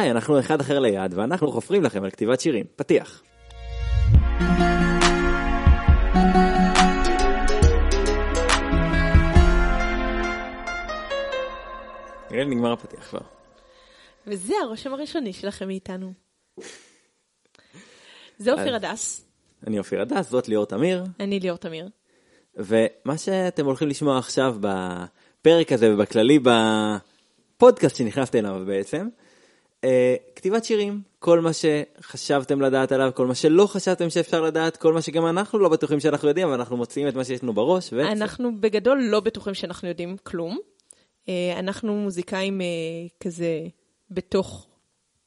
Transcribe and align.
היי, 0.00 0.10
אנחנו 0.10 0.40
אחד 0.40 0.60
אחר 0.60 0.78
ליד, 0.78 1.14
ואנחנו 1.14 1.52
חופרים 1.52 1.82
לכם 1.82 2.04
על 2.04 2.10
כתיבת 2.10 2.40
שירים. 2.40 2.64
פתיח. 2.76 3.22
נראה 12.30 12.44
לי 12.44 12.54
נגמר 12.54 12.72
הפתיח 12.72 13.08
כבר. 13.08 13.20
וזה 14.26 14.54
הרושם 14.62 14.94
הראשוני 14.94 15.32
שלכם 15.32 15.66
מאיתנו. 15.66 16.12
זה 18.38 18.52
אופיר 18.52 18.74
הדס, 18.74 19.26
אני 19.66 19.78
אופיר 19.78 20.02
הדס, 20.02 20.30
זאת 20.30 20.48
ליאור 20.48 20.66
תמיר, 20.66 21.04
אני 21.20 21.40
ליאור 21.40 21.58
תמיר. 21.58 21.88
ומה 22.56 23.18
שאתם 23.18 23.66
הולכים 23.66 23.88
לשמוע 23.88 24.18
עכשיו 24.18 24.56
בפרק 24.60 25.72
הזה 25.72 25.94
ובכללי 25.94 26.38
בפודקאסט 26.38 27.96
שנכנסתם 27.96 28.38
אליו 28.38 28.62
בעצם, 28.66 29.08
כתיבת 30.36 30.64
שירים, 30.64 31.02
כל 31.18 31.40
מה 31.40 31.50
שחשבתם 31.52 32.60
לדעת 32.60 32.92
עליו, 32.92 33.10
כל 33.14 33.26
מה 33.26 33.34
שלא 33.34 33.66
חשבתם 33.66 34.10
שאפשר 34.10 34.40
לדעת, 34.40 34.76
כל 34.76 34.92
מה 34.92 35.02
שגם 35.02 35.26
אנחנו 35.26 35.58
לא 35.58 35.68
בטוחים 35.68 36.00
שאנחנו 36.00 36.28
יודעים, 36.28 36.46
אבל 36.48 36.56
אנחנו 36.56 36.76
מוציאים 36.76 37.08
את 37.08 37.14
מה 37.14 37.24
שיש 37.24 37.42
לנו 37.42 37.52
בראש. 37.52 37.92
ו... 37.92 38.12
אנחנו 38.12 38.60
בגדול 38.60 39.02
לא 39.02 39.20
בטוחים 39.20 39.54
שאנחנו 39.54 39.88
יודעים 39.88 40.16
כלום. 40.22 40.58
אה, 41.28 41.58
אנחנו 41.58 41.96
מוזיקאים 41.96 42.60
אה, 42.60 42.66
כזה 43.20 43.60
בתוך 44.10 44.66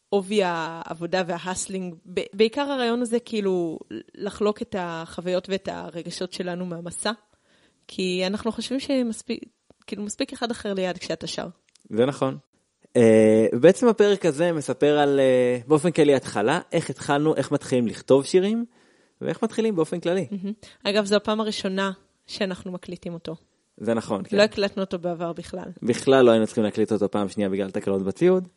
עובי 0.10 0.42
העבודה 0.44 1.24
וההסלינג. 1.28 1.96
בעיקר 2.34 2.62
הרעיון 2.62 3.02
הזה 3.02 3.20
כאילו 3.20 3.80
לחלוק 4.16 4.62
את 4.62 4.76
החוויות 4.80 5.50
ואת 5.50 5.70
הרגשות 5.72 6.34
שלנו 6.34 6.66
מהמסע. 6.66 7.12
כי 7.88 8.24
אנחנו 8.28 8.52
חושבים 8.52 8.80
שמספיק, 8.80 9.44
כאילו 9.88 10.04
מספיק 10.04 10.34
אחד 10.34 10.52
אחר 10.52 10.74
ליד 10.74 10.98
כשאתה 10.98 11.28
שר. 11.28 11.48
זה 11.90 12.06
נכון. 12.06 12.38
Uh, 12.98 13.56
בעצם 13.56 13.88
הפרק 13.88 14.26
הזה 14.26 14.52
מספר 14.52 14.98
על 14.98 15.20
uh, 15.20 15.68
באופן 15.68 15.92
כללי 15.92 16.16
התחלה, 16.16 16.60
איך 16.72 16.90
התחלנו, 16.90 17.36
איך 17.36 17.52
מתחילים 17.52 17.88
לכתוב 17.88 18.26
שירים, 18.26 18.66
ואיך 19.22 19.44
מתחילים 19.44 19.76
באופן 19.76 20.00
כללי. 20.00 20.28
אגב, 20.84 21.06
זו 21.06 21.16
הפעם 21.16 21.40
הראשונה 21.40 21.92
שאנחנו 22.28 22.72
מקליטים 22.72 23.14
אותו. 23.14 23.36
זה 23.78 23.94
נכון, 23.94 24.24
כן. 24.24 24.38
לא 24.38 24.42
הקלטנו 24.42 24.84
אותו 24.84 25.00
בעבר 25.00 25.34
בכלל. 25.34 25.66
בכלל 25.84 26.26
לא 26.26 26.32
היינו 26.32 26.46
צריכים 26.46 26.64
להקליט 26.64 26.92
אותו 26.92 27.12
פעם 27.12 27.30
שנייה 27.30 27.50
בגלל 27.50 27.72
תקלות 27.72 28.04
בציוד. 28.04 28.48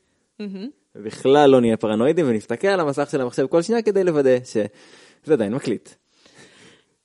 ובכלל 0.95 1.51
לא 1.51 1.61
נהיה 1.61 1.77
פרנואידים 1.77 2.29
ונסתכל 2.29 2.69
על 2.69 2.81
המסך 2.81 3.09
של 3.11 3.21
המחשב 3.21 3.47
כל 3.47 3.63
שנייה 3.63 3.83
כדי 3.83 4.05
לוודא 4.05 4.45
שזה 4.45 5.35
עדיין 5.35 5.55
מקליט. 5.55 5.89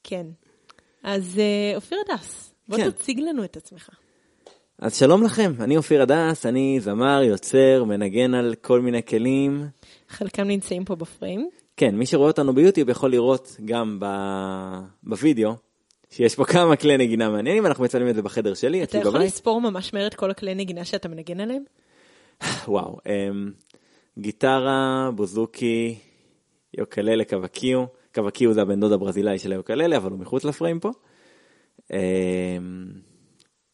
כן. 0.04 0.26
אז 1.04 1.40
אה, 1.40 1.76
אופיר 1.76 1.98
הדס, 2.10 2.54
בוא 2.68 2.78
כן. 2.78 2.92
תציג 2.92 3.20
לנו 3.20 3.44
את 3.44 3.58
עצמך. 3.58 3.90
אז 4.82 4.98
שלום 4.98 5.24
לכם, 5.24 5.52
אני 5.60 5.78
אופיר 5.78 6.02
הדס, 6.02 6.46
אני 6.46 6.80
זמר, 6.80 7.22
יוצר, 7.24 7.84
מנגן 7.84 8.34
על 8.34 8.56
כל 8.62 8.82
מיני 8.82 9.06
כלים. 9.06 9.66
חלקם 10.10 10.44
נמצאים 10.44 10.86
פה 10.86 10.96
בפריים. 10.96 11.50
כן, 11.78 11.96
מי 11.96 12.06
שרואה 12.06 12.28
אותנו 12.28 12.54
ביוטיוב 12.56 12.90
יכול 12.90 13.12
לראות 13.12 13.58
גם 13.66 13.98
ב... 14.00 14.06
בווידאו, 15.04 15.56
שיש 16.10 16.36
פה 16.36 16.46
כמה 16.46 16.76
כלי 16.76 16.98
נגינה 16.98 17.30
מעניינים, 17.30 17.66
אנחנו 17.66 17.84
מצלמים 17.84 18.10
את 18.10 18.16
זה 18.16 18.22
בחדר 18.22 18.54
שלי, 18.54 18.84
אתה 18.84 18.90
אצלי 18.90 19.00
יכול 19.00 19.12
בבית. 19.12 19.28
לספור 19.28 19.62
ממש 19.62 19.94
מהר 19.94 20.08
את 20.08 20.14
כל 20.14 20.32
הכלי 20.32 20.56
נגינה 20.56 20.86
שאתה 20.86 21.10
מנגן 21.10 21.40
עליהם? 21.40 21.64
וואו, 22.68 22.98
אמ, 23.06 23.52
גיטרה, 24.20 25.10
בוזוקי, 25.16 25.98
יוקללה, 26.78 27.26
קווקיו. 27.26 27.86
קווקיו 28.16 28.54
זה 28.54 28.62
הבן 28.62 28.80
דוד 28.80 28.92
הברזילאי 28.92 29.40
של 29.40 29.52
היוקללה, 29.52 29.98
אבל 29.98 30.12
הוא 30.12 30.20
מחוץ 30.20 30.44
לפריים 30.44 30.80
פה. 30.80 30.92
אמ, 31.94 31.98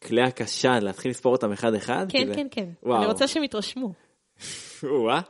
כלי 0.06 0.22
הקשה, 0.22 0.80
להתחיל 0.80 1.10
לספור 1.10 1.32
אותם 1.32 1.52
אחד-אחד? 1.52 2.06
כן, 2.08 2.18
כי 2.18 2.26
זה- 2.26 2.34
כן, 2.34 2.46
כן. 2.50 2.68
וואו. 2.82 2.98
אני 2.98 3.06
רוצה 3.06 3.28
שהם 3.28 3.44
יתרשמו. 3.44 3.92
או-אה. 4.82 5.20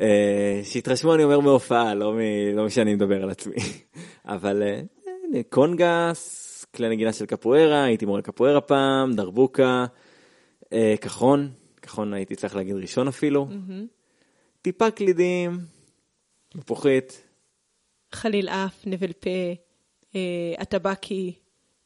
אה, 0.00 0.60
שיתרשמו 0.64 1.14
אני 1.14 1.24
אומר 1.24 1.40
מהופעה, 1.40 1.94
לא, 1.94 2.12
מ... 2.12 2.18
לא 2.56 2.64
משאני 2.64 2.94
מדבר 2.94 3.22
על 3.22 3.30
עצמי. 3.30 3.54
אבל 4.24 4.62
הנה, 4.62 5.42
קונגס, 5.48 6.46
כלי 6.74 6.88
נגינה 6.88 7.12
של 7.12 7.26
קפוארה, 7.26 7.84
הייתי 7.84 8.06
מורה 8.06 8.22
קפוארה 8.22 8.60
פעם, 8.60 9.12
דרבוקה, 9.12 9.84
אה, 10.72 10.94
כחון, 11.00 11.50
כחון 11.82 12.14
הייתי 12.14 12.36
צריך 12.36 12.56
להגיד 12.56 12.76
ראשון 12.76 13.08
אפילו, 13.08 13.48
טיפה 14.62 14.90
קלידים, 14.90 15.58
מפוחית, 16.54 17.22
חליל 18.12 18.48
אף, 18.48 18.86
נבל 18.86 19.12
פה, 19.12 19.30
הטבקי, 20.58 21.32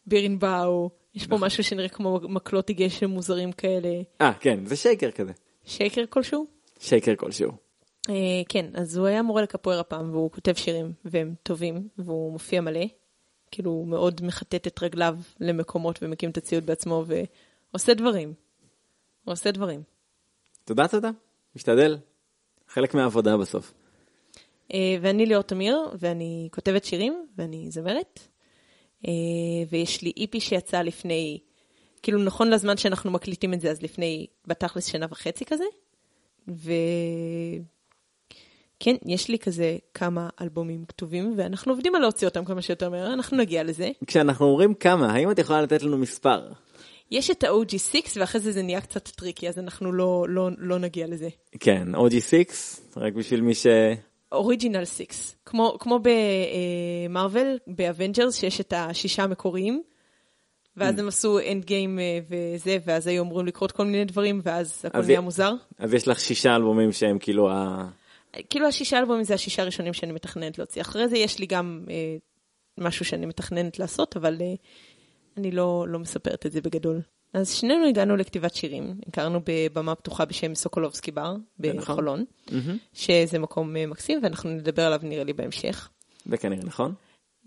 בירנבאו, 0.06 0.91
יש 1.14 1.26
פה 1.26 1.36
משהו 1.38 1.64
שנראה 1.64 1.88
כמו 1.88 2.20
מקלות 2.22 2.70
גשם 2.70 3.10
מוזרים 3.10 3.52
כאלה. 3.52 4.02
אה 4.20 4.32
כן, 4.41 4.66
זה 4.66 4.76
שייקר 4.76 5.10
כזה, 5.10 5.32
שייקר 5.64 6.04
כלשהו? 6.10 6.47
שייקר 6.80 7.14
כלשהו. 7.16 7.52
אה, 8.10 8.42
כן, 8.48 8.66
אז 8.75 8.97
הוא 8.97 9.06
היה 9.06 9.22
מורה 9.22 9.42
לקפוארה 9.42 9.82
פעם, 9.82 10.10
והוא 10.10 10.30
כותב 10.30 10.54
שירים, 10.54 10.92
והם 11.04 11.34
טובים, 11.42 11.88
והוא 11.98 12.32
מופיע 12.32 12.60
מלא. 12.60 12.84
כאילו, 13.50 13.70
הוא 13.70 13.86
מאוד 13.86 14.20
מחטט 14.25 14.66
את 14.66 14.82
רגליו 14.82 15.19
למקומות 15.41 15.98
ומקים 16.02 16.30
את 16.30 16.36
הציוד 16.36 16.66
בעצמו, 16.66 17.04
ועושה 17.06 17.94
דברים. 17.94 18.34
הוא 19.25 19.32
עושה 19.32 19.50
דברים. 19.50 19.82
תודה 20.64 20.88
תודה, 20.88 21.10
משתדל, 21.56 21.98
חלק 22.69 22.94
מהעבודה 22.94 23.36
בסוף. 23.36 23.75
אה, 24.75 24.96
ואני 25.00 25.26
ליאור 25.26 25.42
תמיר, 25.42 25.78
ואני 25.98 26.48
כותבת 26.52 26.84
שירים, 26.84 27.26
ואני 27.36 27.70
זמרת. 27.70 28.20
אה, 29.09 29.12
ויש 29.70 30.03
לי 30.03 30.12
איפי 30.16 30.41
שיצא 30.41 30.82
לפני, 30.82 31.38
כאילו 32.03 32.19
נכון 32.19 32.50
לזמן 32.50 32.76
שאנחנו 32.76 33.10
מקליטים 33.10 33.54
את 33.54 33.60
זה, 33.60 33.70
אז 33.70 33.82
לפני, 33.82 34.26
בתכלס 34.47 34.87
שנה 34.87 35.06
וחצי 35.10 35.44
כזה. 35.44 35.65
וכן, 36.48 37.64
יש 39.06 39.28
לי 39.28 39.38
כזה 39.38 39.76
כמה 39.94 40.28
אלבומים 40.41 40.84
כתובים, 40.84 41.34
ואנחנו 41.37 41.72
עובדים 41.72 41.94
על 41.94 42.00
להוציא 42.00 42.28
אותם 42.28 42.44
כמה 42.44 42.62
שיותר 42.62 42.91
מהר, 42.91 43.12
אנחנו 43.12 43.37
נגיע 43.37 43.62
לזה. 43.62 43.91
כשאנחנו 44.06 44.47
אומרים 44.47 44.75
כמה, 44.75 45.12
האם 45.12 45.31
את 45.31 45.38
יכולה 45.38 45.62
לתת 45.62 45.82
לנו 45.82 45.98
מספר? 45.98 46.53
יש 47.10 47.31
את 47.31 47.44
ה-OG6, 47.44 47.97
ואחרי 48.16 48.41
זה 48.41 48.53
זה 48.53 48.62
נהיה 48.62 48.81
קצת 48.81 49.09
טריקי, 49.09 49.48
אז 49.48 49.59
אנחנו 49.59 49.93
לא, 49.93 50.26
לא, 50.28 50.50
לא 50.59 50.78
נגיע 50.78 51.06
לזה. 51.06 51.28
כן, 51.60 51.94
OG6, 51.94 52.54
רק 52.97 53.12
בשביל 53.12 53.41
מי 53.41 53.54
ש... 53.54 53.66
original 54.34 54.84
6, 54.84 55.04
כמו, 55.44 55.76
כמו 55.80 55.98
במארוול, 57.08 57.58
ב 57.66 57.74
Avengers, 57.74 58.41
שיש 58.40 58.60
את 58.60 58.72
השישה 58.76 59.22
המקוריים, 59.22 59.82
ואז 60.76 60.98
הם 60.98 61.08
עשו 61.08 61.38
Endgame 61.52 61.98
וזה, 62.28 62.78
ואז 62.84 63.06
היו 63.06 63.22
אמורים 63.22 63.46
לקרות 63.46 63.72
כל 63.72 63.84
מיני 63.84 64.04
דברים, 64.04 64.40
ואז 64.44 64.82
הכל 64.84 65.02
נהיה 65.02 65.20
מוזר. 65.20 65.52
אז 65.78 65.94
יש 65.94 66.08
לך 66.08 66.20
שישה 66.20 66.56
אלבומים 66.56 66.92
שהם 66.92 67.18
כאילו 67.18 67.50
ה... 67.50 67.88
כאילו 68.50 68.66
השישה 68.68 68.98
אלבומים 68.98 69.24
זה 69.24 69.34
השישה 69.34 69.62
הראשונים 69.62 69.92
שאני 69.92 70.12
מתכננת 70.12 70.58
להוציא. 70.58 70.82
אחרי 70.82 71.08
זה 71.08 71.18
יש 71.18 71.38
לי 71.38 71.46
גם 71.46 71.84
אה, 71.90 72.16
משהו 72.78 73.04
שאני 73.04 73.26
מתכננת 73.26 73.78
לעשות, 73.78 74.16
אבל 74.16 74.36
אה, 74.40 74.54
אני 75.36 75.50
לא, 75.50 75.84
לא 75.88 75.98
מספרת 75.98 76.46
את 76.46 76.52
זה 76.52 76.60
בגדול. 76.60 77.00
אז 77.34 77.50
שנינו 77.50 77.86
הגענו 77.86 78.16
לכתיבת 78.16 78.54
שירים, 78.54 79.00
הכרנו 79.08 79.40
בבמה 79.44 79.94
פתוחה 79.94 80.24
בשם 80.24 80.54
סוקולובסקי 80.54 81.10
בר 81.10 81.34
נכון. 81.58 81.76
בחולון, 81.76 82.24
שזה 82.92 83.38
מקום 83.38 83.76
אה, 83.76 83.86
מקסים, 83.86 84.20
ואנחנו 84.22 84.50
נדבר 84.50 84.82
עליו 84.82 85.00
נראה 85.02 85.24
לי 85.24 85.32
בהמשך. 85.32 85.88
זה 86.26 86.36
כנראה 86.36 86.64
נכון. 86.64 86.94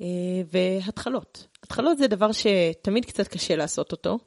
אה, 0.01 0.07
והתחלות. 0.51 1.47
התחלות 1.63 1.97
זה 1.97 2.07
דבר 2.07 2.29
שתמיד 2.31 3.05
קצת 3.05 3.27
קשה 3.27 3.55
לעשות 3.55 3.91
אותו. 3.91 4.19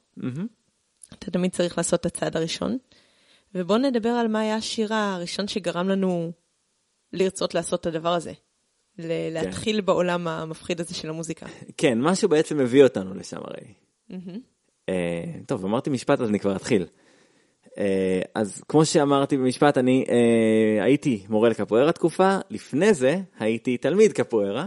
אתה 1.18 1.30
תמיד 1.30 1.52
צריך 1.52 1.78
לעשות 1.78 2.00
את 2.00 2.06
הצעד 2.06 2.36
הראשון. 2.36 2.78
ובואו 3.54 3.78
נדבר 3.78 4.08
על 4.08 4.28
מה 4.28 4.40
היה 4.40 4.56
השיר 4.56 4.94
הראשון 4.94 5.48
שגרם 5.48 5.88
לנו 5.88 6.32
לרצות 7.12 7.54
לעשות 7.54 7.80
את 7.80 7.86
הדבר 7.86 8.14
הזה. 8.14 8.32
ל- 8.98 9.32
להתחיל 9.32 9.80
בעולם 9.80 10.28
המפחיד 10.28 10.80
הזה 10.80 10.94
של 10.94 11.08
המוזיקה. 11.08 11.46
כן, 11.76 12.00
משהו 12.00 12.28
בעצם 12.28 12.58
מביא 12.58 12.84
אותנו 12.84 13.14
לשם 13.14 13.40
הרי. 13.44 13.74
טוב, 15.46 15.64
אמרתי 15.64 15.90
משפט 15.90 16.20
אז 16.20 16.28
אני 16.28 16.38
כבר 16.38 16.56
אתחיל. 16.56 16.86
אה, 17.78 18.20
אז 18.34 18.62
כמו 18.68 18.84
שאמרתי 18.84 19.36
במשפט, 19.36 19.78
אני 19.78 20.04
אה, 20.08 20.84
הייתי 20.84 21.22
מורה 21.28 21.48
לקפוארה 21.48 21.92
תקופה, 21.92 22.38
לפני 22.50 22.94
זה 22.94 23.20
הייתי 23.38 23.76
תלמיד 23.76 24.12
קפוארה. 24.12 24.66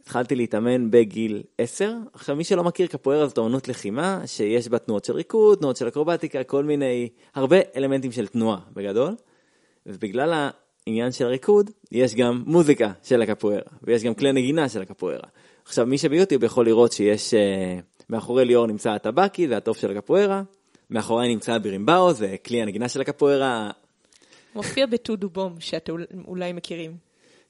התחלתי 0.00 0.34
להתאמן 0.34 0.90
בגיל 0.90 1.42
10. 1.58 1.92
עכשיו, 2.12 2.36
מי 2.36 2.44
שלא 2.44 2.64
מכיר, 2.64 2.86
קפוארה 2.86 3.26
זאת 3.26 3.38
אומנות 3.38 3.68
לחימה, 3.68 4.22
שיש 4.26 4.68
בה 4.68 4.78
תנועות 4.78 5.04
של 5.04 5.12
ריקוד, 5.12 5.58
תנועות 5.58 5.76
של 5.76 5.88
אקרובטיקה, 5.88 6.44
כל 6.44 6.64
מיני, 6.64 7.08
הרבה 7.34 7.56
אלמנטים 7.76 8.12
של 8.12 8.26
תנועה 8.26 8.58
בגדול. 8.72 9.14
ובגלל 9.86 10.50
העניין 10.86 11.12
של 11.12 11.24
הריקוד, 11.24 11.70
יש 11.92 12.14
גם 12.14 12.42
מוזיקה 12.46 12.92
של 13.02 13.22
הקפוארה, 13.22 13.62
ויש 13.82 14.04
גם 14.04 14.14
כלי 14.14 14.32
נגינה 14.32 14.68
של 14.68 14.82
הקפוארה. 14.82 15.28
עכשיו, 15.64 15.86
מי 15.86 15.98
שביוטיוב 15.98 16.44
יכול 16.44 16.66
לראות 16.66 16.92
שיש, 16.92 17.34
uh, 17.34 17.36
מאחורי 18.10 18.44
ליאור 18.44 18.66
נמצא 18.66 18.90
הטבקי, 18.90 19.48
זה 19.48 19.56
התוף 19.56 19.78
של 19.78 19.96
הקפוארה, 19.96 20.42
מאחורי 20.90 21.28
נמצא 21.28 21.52
הבירימבאו, 21.54 22.12
זה 22.12 22.36
כלי 22.46 22.62
הנגינה 22.62 22.88
של 22.88 23.00
הקפוארה. 23.00 23.70
מופיע 24.54 24.86
בטודו 24.86 25.28
בום, 25.30 25.60
שאתם 25.60 25.92
אול- 25.92 26.06
אולי 26.26 26.52
מכירים. 26.52 26.96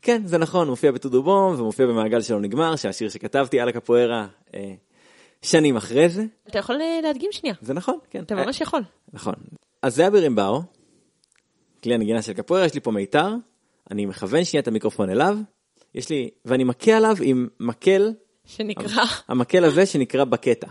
כן, 0.03 0.23
זה 0.25 0.39
נכון, 0.39 0.69
מופיע 0.69 0.93
בטודו 0.93 1.23
בום, 1.23 1.61
ומופיע 1.61 1.87
במעגל 1.87 2.21
שלא 2.23 2.41
נגמר, 2.41 2.77
שהשיר 2.77 3.09
שכתבתי 3.09 3.61
על 3.61 3.69
הקפוארה 3.69 4.27
אה, 4.55 4.75
שנים 5.43 5.77
אחרי 5.77 6.09
זה. 6.09 6.25
אתה 6.49 6.59
יכול 6.59 6.81
אה, 6.81 7.01
להדגים 7.03 7.33
שנייה. 7.33 7.55
זה 7.63 7.75
נכון, 7.75 7.99
כן. 8.11 8.23
אתה 8.23 8.35
ממש 8.35 8.61
יכול. 8.61 8.83
נכון. 9.13 9.35
אז 9.83 9.97
זה 9.97 10.07
הבירימבאו, 10.07 10.63
כלי 11.83 11.95
הנגינה 11.95 12.23
של 12.23 12.33
קפוארה, 12.33 12.65
יש 12.65 12.75
לי 12.75 12.81
פה 12.81 12.91
מיתר, 12.91 13.35
אני 13.91 14.07
מכוון 14.07 14.45
שנייה 14.45 14.63
את 14.63 14.69
המיקרופון 14.69 15.11
אליו, 15.11 15.39
יש 15.95 16.11
לי, 16.11 16.31
ואני 16.45 16.65
מכה 16.65 16.97
עליו 16.97 17.17
עם 17.23 17.49
מקל, 17.61 18.13
שנקרא, 18.51 19.05
המקל 19.29 19.65
הזה 19.65 19.87
שנקרא 19.87 20.25
בקטע. 20.25 20.69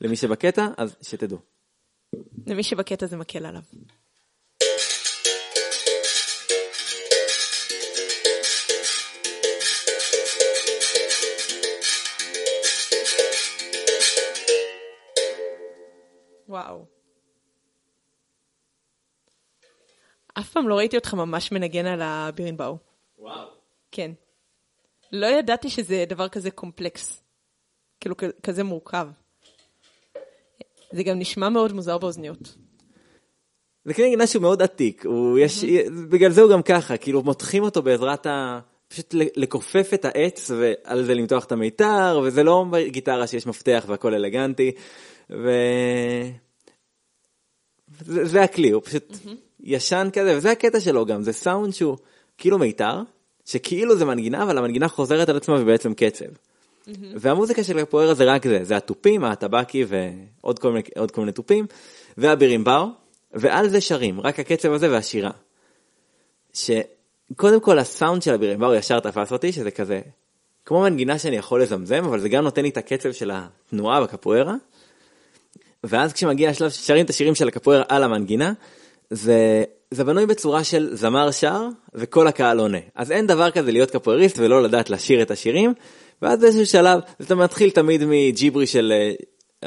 למי 0.00 0.16
שבקטע, 0.16 0.66
אז 0.76 0.96
שתדעו. 1.02 1.38
למי 2.46 2.62
שבקטע 2.62 3.06
זה 3.06 3.16
מקל 3.16 3.46
עליו. 3.46 3.62
וואו. 16.48 16.84
אף 20.34 20.50
פעם 20.50 20.68
לא 20.68 20.74
ראיתי 20.74 20.96
אותך 20.96 21.14
ממש 21.14 21.52
מנגן 21.52 21.86
על 21.86 22.02
הבירנבאו. 22.02 22.76
וואו. 23.18 23.48
כן. 23.92 24.12
לא 25.12 25.26
ידעתי 25.26 25.70
שזה 25.70 26.04
דבר 26.08 26.28
כזה 26.28 26.50
קומפלקס. 26.50 27.22
כאילו, 28.00 28.14
כזה 28.42 28.64
מורכב. 28.64 29.08
זה 30.92 31.02
גם 31.02 31.18
נשמע 31.18 31.48
מאוד 31.48 31.72
מוזר 31.72 31.98
באוזניות. 31.98 32.56
זה 33.84 33.94
כלי 33.94 34.06
נגינה 34.06 34.26
שהוא 34.26 34.42
מאוד 34.42 34.62
עתיק, 34.62 35.06
הוא 35.06 35.38
יש, 35.38 35.64
בגלל 36.10 36.30
זה 36.30 36.42
הוא 36.42 36.52
גם 36.52 36.62
ככה, 36.62 36.96
כאילו 36.96 37.22
מותחים 37.22 37.62
אותו 37.62 37.82
בעזרת 37.82 38.26
ה... 38.26 38.60
פשוט 38.88 39.14
לכופף 39.36 39.90
את 39.94 40.04
העץ 40.04 40.50
ועל 40.50 41.04
זה 41.04 41.14
למתוח 41.14 41.44
את 41.44 41.52
המיתר, 41.52 42.20
וזה 42.24 42.42
לא 42.42 42.64
גיטרה 42.86 43.26
שיש 43.26 43.46
מפתח 43.46 43.84
והכל 43.88 44.14
אלגנטי, 44.14 44.72
ו... 45.30 45.50
זה, 48.00 48.24
זה 48.24 48.42
הכלי, 48.42 48.70
הוא 48.70 48.82
פשוט 48.84 49.16
ישן 49.60 50.08
כזה, 50.12 50.36
וזה 50.36 50.50
הקטע 50.50 50.80
שלו 50.80 51.06
גם, 51.06 51.22
זה 51.22 51.32
סאונד 51.32 51.72
שהוא 51.72 51.96
כאילו 52.38 52.58
מיתר, 52.58 53.02
שכאילו 53.48 53.96
זה 53.96 54.04
מנגינה, 54.04 54.42
אבל 54.42 54.58
המנגינה 54.58 54.88
חוזרת 54.88 55.28
על 55.28 55.36
עצמה 55.36 55.54
ובעצם 55.60 55.94
קצב. 55.94 56.24
והמוזיקה 57.14 57.64
של 57.64 57.84
קפוארה 57.84 58.14
זה 58.14 58.24
רק 58.24 58.46
זה, 58.46 58.64
זה 58.64 58.76
התופים, 58.76 59.24
הטבקי 59.24 59.84
ועוד 59.88 60.58
כל 60.58 60.72
מיני, 60.72 60.82
כל 61.12 61.20
מיני 61.20 61.32
תופים, 61.32 61.66
והבירימבאו, 62.18 62.86
ועל 63.32 63.68
זה 63.68 63.80
שרים, 63.80 64.20
רק 64.20 64.40
הקצב 64.40 64.72
הזה 64.72 64.90
והשירה. 64.90 65.30
שקודם 66.52 67.60
כל 67.60 67.78
הסאונד 67.78 68.22
של 68.22 68.34
הבירימבאו 68.34 68.74
ישר 68.74 69.00
תפס 69.00 69.32
אותי, 69.32 69.52
שזה 69.52 69.70
כזה, 69.70 70.00
כמו 70.64 70.80
מנגינה 70.80 71.18
שאני 71.18 71.36
יכול 71.36 71.62
לזמזם, 71.62 72.04
אבל 72.04 72.20
זה 72.20 72.28
גם 72.28 72.44
נותן 72.44 72.62
לי 72.62 72.68
את 72.68 72.76
הקצב 72.76 73.12
של 73.12 73.30
התנועה 73.34 74.02
בקפוארה. 74.02 74.54
ואז 75.84 76.12
כשמגיע 76.12 76.50
השלב 76.50 76.70
ששרים 76.70 77.04
את 77.04 77.10
השירים 77.10 77.34
של 77.34 77.48
הקפוארה 77.48 77.82
על 77.88 78.02
המנגינה, 78.02 78.52
זה, 79.10 79.64
זה 79.90 80.04
בנוי 80.04 80.26
בצורה 80.26 80.64
של 80.64 80.88
זמר 80.92 81.30
שר 81.30 81.68
וכל 81.94 82.26
הקהל 82.26 82.58
עונה. 82.58 82.78
אז 82.94 83.12
אין 83.12 83.26
דבר 83.26 83.50
כזה 83.50 83.72
להיות 83.72 83.90
קפואריסט 83.90 84.38
ולא 84.38 84.62
לדעת 84.62 84.90
לשיר 84.90 85.22
את 85.22 85.30
השירים, 85.30 85.74
ואז 86.22 86.40
באיזשהו 86.40 86.66
שלב 86.66 87.00
אתה 87.20 87.34
מתחיל 87.34 87.70
תמיד 87.70 88.02
מג'יבריש 88.06 88.72
של 88.72 88.92
אה, 88.94 89.12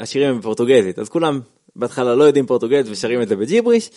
השירים 0.02 0.38
בפורטוגזית, 0.38 0.98
אז 0.98 1.08
כולם 1.08 1.40
בהתחלה 1.76 2.14
לא 2.14 2.24
יודעים 2.24 2.46
פורטוגזית 2.46 2.92
ושרים 2.92 3.22
את 3.22 3.28
זה 3.28 3.36
בג'יבריש, 3.36 3.90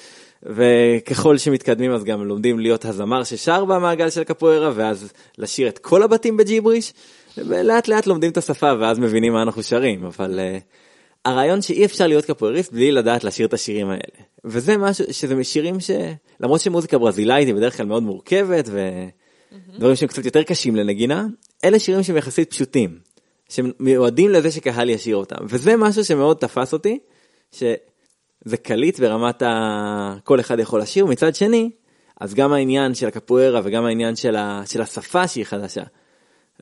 וככל 0.43 1.37
שמתקדמים 1.37 1.91
אז 1.91 2.03
גם 2.03 2.23
לומדים 2.23 2.59
להיות 2.59 2.85
הזמר 2.85 3.23
ששר 3.23 3.65
במעגל 3.65 4.09
של 4.09 4.23
קפוארה, 4.23 4.71
ואז 4.75 5.13
לשיר 5.37 5.67
את 5.67 5.79
כל 5.79 6.03
הבתים 6.03 6.37
בג'יבריש, 6.37 6.93
ולאט 7.37 7.87
לאט 7.87 8.07
לומדים 8.07 8.31
את 8.31 8.37
השפה 8.37 8.73
ואז 8.79 8.99
מבינים 8.99 9.33
מה 9.33 9.41
אנחנו 9.41 9.63
שרים, 9.63 10.05
אבל... 10.05 10.39
uh, 10.39 10.84
הרעיון 11.25 11.61
שאי 11.61 11.85
אפשר 11.85 12.07
להיות 12.07 12.25
קפואריסט 12.25 12.73
בלי 12.73 12.91
לדעת 12.91 13.23
לשיר 13.23 13.47
את 13.47 13.53
השירים 13.53 13.89
האלה. 13.89 14.25
וזה 14.45 14.77
משהו, 14.77 15.05
שזה 15.11 15.43
שירים 15.43 15.79
ש... 15.79 15.91
למרות 16.39 16.61
שמוזיקה 16.61 16.97
ברזילאית 16.97 17.47
היא 17.47 17.55
בדרך 17.55 17.77
כלל 17.77 17.85
מאוד 17.85 18.03
מורכבת 18.03 18.69
ודברים 18.69 19.95
שהם 19.95 20.07
קצת 20.07 20.25
יותר 20.25 20.43
קשים 20.43 20.75
לנגינה, 20.75 21.25
אלה 21.63 21.79
שירים 21.79 22.03
שהם 22.03 22.17
יחסית 22.17 22.49
פשוטים, 22.49 22.99
שמיועדים 23.49 24.29
לזה 24.29 24.51
שקהל 24.51 24.89
ישיר 24.89 25.15
אותם. 25.15 25.45
וזה 25.49 25.77
משהו 25.77 26.05
שמאוד 26.05 26.37
תפס 26.37 26.73
אותי, 26.73 26.99
שזה 27.51 28.57
קליט 28.63 28.99
ברמת 28.99 29.41
ה... 29.41 30.17
כל 30.23 30.39
אחד 30.39 30.59
יכול 30.59 30.81
לשיר, 30.81 31.05
מצד 31.05 31.35
שני, 31.35 31.69
אז 32.21 32.33
גם 32.33 32.53
העניין 32.53 32.95
של 32.95 33.07
הקפוארה 33.07 33.61
וגם 33.63 33.85
העניין 33.85 34.15
של, 34.15 34.35
ה... 34.35 34.61
של 34.65 34.81
השפה 34.81 35.27
שהיא 35.27 35.45
חדשה. 35.45 35.83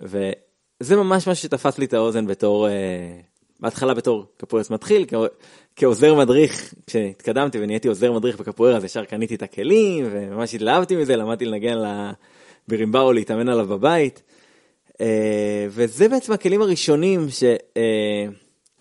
וזה 0.01 0.95
ממש 0.95 1.27
משהו 1.27 1.43
שתפס 1.43 1.77
לי 1.77 1.85
את 1.85 1.93
האוזן 1.93 2.27
בתור... 2.27 2.67
אה, 2.67 3.32
בהתחלה 3.59 3.93
בתור 3.93 4.25
קפוארס 4.37 4.69
מתחיל, 4.69 5.05
כ- 5.07 5.13
כעוזר 5.75 6.15
מדריך, 6.15 6.73
כשהתקדמתי 6.87 7.59
ונהייתי 7.61 7.87
עוזר 7.87 8.11
מדריך 8.11 8.39
בקפוארה, 8.39 8.77
אז 8.77 8.83
ישר 8.83 9.05
קניתי 9.05 9.35
את 9.35 9.41
הכלים, 9.41 10.07
וממש 10.11 10.55
התלהבתי 10.55 10.95
מזה, 10.95 11.15
למדתי 11.15 11.45
לנגן 11.45 11.77
ברימבאו, 12.67 13.13
להתאמן 13.13 13.49
עליו 13.49 13.67
בבית. 13.67 14.21
אה, 15.01 15.67
וזה 15.69 16.09
בעצם 16.09 16.33
הכלים 16.33 16.61
הראשונים 16.61 17.29
ש, 17.29 17.43
אה, 17.77 18.25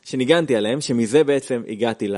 שניגנתי 0.04 0.56
עליהם, 0.56 0.80
שמזה 0.80 1.24
בעצם 1.24 1.62
הגעתי 1.68 2.08
ל... 2.08 2.16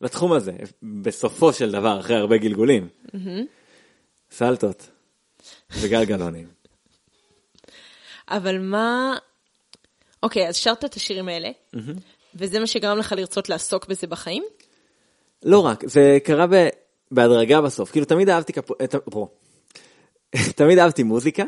לתחום 0.00 0.32
הזה, 0.32 0.52
בסופו 0.82 1.52
של 1.52 1.70
דבר, 1.70 2.00
אחרי 2.00 2.16
הרבה 2.16 2.36
גלגולים. 2.36 2.88
סלטות 4.30 4.90
וגלגלונים. 5.80 6.46
אבל 8.28 8.58
מה... 8.58 9.16
אוקיי, 10.22 10.48
אז 10.48 10.56
שרת 10.56 10.84
את 10.84 10.94
השירים 10.94 11.28
האלה, 11.28 11.48
וזה 12.34 12.60
מה 12.60 12.66
שגרם 12.66 12.98
לך 12.98 13.14
לרצות 13.16 13.48
לעסוק 13.48 13.86
בזה 13.86 14.06
בחיים? 14.06 14.42
לא 15.42 15.66
רק, 15.66 15.88
זה 15.88 16.18
קרה 16.24 16.46
ב, 16.46 16.68
בהדרגה 17.10 17.60
בסוף, 17.60 17.90
כאילו 17.90 18.06
תמיד 18.06 18.28
אהבתי 18.28 18.52
ה- 18.60 18.62
פה. 19.10 19.28
תמיד 20.56 20.78
אהבתי 20.78 21.02
מוזיקה, 21.02 21.44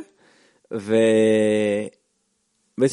ובאיזשהו 0.70 1.90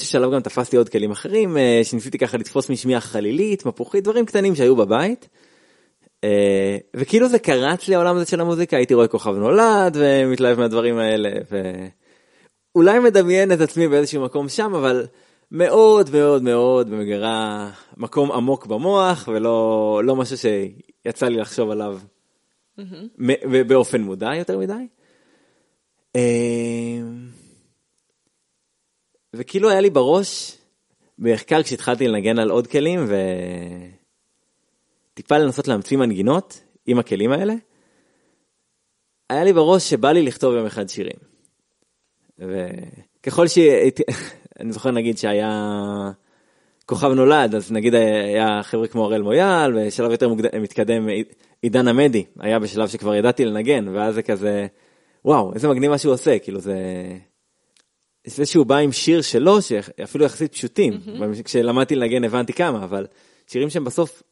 שלב 0.08 0.34
גם 0.34 0.42
תפסתי 0.42 0.78
עוד 0.78 0.90
כלים 0.90 1.12
אחרים, 1.12 1.58
אה, 1.58 1.82
שניסיתי 1.84 2.18
ככה 2.18 2.38
לתפוס 2.38 2.70
משמיעה 2.70 3.02
חלילית, 3.02 3.66
מפוחית, 3.66 4.04
דברים 4.04 4.26
קטנים 4.26 4.56
שהיו 4.56 4.76
בבית. 4.76 5.30
אה, 6.24 6.78
וכאילו 6.96 7.30
זה 7.30 7.40
קרץ 7.40 7.88
לי 7.88 7.96
העולם 7.96 8.16
הזה 8.16 8.26
של 8.26 8.42
המוזיקה, 8.42 8.78
הייתי 8.78 8.94
רואה 8.94 9.08
כוכב 9.08 9.36
נולד 9.36 9.98
ומתלהב 10.00 10.60
מהדברים 10.60 10.98
האלה, 10.98 11.30
ואולי 12.76 13.00
מדמיין 13.00 13.52
את 13.52 13.62
עצמי 13.62 13.88
באיזשהו 13.88 14.24
מקום 14.24 14.50
שם, 14.50 14.76
אבל 14.76 15.06
מאוד 15.52 16.10
מאוד 16.10 16.44
מאוד 16.44 16.90
במגירה 16.90 17.72
מקום 17.98 18.32
עמוק 18.32 18.66
במוח, 18.66 19.28
ולא 19.28 20.02
לא 20.04 20.16
משהו 20.16 20.38
שיצא 20.38 21.28
לי 21.28 21.38
לחשוב 21.38 21.70
עליו 21.70 22.00
מ- 23.18 23.68
באופן 23.68 24.02
מודע 24.02 24.36
יותר 24.36 24.58
מדי. 24.58 24.88
אה, 26.16 27.02
וכאילו 29.34 29.70
היה 29.70 29.82
לי 29.82 29.90
בראש, 29.90 30.58
בעיקר 31.18 31.64
כשהתחלתי 31.64 32.08
לנגן 32.08 32.40
על 32.40 32.50
עוד 32.50 32.68
כלים, 32.68 33.06
וטיפה 35.14 35.38
לנסות 35.38 35.68
להמציא 35.68 35.98
מנגינות 35.98 36.62
עם 36.86 37.00
הכלים 37.00 37.32
האלה, 37.32 37.54
היה 39.30 39.44
לי 39.44 39.54
בראש 39.54 39.90
שבא 39.90 40.12
לי 40.12 40.24
לכתוב 40.24 40.56
יום 40.56 40.66
אחד 40.66 40.90
שירים. 40.90 41.18
וככל 42.40 43.48
שהייתי, 43.48 44.04
אני 44.60 44.72
זוכר 44.72 44.92
נגיד 44.92 45.18
שהיה 45.18 46.12
כוכב 46.86 47.12
נולד, 47.12 47.56
אז 47.56 47.72
נגיד 47.72 47.96
היה 47.96 48.64
חבר'ה 48.64 48.88
כמו 48.88 49.06
הראל 49.06 49.22
מויאל, 49.22 49.74
בשלב 49.88 50.12
יותר 50.12 50.30
מוקד... 50.30 50.56
מתקדם 50.60 51.08
עידן 51.62 51.88
עמדי, 51.88 52.26
היה 52.40 52.60
בשלב 52.60 52.88
שכבר 52.88 53.16
ידעתי 53.16 53.46
לנגן, 53.46 53.88
ואז 53.88 54.16
זה 54.16 54.22
כזה, 54.22 54.68
וואו, 55.26 55.54
איזה 55.54 55.68
מגניב 55.68 55.92
מה 55.92 55.98
שהוא 55.98 56.14
עושה, 56.14 56.40
כאילו 56.40 56.60
זה... 56.60 56.76
זה 58.28 58.46
שהוא 58.46 58.66
בא 58.66 58.78
עם 58.78 58.92
שיר 58.92 59.22
שלו, 59.22 59.62
שאפילו 59.62 60.26
יחסית 60.26 60.54
פשוטים, 60.54 60.94
mm-hmm. 60.94 61.44
כשלמדתי 61.44 61.96
לנגן 61.96 62.24
הבנתי 62.24 62.54
כמה, 62.54 62.84
אבל 62.84 63.06
שירים 63.48 63.70
שהם 63.70 63.84
בסוף 63.84 64.24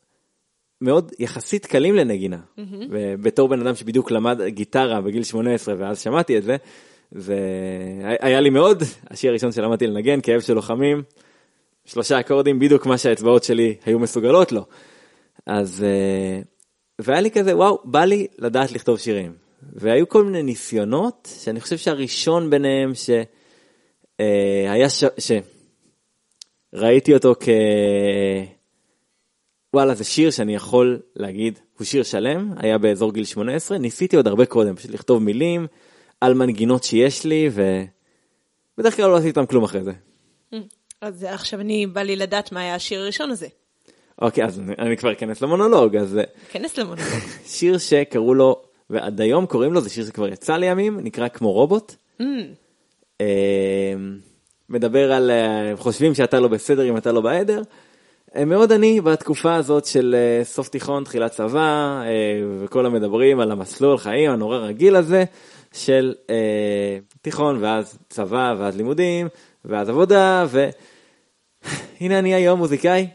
מאוד 0.82 1.12
יחסית 1.20 1.66
קלים 1.66 1.96
לנגינה. 1.96 2.38
Mm-hmm. 2.38 2.62
ובתור 2.90 3.50
בן 3.50 3.62
אדם 3.62 3.76
שבדיוק 3.76 4.12
למד 4.12 4.42
גיטרה 4.48 5.02
בגיל 5.02 5.24
18 5.24 5.76
ואז 5.78 6.00
שמעתי 6.00 6.38
את 6.38 6.44
זה, 6.44 6.56
זה 7.12 7.38
היה 8.20 8.40
לי 8.40 8.50
מאוד, 8.50 8.84
השיר 9.10 9.30
הראשון 9.30 9.52
שלמדתי 9.52 9.88
לנגן, 9.88 10.22
כאב 10.22 10.42
של 10.42 10.54
לוחמים, 10.54 11.04
שלושה 11.86 12.20
אקורדים, 12.20 12.60
בדיוק 12.60 12.86
מה 12.86 12.98
שהאצבעות 12.98 13.44
שלי 13.44 13.76
היו 13.86 14.00
מסוגלות 14.00 14.52
לו. 14.52 14.66
אז, 15.46 15.86
והיה 17.00 17.22
לי 17.22 17.32
כזה, 17.32 17.56
וואו, 17.56 17.80
בא 17.84 18.06
לי 18.06 18.28
לדעת 18.38 18.72
לכתוב 18.72 19.00
שירים. 19.00 19.34
והיו 19.74 20.10
כל 20.10 20.24
מיני 20.24 20.44
ניסיונות, 20.44 21.30
שאני 21.44 21.62
חושב 21.62 21.78
שהראשון 21.78 22.50
ביניהם 22.50 22.92
שהיה, 22.96 24.90
ש... 24.90 25.04
שראיתי 26.76 27.14
אותו 27.14 27.34
כ... 27.40 27.50
וואלה, 29.74 29.96
זה 29.96 30.04
שיר 30.04 30.32
שאני 30.32 30.56
יכול 30.56 31.00
להגיד, 31.16 31.60
הוא 31.78 31.86
שיר 31.86 32.04
שלם, 32.04 32.54
היה 32.58 32.78
באזור 32.78 33.14
גיל 33.14 33.26
18, 33.26 33.78
ניסיתי 33.78 34.16
עוד 34.16 34.28
הרבה 34.28 34.46
קודם, 34.46 34.76
פשוט 34.76 34.92
לכתוב 34.92 35.24
מילים 35.24 35.68
על 36.26 36.34
מנגינות 36.34 36.84
שיש 36.84 37.26
לי, 37.26 37.50
ובדרך 38.78 38.96
כלל 38.96 39.10
לא 39.10 39.16
עשיתי 39.16 39.30
איתם 39.30 39.46
כלום 39.46 39.64
אחרי 39.64 39.84
זה. 39.84 39.92
אז 41.02 41.24
עכשיו 41.24 41.60
אני, 41.60 41.88
בא 41.88 42.02
לי 42.02 42.16
לדעת 42.16 42.52
מה 42.52 42.60
היה 42.60 42.76
השיר 42.76 43.02
הראשון 43.02 43.32
הזה. 43.32 43.48
אוקיי, 44.22 44.46
אז 44.46 44.60
אני, 44.60 44.74
אני 44.80 44.98
כבר 44.98 45.12
אכנס 45.12 45.42
למונולוג, 45.42 45.96
אז... 45.96 46.20
כנס 46.52 46.78
למונולוג. 46.78 47.08
שיר 47.56 47.78
שקראו 47.78 48.34
לו 48.34 48.62
ועד 48.90 49.22
היום 49.22 49.46
קוראים 49.46 49.74
לו, 49.74 49.82
זה 49.82 49.90
שיר 49.90 50.06
שכבר 50.06 50.28
יצא 50.28 50.58
לימים, 50.58 51.00
נקרא 51.00 51.28
כמו 51.28 51.52
רובוט. 51.52 51.96
Mm. 52.22 52.24
מדבר 54.70 55.12
על, 55.12 55.32
חושבים 55.76 56.14
שאתה 56.14 56.40
לא 56.40 56.48
בסדר 56.48 56.90
אם 56.90 56.98
אתה 56.98 57.12
לא 57.12 57.22
בעדר. 57.22 57.62
מאוד 58.46 58.72
עני 58.72 59.02
בתקופה 59.02 59.56
הזאת 59.56 59.86
של 59.86 60.16
סוף 60.44 60.70
תיכון, 60.70 61.04
תחילת 61.04 61.32
צבא, 61.32 62.02
וכל 62.60 62.86
המדברים 62.86 63.40
על 63.40 63.52
המסלול 63.52 63.98
חיים 63.98 64.32
הנורא 64.32 64.58
רגיל 64.58 64.96
הזה 64.96 65.24
של 65.76 66.14
תיכון 67.22 67.64
ואז 67.64 68.00
צבא 68.10 68.56
ואז 68.60 68.78
לימודים 68.78 69.28
ואז 69.66 69.90
עבודה 69.90 70.46
והנה 70.50 72.20
אני 72.20 72.34
היום 72.34 72.60
מוזיקאי. 72.60 73.08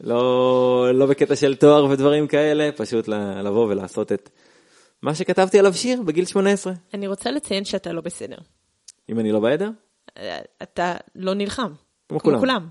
לא, 0.00 0.88
לא 0.94 1.06
בקטע 1.06 1.36
של 1.36 1.54
תואר 1.54 1.84
ודברים 1.84 2.26
כאלה, 2.26 2.70
פשוט 2.76 3.08
לבוא 3.44 3.66
ולעשות 3.66 4.12
את 4.12 4.30
מה 5.02 5.14
שכתבתי 5.14 5.58
עליו 5.58 5.74
שיר 5.74 6.02
בגיל 6.02 6.24
18. 6.24 6.72
אני 6.94 7.06
רוצה 7.06 7.30
לציין 7.30 7.64
שאתה 7.64 7.92
לא 7.92 8.00
בסדר. 8.00 8.36
אם 9.08 9.20
אני 9.20 9.32
לא 9.32 9.40
בעדר? 9.40 9.70
אתה 10.62 10.94
לא 11.14 11.34
נלחם. 11.34 11.72
כמו 12.08 12.20
כולם. 12.20 12.38
כולם. 12.38 12.68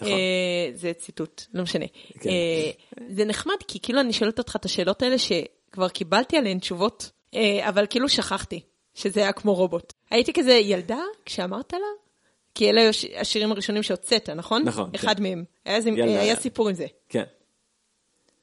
נכון. 0.00 0.12
אה, 0.12 0.70
זה 0.74 0.92
ציטוט, 0.92 1.42
לא 1.54 1.62
משנה. 1.62 1.84
כן. 2.20 2.30
אה, 2.30 2.70
זה 3.08 3.24
נחמד, 3.24 3.54
כי 3.68 3.78
כאילו 3.82 4.00
אני 4.00 4.12
שואלת 4.12 4.38
אותך 4.38 4.56
את 4.56 4.64
השאלות 4.64 5.02
האלה 5.02 5.16
שכבר 5.18 5.88
קיבלתי 5.88 6.36
עליהן 6.36 6.58
תשובות, 6.58 7.02
אה, 7.02 7.21
אבל 7.68 7.86
כאילו 7.90 8.08
שכחתי 8.08 8.60
שזה 8.94 9.20
היה 9.20 9.32
כמו 9.32 9.54
רובוט. 9.54 9.92
הייתי 10.10 10.32
כזה 10.32 10.52
ילדה 10.52 11.00
כשאמרת 11.24 11.72
לה, 11.72 11.78
כי 12.54 12.70
אלה 12.70 12.90
השירים 13.16 13.52
הראשונים 13.52 13.82
שהוצאת, 13.82 14.30
נכון? 14.30 14.62
נכון. 14.62 14.90
אחד 14.94 15.16
כן. 15.16 15.22
מהם. 15.22 15.44
היה, 15.64 15.80
זה, 15.80 15.90
היה 16.04 16.36
סיפור 16.36 16.68
עם 16.68 16.74
זה. 16.74 16.86
כן. 17.08 17.24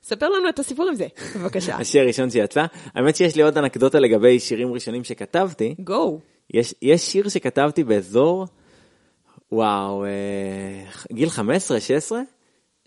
ספר 0.03 0.29
לנו 0.29 0.49
את 0.49 0.59
הסיפור 0.59 0.87
עם 0.87 0.95
זה, 0.95 1.07
בבקשה. 1.35 1.75
השיר 1.81 2.01
הראשון 2.01 2.29
שיצא. 2.29 2.65
האמת 2.93 3.15
שיש 3.15 3.35
לי 3.35 3.41
עוד 3.41 3.57
אנקדוטה 3.57 3.99
לגבי 3.99 4.39
שירים 4.39 4.73
ראשונים 4.73 5.03
שכתבתי. 5.03 5.75
גו. 5.79 6.19
יש, 6.53 6.75
יש 6.81 7.01
שיר 7.01 7.29
שכתבתי 7.29 7.83
באזור, 7.83 8.47
וואו, 9.51 10.05
אה, 10.05 10.09
גיל 11.11 11.29
15-16, 11.29 11.41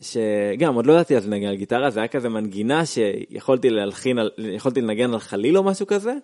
שגם 0.03 0.75
עוד 0.75 0.87
לא 0.87 0.93
ידעתי 0.93 1.17
אז 1.17 1.27
לנגן 1.27 1.47
על 1.47 1.57
גיטרה, 1.57 1.91
זה 1.91 2.01
היה 2.01 2.09
כזה 2.09 2.29
מנגינה 2.29 2.87
שיכולתי 2.87 3.71
להלחין, 3.71 4.19
יכולתי 4.39 4.81
לנגן 4.81 5.13
על 5.13 5.19
חליל 5.19 5.59
או 5.59 5.63
משהו 5.63 5.87
כזה, 5.87 6.15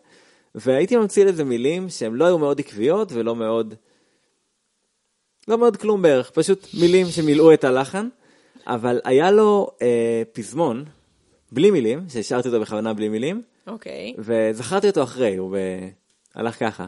והייתי 0.54 0.96
ממציא 0.96 1.24
לזה 1.24 1.44
מילים 1.44 1.88
שהן 1.88 2.14
לא 2.14 2.24
היו 2.24 2.38
מאוד 2.38 2.60
עקביות 2.60 3.12
ולא 3.12 3.36
מאוד... 3.36 3.74
לא 5.48 5.58
מאוד 5.58 5.76
כלום 5.76 6.02
בערך, 6.02 6.30
פשוט 6.30 6.66
מילים 6.80 7.06
שמילאו 7.06 7.54
את 7.54 7.64
הלחן, 7.64 8.08
אבל 8.66 9.00
היה 9.04 9.30
לו 9.30 9.70
אה, 9.82 10.22
פזמון, 10.32 10.84
בלי 11.52 11.70
מילים, 11.70 12.00
שהשארתי 12.08 12.48
אותו 12.48 12.60
בכוונה 12.60 12.94
בלי 12.94 13.08
מילים, 13.08 13.42
אוקיי. 13.66 14.14
Okay. 14.16 14.20
וזכרתי 14.20 14.88
אותו 14.88 15.02
אחרי, 15.02 15.36
הוא 15.36 15.52
ב... 15.52 15.56
הלך 16.34 16.58
ככה. 16.58 16.86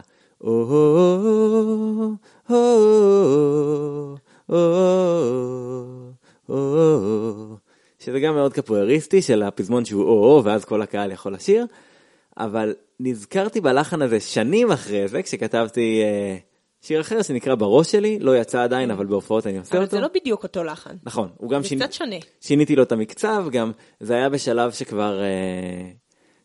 שזה 7.99 8.19
גם 8.19 8.33
מאוד 8.33 8.53
קפואריסטי 8.53 9.21
של 9.21 9.43
הפזמון 9.43 9.85
שהוא 9.85 10.03
או-או 10.03 10.43
ואז 10.43 10.65
כל 10.65 10.81
הקהל 10.81 11.11
יכול 11.11 11.33
לשיר, 11.33 11.65
אבל 12.37 12.73
נזכרתי 12.99 13.61
בלחן 13.61 14.01
הזה 14.01 14.19
שנים 14.19 14.71
אחרי 14.71 15.07
זה 15.07 15.23
כשכתבתי 15.23 16.01
אה, 16.03 16.37
שיר 16.81 17.01
אחר 17.01 17.21
שנקרא 17.21 17.55
בראש 17.55 17.91
שלי, 17.91 18.19
לא 18.19 18.37
יצא 18.37 18.63
עדיין, 18.63 18.91
אבל 18.91 19.05
בהופעות 19.05 19.47
אני 19.47 19.57
עושה 19.57 19.77
אבל 19.77 19.83
אותו. 19.83 19.95
אבל 19.95 20.01
זה 20.01 20.07
לא 20.07 20.21
בדיוק 20.21 20.43
אותו 20.43 20.63
לחן. 20.63 20.95
נכון, 21.03 21.29
הוא 21.37 21.49
גם 21.49 21.61
זה 21.61 21.67
שיני... 21.67 21.81
קצת 21.81 21.93
שונה. 21.93 22.15
שיניתי 22.41 22.75
לו 22.75 22.83
את 22.83 22.91
המקצב, 22.91 23.45
גם 23.51 23.71
זה 23.99 24.13
היה 24.13 24.29
בשלב 24.29 24.71
שכבר, 24.71 25.21
אה, 25.21 25.89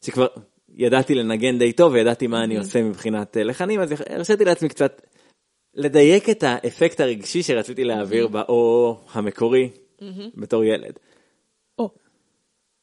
שכבר 0.04 0.26
ידעתי 0.74 1.14
לנגן 1.14 1.58
די 1.58 1.72
טוב 1.72 1.92
וידעתי 1.92 2.26
מה 2.26 2.44
אני 2.44 2.58
עושה 2.58 2.82
מבחינת 2.82 3.36
אה, 3.36 3.42
לחנים, 3.42 3.80
אז 3.80 3.94
הרשיתי 4.10 4.44
לעצמי 4.44 4.68
קצת 4.68 5.02
לדייק 5.74 6.30
את 6.30 6.42
האפקט 6.42 7.00
הרגשי 7.00 7.42
שרציתי 7.42 7.84
להעביר 7.84 8.28
באו 8.28 8.96
המקורי 9.12 9.70
בתור 10.34 10.64
ילד. 10.64 10.98
או. 11.78 11.90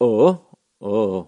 או, 0.02 0.34
או. 0.82 1.26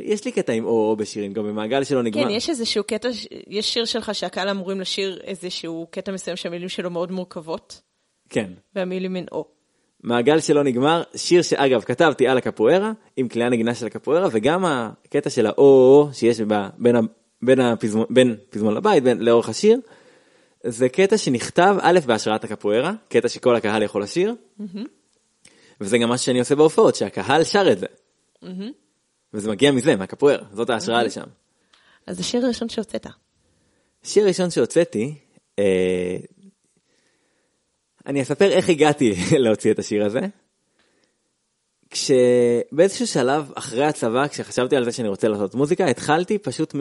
יש 0.00 0.24
לי 0.24 0.32
קטע 0.32 0.52
עם 0.52 0.64
או-או 0.64 0.96
בשירים, 0.96 1.32
גם 1.32 1.44
במעגל 1.44 1.84
שלא 1.84 2.02
נגמר. 2.02 2.24
כן, 2.24 2.30
יש 2.30 2.50
איזשהו 2.50 2.84
קטע, 2.84 3.08
יש 3.48 3.74
שיר 3.74 3.84
שלך 3.84 4.14
שהקהל 4.14 4.48
אמורים 4.48 4.80
לשיר 4.80 5.20
איזשהו 5.24 5.86
קטע 5.90 6.12
מסוים 6.12 6.36
שהמילים 6.36 6.68
שלו 6.68 6.90
מאוד 6.90 7.12
מורכבות. 7.12 7.80
כן. 8.28 8.50
והמילים 8.74 9.16
הן 9.16 9.26
או. 9.32 9.44
מעגל 10.02 10.40
שלא 10.40 10.64
נגמר, 10.64 11.02
שיר 11.16 11.42
שאגב 11.42 11.82
כתבתי 11.82 12.28
על 12.28 12.38
הקפוארה, 12.38 12.92
עם 13.16 13.28
כלי 13.28 13.44
הנגינה 13.44 13.74
של 13.74 13.86
הקפוארה, 13.86 14.28
וגם 14.32 14.64
הקטע 14.64 15.30
של 15.30 15.46
האו-או 15.46 16.08
שיש 16.12 16.40
בין, 16.78 16.96
בין, 17.42 17.60
הפזמון, 17.60 18.06
בין 18.10 18.36
פזמון 18.50 18.74
לבית, 18.74 19.02
בין, 19.02 19.18
לאורך 19.18 19.48
השיר, 19.48 19.78
זה 20.66 20.88
קטע 20.88 21.18
שנכתב 21.18 21.76
א' 21.80 21.98
בהשראת 22.06 22.44
הקפוארה, 22.44 22.92
קטע 23.08 23.28
שכל 23.28 23.56
הקהל 23.56 23.82
יכול 23.82 24.02
לשיר, 24.02 24.34
mm-hmm. 24.60 24.78
וזה 25.80 25.98
גם 25.98 26.08
מה 26.08 26.18
שאני 26.18 26.38
עושה 26.38 26.54
בהופעות, 26.54 26.94
שהקהל 26.94 27.44
שר 27.44 27.72
את 27.72 27.78
זה. 27.78 27.86
Mm-hmm. 27.86 28.72
וזה 29.34 29.50
מגיע 29.50 29.72
מזה, 29.72 29.96
מהקפואר, 29.96 30.42
זאת 30.52 30.70
ההשראה 30.70 30.96
אוקיי. 30.96 31.06
לשם. 31.06 31.24
אז 32.06 32.20
השיר 32.20 32.44
הראשון 32.44 32.68
שהוצאת. 32.68 33.06
השיר 34.04 34.24
הראשון 34.24 34.50
שהוצאתי, 34.50 35.14
אה, 35.58 36.16
אני 38.06 38.22
אספר 38.22 38.50
איך 38.50 38.68
הגעתי 38.68 39.14
להוציא 39.44 39.72
את 39.72 39.78
השיר 39.78 40.04
הזה. 40.04 40.20
כשבאיזשהו 41.90 43.06
שלב 43.06 43.52
אחרי 43.54 43.84
הצבא, 43.84 44.28
כשחשבתי 44.28 44.76
על 44.76 44.84
זה 44.84 44.92
שאני 44.92 45.08
רוצה 45.08 45.28
לעשות 45.28 45.54
מוזיקה, 45.54 45.86
התחלתי 45.86 46.38
פשוט 46.38 46.74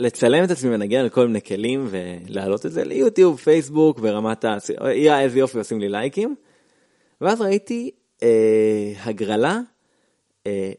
מלצלם 0.00 0.44
את 0.44 0.50
עצמי 0.50 0.70
מנגן 0.70 1.00
על 1.00 1.08
כל 1.08 1.26
מיני 1.26 1.42
כלים 1.42 1.88
ולהעלות 1.90 2.66
את 2.66 2.72
זה 2.72 2.84
ליוטיוב, 2.84 3.38
פייסבוק, 3.38 3.98
ברמת 3.98 4.44
ה... 4.44 4.56
יא, 4.94 5.18
איזה 5.18 5.38
יופי 5.38 5.58
עושים 5.58 5.80
לי 5.80 5.88
לייקים. 5.88 6.34
ואז 7.20 7.40
ראיתי 7.40 7.90
אה, 8.22 8.92
הגרלה 9.02 9.60
אה, 10.46 10.72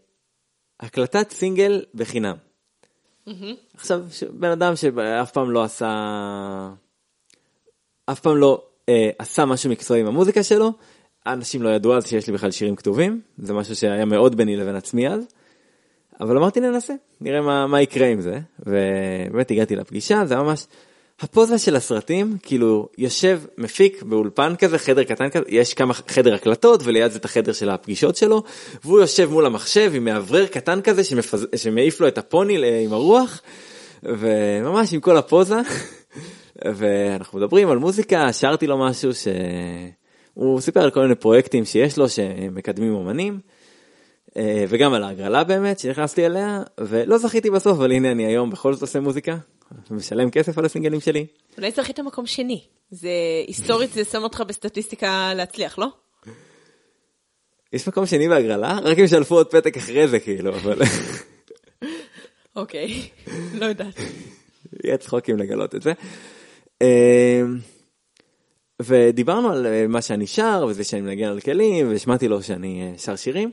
הקלטת 0.80 1.32
סינגל 1.32 1.84
בחינם. 1.96 2.36
Mm-hmm. 3.28 3.32
עכשיו, 3.74 4.06
בן 4.32 4.52
אדם 4.52 4.76
שאף 4.76 5.32
פעם 5.32 5.52
לא 5.52 5.64
עשה, 5.64 5.90
אף 8.06 8.20
פעם 8.20 8.38
לא 8.38 8.64
אה, 8.90 9.10
עשה 9.20 9.46
משהו 9.46 9.70
מקצועי 9.70 10.02
עם 10.02 10.08
המוזיקה 10.08 10.44
שלו, 10.44 10.72
אנשים 11.28 11.62
לא 11.62 11.70
ידעו 11.70 11.98
אז 11.98 12.08
שיש 12.08 12.28
לי 12.28 12.34
בכלל 12.34 12.52
שירים 12.52 12.76
כתובים, 12.76 13.22
זה 13.38 13.54
משהו 13.54 13.76
שהיה 13.76 14.06
מאוד 14.06 14.36
ביני 14.36 14.56
לבין 14.56 14.76
עצמי 14.76 15.10
אז. 15.10 15.28
אבל 16.22 16.38
אמרתי 16.38 16.60
ננסה, 16.60 16.94
נראה 17.22 17.42
מה, 17.42 17.68
מה 17.68 17.82
יקרה 17.82 18.08
עם 18.08 18.22
זה, 18.22 18.40
ובאמת 18.60 19.52
הגעתי 19.52 19.76
לפגישה, 19.76 20.26
זה 20.26 20.36
ממש 20.36 20.68
הפוזה 21.20 21.58
של 21.58 21.76
הסרטים, 21.76 22.38
כאילו 22.44 22.90
יושב 22.98 23.42
מפיק 23.58 24.04
באולפן 24.04 24.56
כזה, 24.56 24.78
חדר 24.78 25.04
קטן 25.04 25.30
כזה, 25.30 25.46
יש 25.48 25.74
כמה 25.74 25.94
חדר 25.94 26.34
הקלטות 26.34 26.82
וליד 26.84 27.12
זה 27.12 27.18
את 27.18 27.26
החדר 27.26 27.54
של 27.54 27.70
הפגישות 27.70 28.16
שלו, 28.16 28.44
והוא 28.84 29.00
יושב 29.00 29.30
מול 29.32 29.46
המחשב 29.46 29.92
עם 29.96 30.06
מאוורר 30.06 30.46
קטן 30.46 30.82
כזה 30.82 31.04
שמפז... 31.04 31.48
שמעיף 31.56 32.02
לו 32.02 32.08
את 32.08 32.18
הפוני 32.18 32.86
עם 32.86 32.94
הרוח, 32.94 33.42
וממש 34.04 34.94
עם 34.94 35.00
כל 35.00 35.18
הפוזה, 35.18 35.56
ואנחנו 36.76 37.40
מדברים 37.40 37.70
על 37.70 37.78
מוזיקה, 37.78 38.34
שרתי 38.34 38.68
לו 38.68 38.78
משהו 38.78 39.12
שהוא 39.14 40.62
סיפר 40.62 40.82
על 40.82 40.92
כל 40.92 41.02
מיני 41.02 41.16
פרויקטים 41.16 41.66
שיש 41.66 41.98
לו 41.98 42.10
שמקדמים 42.10 42.94
אומנים. 42.94 43.40
אה, 44.38 44.66
וגם 44.70 44.94
על 44.94 45.04
ההגרלה 45.04 45.44
באמת 45.44 45.80
שנכנסתי 45.80 46.26
אליה 46.26 46.64
ולא 46.80 47.18
זכיתי 47.18 47.50
בסוף 47.50 47.78
אבל 47.78 47.92
הנה 47.92 48.12
אני 48.12 48.26
היום 48.26 48.50
בכל 48.50 48.74
זאת 48.74 48.82
עושה 48.82 49.00
מוזיקה 49.00 49.38
משלם 49.92 50.30
כסף 50.30 50.58
על 50.58 50.66
הסינגלים 50.66 51.00
שלי. 51.00 51.26
אולי 51.58 51.72
זכית 51.72 52.00
מקום 52.00 52.26
שני 52.26 52.62
זה 52.92 53.10
היסטורית 53.48 53.92
זה 53.92 54.04
שם 54.04 54.24
אותך 54.24 54.44
בסטטיסטיקה 54.48 55.34
להצליח 55.36 55.80
לא? 55.80 55.88
יש 57.74 57.88
מקום 57.88 58.06
שני 58.06 58.30
בהגרלה 58.30 58.80
רק 58.84 59.00
אם 59.00 59.08
שלפו 59.08 59.36
עוד 59.36 59.52
פתק 59.52 59.78
אחרי 59.78 60.08
זה 60.08 60.20
כאילו 60.20 60.56
אבל. 60.56 60.80
אוקיי 62.56 63.10
לא 63.60 63.66
יודעת. 63.66 63.96
יהיה 64.84 64.98
צחוקים 64.98 65.38
לגלות 65.38 65.76
את 65.76 65.82
זה. 65.82 65.94
אה, 66.82 67.42
ודיברנו 68.82 69.52
על 69.52 69.66
אה, 69.66 69.88
מה 69.88 70.02
שאני 70.02 70.28
שר 70.28 70.66
וזה 70.70 70.84
שאני 70.84 71.02
מנגן 71.02 71.28
על 71.28 71.40
כלים 71.40 71.90
והשמעתי 71.90 72.28
לו 72.28 72.44
שאני 72.44 72.94
שר 72.98 73.16
שירים. 73.16 73.52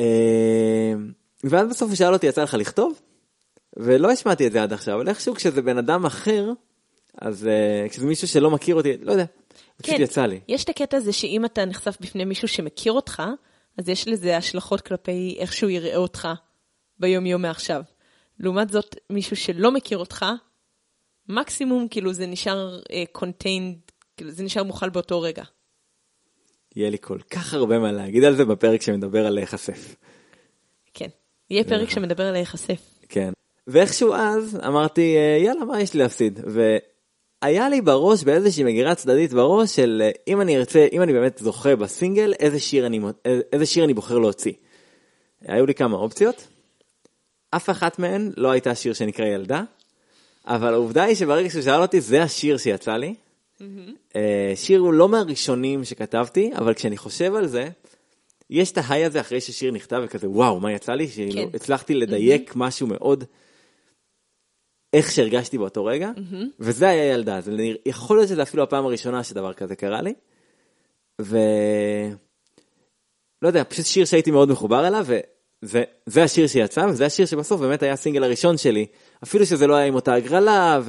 אה, 0.00 0.94
ואז 1.44 1.68
בסוף 1.68 1.88
הוא 1.88 1.96
שאל 1.96 2.12
אותי, 2.12 2.26
יצא 2.26 2.42
לך 2.42 2.54
לכתוב? 2.54 3.00
ולא 3.76 4.10
השמעתי 4.10 4.46
את 4.46 4.52
זה 4.52 4.62
עד 4.62 4.72
עכשיו, 4.72 4.94
אבל 4.94 5.08
איכשהו 5.08 5.34
כשזה 5.34 5.62
בן 5.62 5.78
אדם 5.78 6.06
אחר, 6.06 6.52
אז 7.18 7.48
uh, 7.48 7.88
כשזה 7.88 8.06
מישהו 8.06 8.28
שלא 8.28 8.50
מכיר 8.50 8.74
אותי, 8.74 8.96
לא 8.96 9.12
יודע, 9.12 9.24
כן, 9.24 9.82
פשוט 9.82 10.00
יצא 10.00 10.26
לי. 10.26 10.40
יש 10.48 10.64
את 10.64 10.68
הקטע 10.68 10.96
הזה 10.96 11.12
שאם 11.12 11.44
אתה 11.44 11.64
נחשף 11.64 11.96
בפני 12.00 12.24
מישהו 12.24 12.48
שמכיר 12.48 12.92
אותך, 12.92 13.22
אז 13.78 13.88
יש 13.88 14.08
לזה 14.08 14.36
השלכות 14.36 14.80
כלפי 14.80 15.36
איך 15.38 15.52
שהוא 15.52 15.70
יראה 15.70 15.96
אותך 15.96 16.28
ביום 16.98 17.26
יום 17.26 17.42
מעכשיו. 17.42 17.82
לעומת 18.38 18.70
זאת, 18.70 18.96
מישהו 19.10 19.36
שלא 19.36 19.70
מכיר 19.70 19.98
אותך, 19.98 20.26
מקסימום 21.28 21.88
כאילו 21.88 22.12
זה 22.12 22.26
נשאר 22.26 22.80
contained, 23.12 23.76
אה, 23.76 23.92
כאילו 24.16 24.30
זה 24.30 24.42
נשאר 24.42 24.62
מוכל 24.62 24.88
באותו 24.88 25.20
רגע. 25.20 25.44
יהיה 26.76 26.90
לי 26.90 26.98
כל 27.00 27.18
כך 27.30 27.54
הרבה 27.54 27.78
מה 27.78 27.92
להגיד 27.92 28.24
על 28.24 28.36
זה 28.36 28.44
בפרק 28.44 28.82
שמדבר 28.82 29.26
על 29.26 29.34
להיחשף. 29.34 29.96
כן, 30.94 31.08
יהיה 31.50 31.64
פרק 31.64 31.90
שמדבר 31.90 32.24
על 32.24 32.32
להיחשף. 32.32 32.80
כן. 33.08 33.32
ואיכשהו 33.66 34.14
אז 34.14 34.58
אמרתי, 34.66 35.16
אה, 35.16 35.38
יאללה, 35.44 35.64
מה 35.64 35.80
יש 35.80 35.94
לי 35.94 36.02
להפסיד? 36.02 36.40
והיה 36.46 37.68
לי 37.68 37.80
בראש 37.80 38.24
באיזושהי 38.24 38.64
מגירה 38.64 38.94
צדדית 38.94 39.32
בראש 39.32 39.76
של 39.76 40.02
אה, 40.04 40.10
אם 40.28 40.40
אני 40.40 40.56
ארצה, 40.56 40.86
אם 40.92 41.02
אני 41.02 41.12
באמת 41.12 41.38
זוכה 41.38 41.76
בסינגל, 41.76 42.32
איזה 42.40 42.60
שיר 42.60 42.86
אני, 42.86 43.00
איזה 43.52 43.66
שיר 43.66 43.84
אני 43.84 43.94
בוחר 43.94 44.18
להוציא. 44.18 44.52
היו 45.46 45.66
לי 45.66 45.74
כמה 45.74 45.96
אופציות, 45.96 46.48
אף 47.50 47.70
אחת 47.70 47.98
מהן 47.98 48.32
לא 48.36 48.50
הייתה 48.50 48.74
שיר 48.74 48.92
שנקרא 48.92 49.26
ילדה, 49.26 49.62
אבל 50.46 50.74
העובדה 50.74 51.02
היא 51.02 51.14
שברגע 51.14 51.50
שהוא 51.50 51.62
שאל 51.62 51.82
אותי, 51.82 52.00
זה 52.00 52.22
השיר 52.22 52.56
שיצא 52.56 52.92
לי. 52.92 53.14
Mm-hmm. 53.62 54.16
שיר 54.54 54.80
הוא 54.80 54.92
לא 54.92 55.08
מהראשונים 55.08 55.84
שכתבתי, 55.84 56.50
אבל 56.56 56.74
כשאני 56.74 56.96
חושב 56.96 57.34
על 57.34 57.46
זה, 57.46 57.68
יש 58.50 58.72
את 58.72 58.78
ההיי 58.78 59.04
הזה 59.04 59.20
אחרי 59.20 59.40
ששיר 59.40 59.72
נכתב 59.72 60.02
וכזה 60.04 60.28
וואו 60.28 60.60
מה 60.60 60.72
יצא 60.72 60.92
לי 60.92 61.08
שהצלחתי 61.08 61.50
כן. 61.50 61.56
הצלחתי 61.56 61.94
לדייק 61.94 62.50
mm-hmm. 62.50 62.58
משהו 62.58 62.86
מאוד 62.86 63.24
איך 64.92 65.10
שהרגשתי 65.10 65.58
באותו 65.58 65.84
רגע 65.84 66.10
mm-hmm. 66.16 66.44
וזה 66.60 66.88
היה 66.88 67.12
ילדה 67.12 67.40
זה 67.40 67.52
יכול 67.86 68.16
להיות 68.16 68.28
שזה 68.28 68.42
אפילו 68.42 68.62
הפעם 68.62 68.86
הראשונה 68.86 69.24
שדבר 69.24 69.52
כזה 69.52 69.76
קרה 69.76 70.02
לי. 70.02 70.14
ו... 71.20 71.36
לא 73.42 73.48
יודע 73.48 73.64
פשוט 73.64 73.86
שיר 73.86 74.04
שהייתי 74.04 74.30
מאוד 74.30 74.48
מחובר 74.48 74.88
אליו 74.88 75.06
וזה 75.62 76.22
השיר 76.22 76.46
שיצא 76.46 76.80
וזה 76.80 77.06
השיר 77.06 77.26
שבסוף 77.26 77.60
באמת 77.60 77.82
היה 77.82 77.92
הסינגל 77.92 78.24
הראשון 78.24 78.56
שלי 78.56 78.86
אפילו 79.24 79.46
שזה 79.46 79.66
לא 79.66 79.74
היה 79.74 79.86
עם 79.86 79.94
אותה 79.94 80.14
הגרלה 80.14 80.80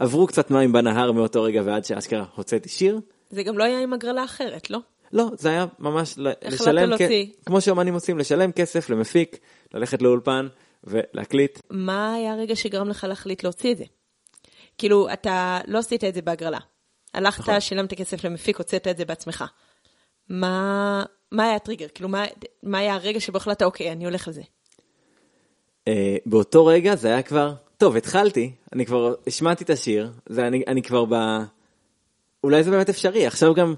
ועברו 0.00 0.26
קצת 0.26 0.50
מים 0.50 0.72
בנהר 0.72 1.12
מאותו 1.12 1.42
רגע 1.42 1.62
ועד 1.64 1.84
שאשכרה 1.84 2.24
הוצאתי 2.34 2.68
שיר. 2.68 3.00
זה 3.30 3.42
גם 3.42 3.58
לא 3.58 3.64
היה 3.64 3.80
עם 3.80 3.92
הגרלה 3.92 4.24
אחרת 4.24 4.70
לא? 4.70 4.78
לא, 5.12 5.30
זה 5.38 5.48
היה 5.48 5.66
ממש 5.78 6.14
לשלם, 6.18 6.96
כ... 6.98 7.00
כמו 7.46 7.60
שאומנים 7.60 7.94
עושים, 7.94 8.18
לשלם 8.18 8.52
כסף 8.52 8.90
למפיק, 8.90 9.38
ללכת 9.74 10.02
לאולפן 10.02 10.48
ולהקליט. 10.84 11.58
מה 11.70 12.14
היה 12.14 12.32
הרגע 12.32 12.56
שגרם 12.56 12.88
לך 12.88 13.04
להחליט 13.08 13.44
להוציא 13.44 13.72
את 13.72 13.78
זה? 13.78 13.84
כאילו, 14.78 15.12
אתה 15.12 15.60
לא 15.66 15.78
עשית 15.78 16.04
את 16.04 16.14
זה 16.14 16.22
בהגרלה. 16.22 16.58
הלכת, 17.14 17.40
נכון. 17.40 17.60
שילמת 17.60 17.94
כסף 17.94 18.24
למפיק, 18.24 18.58
הוצאת 18.58 18.86
את 18.88 18.96
זה 18.96 19.04
בעצמך. 19.04 19.44
מה, 20.28 21.04
מה 21.32 21.44
היה 21.44 21.54
הטריגר? 21.54 21.86
כאילו, 21.94 22.08
מה, 22.08 22.24
מה 22.62 22.78
היה 22.78 22.94
הרגע 22.94 23.20
שבו 23.20 23.36
החלטת, 23.36 23.62
אוקיי, 23.62 23.92
אני 23.92 24.04
הולך 24.04 24.28
על 24.28 24.34
זה? 24.34 24.42
Uh, 25.88 25.92
באותו 26.26 26.66
רגע 26.66 26.96
זה 26.96 27.08
היה 27.08 27.22
כבר, 27.22 27.54
טוב, 27.78 27.96
התחלתי, 27.96 28.52
אני 28.72 28.86
כבר 28.86 29.14
השמעתי 29.26 29.64
את 29.64 29.70
השיר, 29.70 30.10
זה 30.26 30.46
אני, 30.46 30.62
אני 30.66 30.82
כבר 30.82 31.04
ב... 31.04 31.14
אולי 32.44 32.62
זה 32.62 32.70
באמת 32.70 32.88
אפשרי, 32.88 33.26
עכשיו 33.26 33.54
גם... 33.54 33.74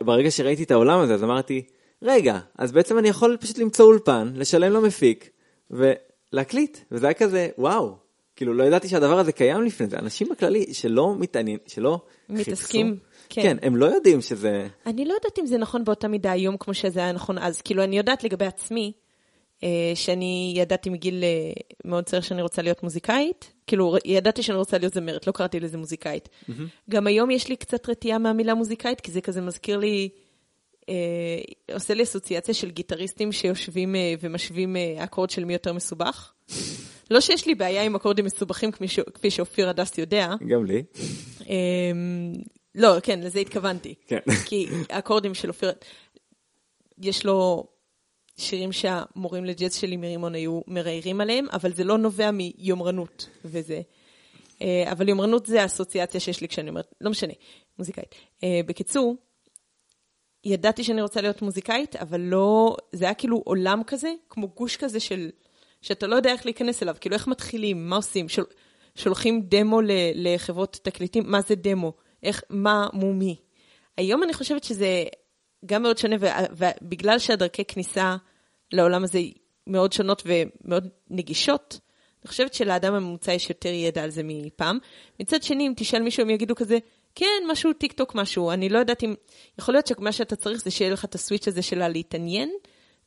ברגע 0.00 0.30
שראיתי 0.30 0.62
את 0.62 0.70
העולם 0.70 1.00
הזה, 1.00 1.14
אז 1.14 1.24
אמרתי, 1.24 1.62
רגע, 2.02 2.38
אז 2.58 2.72
בעצם 2.72 2.98
אני 2.98 3.08
יכול 3.08 3.36
פשוט 3.40 3.58
למצוא 3.58 3.86
אולפן, 3.86 4.32
לשלם 4.36 4.72
למפיק, 4.72 5.30
ולהקליט, 5.70 6.78
וזה 6.92 7.06
היה 7.06 7.14
כזה, 7.14 7.48
וואו, 7.58 7.96
כאילו 8.36 8.54
לא 8.54 8.64
ידעתי 8.64 8.88
שהדבר 8.88 9.18
הזה 9.18 9.32
קיים 9.32 9.62
לפני 9.62 9.86
זה, 9.86 9.98
אנשים 9.98 10.28
בכללי 10.28 10.74
שלא 10.74 11.14
מתעניינים, 11.18 11.58
שלא 11.66 12.00
מתעסקים. 12.28 12.86
חיפשו, 12.86 13.06
כן. 13.28 13.42
כן, 13.42 13.56
הם 13.62 13.76
לא 13.76 13.86
יודעים 13.86 14.20
שזה... 14.20 14.68
אני 14.86 15.04
לא 15.04 15.14
יודעת 15.14 15.38
אם 15.38 15.46
זה 15.46 15.58
נכון 15.58 15.84
באותה 15.84 16.08
מידה 16.08 16.32
היום 16.32 16.56
כמו 16.56 16.74
שזה 16.74 17.00
היה 17.00 17.12
נכון 17.12 17.38
אז, 17.38 17.60
כאילו 17.60 17.84
אני 17.84 17.98
יודעת 17.98 18.24
לגבי 18.24 18.46
עצמי, 18.46 18.92
שאני 19.94 20.54
ידעתי 20.56 20.90
מגיל 20.90 21.24
אה, 21.24 21.52
מאוד 21.84 22.04
צעיר 22.04 22.22
שאני 22.22 22.42
רוצה 22.42 22.62
להיות 22.62 22.82
מוזיקאית, 22.82 23.52
כאילו 23.66 23.96
ידעתי 24.04 24.42
שאני 24.42 24.58
רוצה 24.58 24.78
להיות 24.78 24.94
זמרת, 24.94 25.26
לא 25.26 25.32
קראתי 25.32 25.60
לזה 25.60 25.78
מוזיקאית. 25.78 26.28
Mm-hmm. 26.28 26.52
גם 26.90 27.06
היום 27.06 27.30
יש 27.30 27.48
לי 27.48 27.56
קצת 27.56 27.88
רתיעה 27.88 28.18
מהמילה 28.18 28.54
מוזיקאית, 28.54 29.00
כי 29.00 29.12
זה 29.12 29.20
כזה 29.20 29.40
מזכיר 29.40 29.78
לי, 29.78 30.08
אה, 30.88 30.94
עושה 31.74 31.94
לי 31.94 32.02
אסוציאציה 32.02 32.54
של 32.54 32.70
גיטריסטים 32.70 33.32
שיושבים 33.32 33.96
אה, 33.96 34.14
ומשווים 34.20 34.76
אה, 34.76 35.04
אקורד 35.04 35.30
של 35.30 35.44
מי 35.44 35.52
יותר 35.52 35.72
מסובך. 35.72 36.32
לא 37.10 37.20
שיש 37.20 37.46
לי 37.46 37.54
בעיה 37.54 37.82
עם 37.82 37.94
אקורדים 37.94 38.24
מסובכים 38.24 38.72
כפי, 38.72 38.88
ש... 38.88 39.00
כפי 39.00 39.30
שאופיר 39.30 39.68
הדס 39.68 39.98
יודע. 39.98 40.34
גם 40.48 40.64
לי. 40.64 40.82
אה, 41.48 41.92
לא, 42.74 43.00
כן, 43.02 43.20
לזה 43.20 43.40
התכוונתי. 43.40 43.94
כן. 44.06 44.18
כי 44.46 44.66
אקורדים 44.88 45.34
של 45.34 45.48
אופיר, 45.48 45.72
יש 46.98 47.26
לו 47.26 47.66
שירים 48.36 48.72
שהמורים 48.72 49.44
לג'אז 49.44 49.74
שלי 49.74 49.96
מרימון 49.96 50.34
היו 50.34 50.60
מראיירים 50.66 51.20
עליהם, 51.20 51.46
אבל 51.52 51.72
זה 51.72 51.84
לא 51.84 51.98
נובע 51.98 52.30
מיומרנות 52.30 53.28
וזה. 53.44 53.80
אה, 54.62 54.92
אבל 54.92 55.08
יומרנות 55.08 55.46
זה 55.46 55.62
האסוציאציה 55.62 56.20
שיש 56.20 56.40
לי 56.40 56.48
כשאני 56.48 56.70
אומרת, 56.70 56.94
לא 57.00 57.10
משנה, 57.10 57.32
מוזיקאית. 57.78 58.14
אה, 58.44 58.60
בקיצור, 58.66 59.16
ידעתי 60.44 60.84
שאני 60.84 61.02
רוצה 61.02 61.20
להיות 61.20 61.42
מוזיקאית, 61.42 61.96
אבל 61.96 62.20
לא, 62.20 62.76
זה 62.92 63.04
היה 63.04 63.14
כאילו 63.14 63.42
עולם 63.44 63.82
כזה, 63.86 64.12
כמו 64.28 64.48
גוש 64.48 64.76
כזה 64.76 65.00
של, 65.00 65.30
שאתה 65.82 66.06
לא 66.06 66.16
יודע 66.16 66.32
איך 66.32 66.46
להיכנס 66.46 66.82
אליו, 66.82 66.96
כאילו 67.00 67.14
איך 67.14 67.28
מתחילים, 67.28 67.88
מה 67.88 67.96
עושים, 67.96 68.28
שול, 68.28 68.44
שולחים 68.94 69.42
דמו 69.48 69.80
לחברות 70.14 70.78
תקליטים, 70.82 71.22
מה 71.26 71.40
זה 71.40 71.54
דמו, 71.54 71.92
איך, 72.22 72.42
מה 72.50 72.88
מו 72.92 73.12
מי. 73.12 73.36
היום 73.96 74.22
אני 74.22 74.34
חושבת 74.34 74.64
שזה 74.64 75.04
גם 75.66 75.82
מאוד 75.82 75.98
שונה, 75.98 76.16
ובגלל 76.50 77.18
שהדרכי 77.18 77.64
כניסה 77.64 78.16
לעולם 78.72 79.04
הזה 79.04 79.20
מאוד 79.66 79.92
שונות 79.92 80.22
ומאוד 80.26 80.88
נגישות, 81.10 81.80
אני 82.22 82.28
חושבת 82.28 82.54
שלאדם 82.54 82.94
הממוצע 82.94 83.32
יש 83.32 83.48
יותר 83.50 83.68
ידע 83.68 84.02
על 84.02 84.10
זה 84.10 84.22
מפעם. 84.24 84.78
מצד 85.20 85.42
שני, 85.42 85.66
אם 85.66 85.72
תשאל 85.76 86.02
מישהו, 86.02 86.22
הם 86.22 86.30
יגידו 86.30 86.54
כזה, 86.54 86.78
כן, 87.14 87.42
משהו 87.48 87.72
טיק 87.72 87.92
טוק 87.92 88.14
משהו. 88.14 88.50
אני 88.50 88.68
לא 88.68 88.78
יודעת 88.78 89.04
אם... 89.04 89.14
יכול 89.58 89.74
להיות 89.74 89.86
שמה 89.86 90.12
שאתה 90.12 90.36
צריך 90.36 90.62
זה 90.62 90.70
שיהיה 90.70 90.90
לך 90.92 91.04
את 91.04 91.14
הסוויץ' 91.14 91.48
הזה 91.48 91.62
שלה 91.62 91.88
להתעניין 91.88 92.50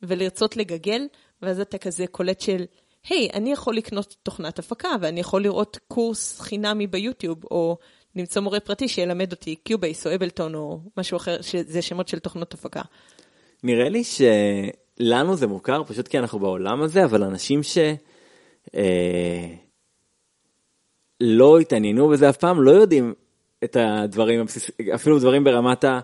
ולרצות 0.03 0.57
לגגל, 0.57 1.07
ואז 1.41 1.59
אתה 1.59 1.77
כזה 1.77 2.07
קולט 2.07 2.41
של, 2.41 2.65
היי, 3.09 3.29
אני 3.33 3.51
יכול 3.51 3.75
לקנות 3.75 4.15
תוכנת 4.23 4.59
הפקה, 4.59 4.89
ואני 5.01 5.19
יכול 5.19 5.43
לראות 5.43 5.77
קורס 5.87 6.39
חינמי 6.41 6.87
ביוטיוב, 6.87 7.45
או 7.51 7.77
למצוא 8.15 8.41
מורה 8.41 8.59
פרטי 8.59 8.87
שילמד 8.87 9.31
אותי 9.31 9.55
Cubase 9.55 10.07
או 10.07 10.15
Ableton 10.15 10.55
או 10.55 10.79
משהו 10.97 11.17
אחר, 11.17 11.41
שזה 11.41 11.81
שמות 11.81 12.07
של 12.07 12.19
תוכנות 12.19 12.53
הפקה. 12.53 12.81
נראה 13.63 13.89
לי 13.89 14.03
שלנו 14.03 15.35
זה 15.35 15.47
מוכר 15.47 15.83
פשוט 15.83 16.07
כי 16.07 16.19
אנחנו 16.19 16.39
בעולם 16.39 16.81
הזה, 16.81 17.05
אבל 17.05 17.23
אנשים 17.23 17.63
ש... 17.63 17.77
אה, 18.75 19.47
לא 21.21 21.59
התעניינו 21.59 22.07
בזה 22.07 22.29
אף 22.29 22.37
פעם, 22.37 22.61
לא 22.61 22.71
יודעים 22.71 23.13
את 23.63 23.77
הדברים 23.79 24.41
הבסיסיים, 24.41 24.91
אפילו 24.95 25.19
דברים 25.19 25.43
ברמת 25.43 25.83
ה... 25.83 25.99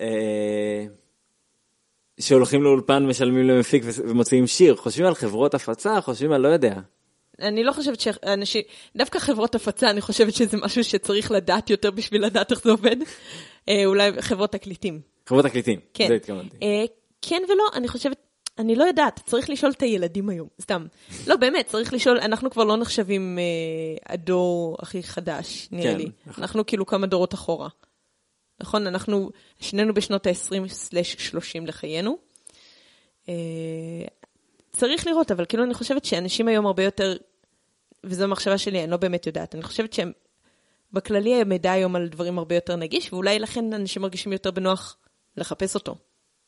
אה, 0.00 0.84
שהולכים 2.20 2.62
לאולפן, 2.62 3.06
משלמים 3.06 3.48
למפיק 3.48 3.82
ומוציאים 4.06 4.46
שיר, 4.46 4.76
חושבים 4.76 5.06
על 5.06 5.14
חברות 5.14 5.54
הפצה, 5.54 6.00
חושבים 6.00 6.32
על 6.32 6.40
לא 6.40 6.48
יודע. 6.48 6.80
אני 7.40 7.64
לא 7.64 7.72
חושבת 7.72 8.00
שאנשים, 8.00 8.62
דווקא 8.96 9.18
חברות 9.18 9.54
הפצה, 9.54 9.90
אני 9.90 10.00
חושבת 10.00 10.34
שזה 10.34 10.56
משהו 10.56 10.84
שצריך 10.84 11.30
לדעת 11.30 11.70
יותר 11.70 11.90
בשביל 11.90 12.24
לדעת 12.24 12.50
איך 12.50 12.62
זה 12.64 12.70
עובד. 12.70 12.96
אה, 13.68 13.86
אולי 13.86 14.22
חברות 14.22 14.52
תקליטים. 14.52 15.00
חברות 15.26 15.44
תקליטים, 15.44 15.80
כן. 15.94 16.08
זה 16.08 16.14
התכוונתי. 16.14 16.56
אה, 16.62 16.84
כן 17.22 17.42
ולא, 17.48 17.64
אני 17.74 17.88
חושבת, 17.88 18.16
אני 18.58 18.76
לא 18.76 18.84
יודעת, 18.84 19.20
צריך 19.26 19.50
לשאול 19.50 19.72
את 19.72 19.82
הילדים 19.82 20.28
היום, 20.28 20.48
סתם. 20.60 20.86
לא, 21.26 21.36
באמת, 21.36 21.66
צריך 21.66 21.92
לשאול, 21.92 22.18
אנחנו 22.18 22.50
כבר 22.50 22.64
לא 22.64 22.76
נחשבים 22.76 23.38
אה, 23.38 24.14
הדור 24.14 24.76
הכי 24.80 25.02
חדש, 25.02 25.68
נראה 25.72 25.92
כן, 25.92 25.98
לי. 25.98 26.10
נכון. 26.26 26.44
אנחנו 26.44 26.66
כאילו 26.66 26.86
כמה 26.86 27.06
דורות 27.06 27.34
אחורה. 27.34 27.68
נכון? 28.60 28.86
אנחנו 28.86 29.30
שנינו 29.60 29.94
בשנות 29.94 30.26
ה-20/30 30.26 31.66
לחיינו. 31.66 32.18
אה, 33.28 33.34
צריך 34.72 35.06
לראות, 35.06 35.30
אבל 35.30 35.44
כאילו 35.44 35.64
אני 35.64 35.74
חושבת 35.74 36.04
שאנשים 36.04 36.48
היום 36.48 36.66
הרבה 36.66 36.84
יותר 36.84 37.16
וזו 38.04 38.24
המחשבה 38.24 38.58
שלי, 38.58 38.82
אני 38.82 38.90
לא 38.90 38.96
באמת 38.96 39.26
יודעת. 39.26 39.54
אני 39.54 39.62
חושבת 39.62 39.92
שהם, 39.92 40.12
בכללי 40.92 41.40
המידע 41.40 41.72
היום 41.72 41.96
על 41.96 42.08
דברים 42.08 42.38
הרבה 42.38 42.54
יותר 42.54 42.76
נגיש, 42.76 43.12
ואולי 43.12 43.38
לכן 43.38 43.72
אנשים 43.72 44.02
מרגישים 44.02 44.32
יותר 44.32 44.50
בנוח 44.50 44.96
לחפש 45.36 45.74
אותו, 45.74 45.94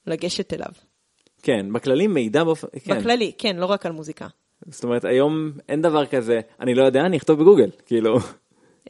לגשת 0.07 0.53
אליו. 0.53 0.73
כן, 1.43 1.73
בכללי 1.73 2.07
מידע 2.07 2.45
באופן, 2.45 2.67
כן. 2.85 2.99
בכללי, 2.99 3.33
כן, 3.39 3.57
לא 3.57 3.67
רק 3.67 3.87
על 3.87 3.93
מוזיקה. 3.93 4.27
זאת 4.67 4.85
אומרת, 4.85 5.05
היום 5.05 5.53
אין 5.69 5.83
דבר 5.83 6.07
כזה, 6.07 6.41
אני 6.61 6.75
לא 6.75 6.85
יודע, 6.85 7.01
אני 7.01 7.17
אכתוב 7.17 7.41
בגוגל, 7.41 7.71
כאילו. 7.87 8.17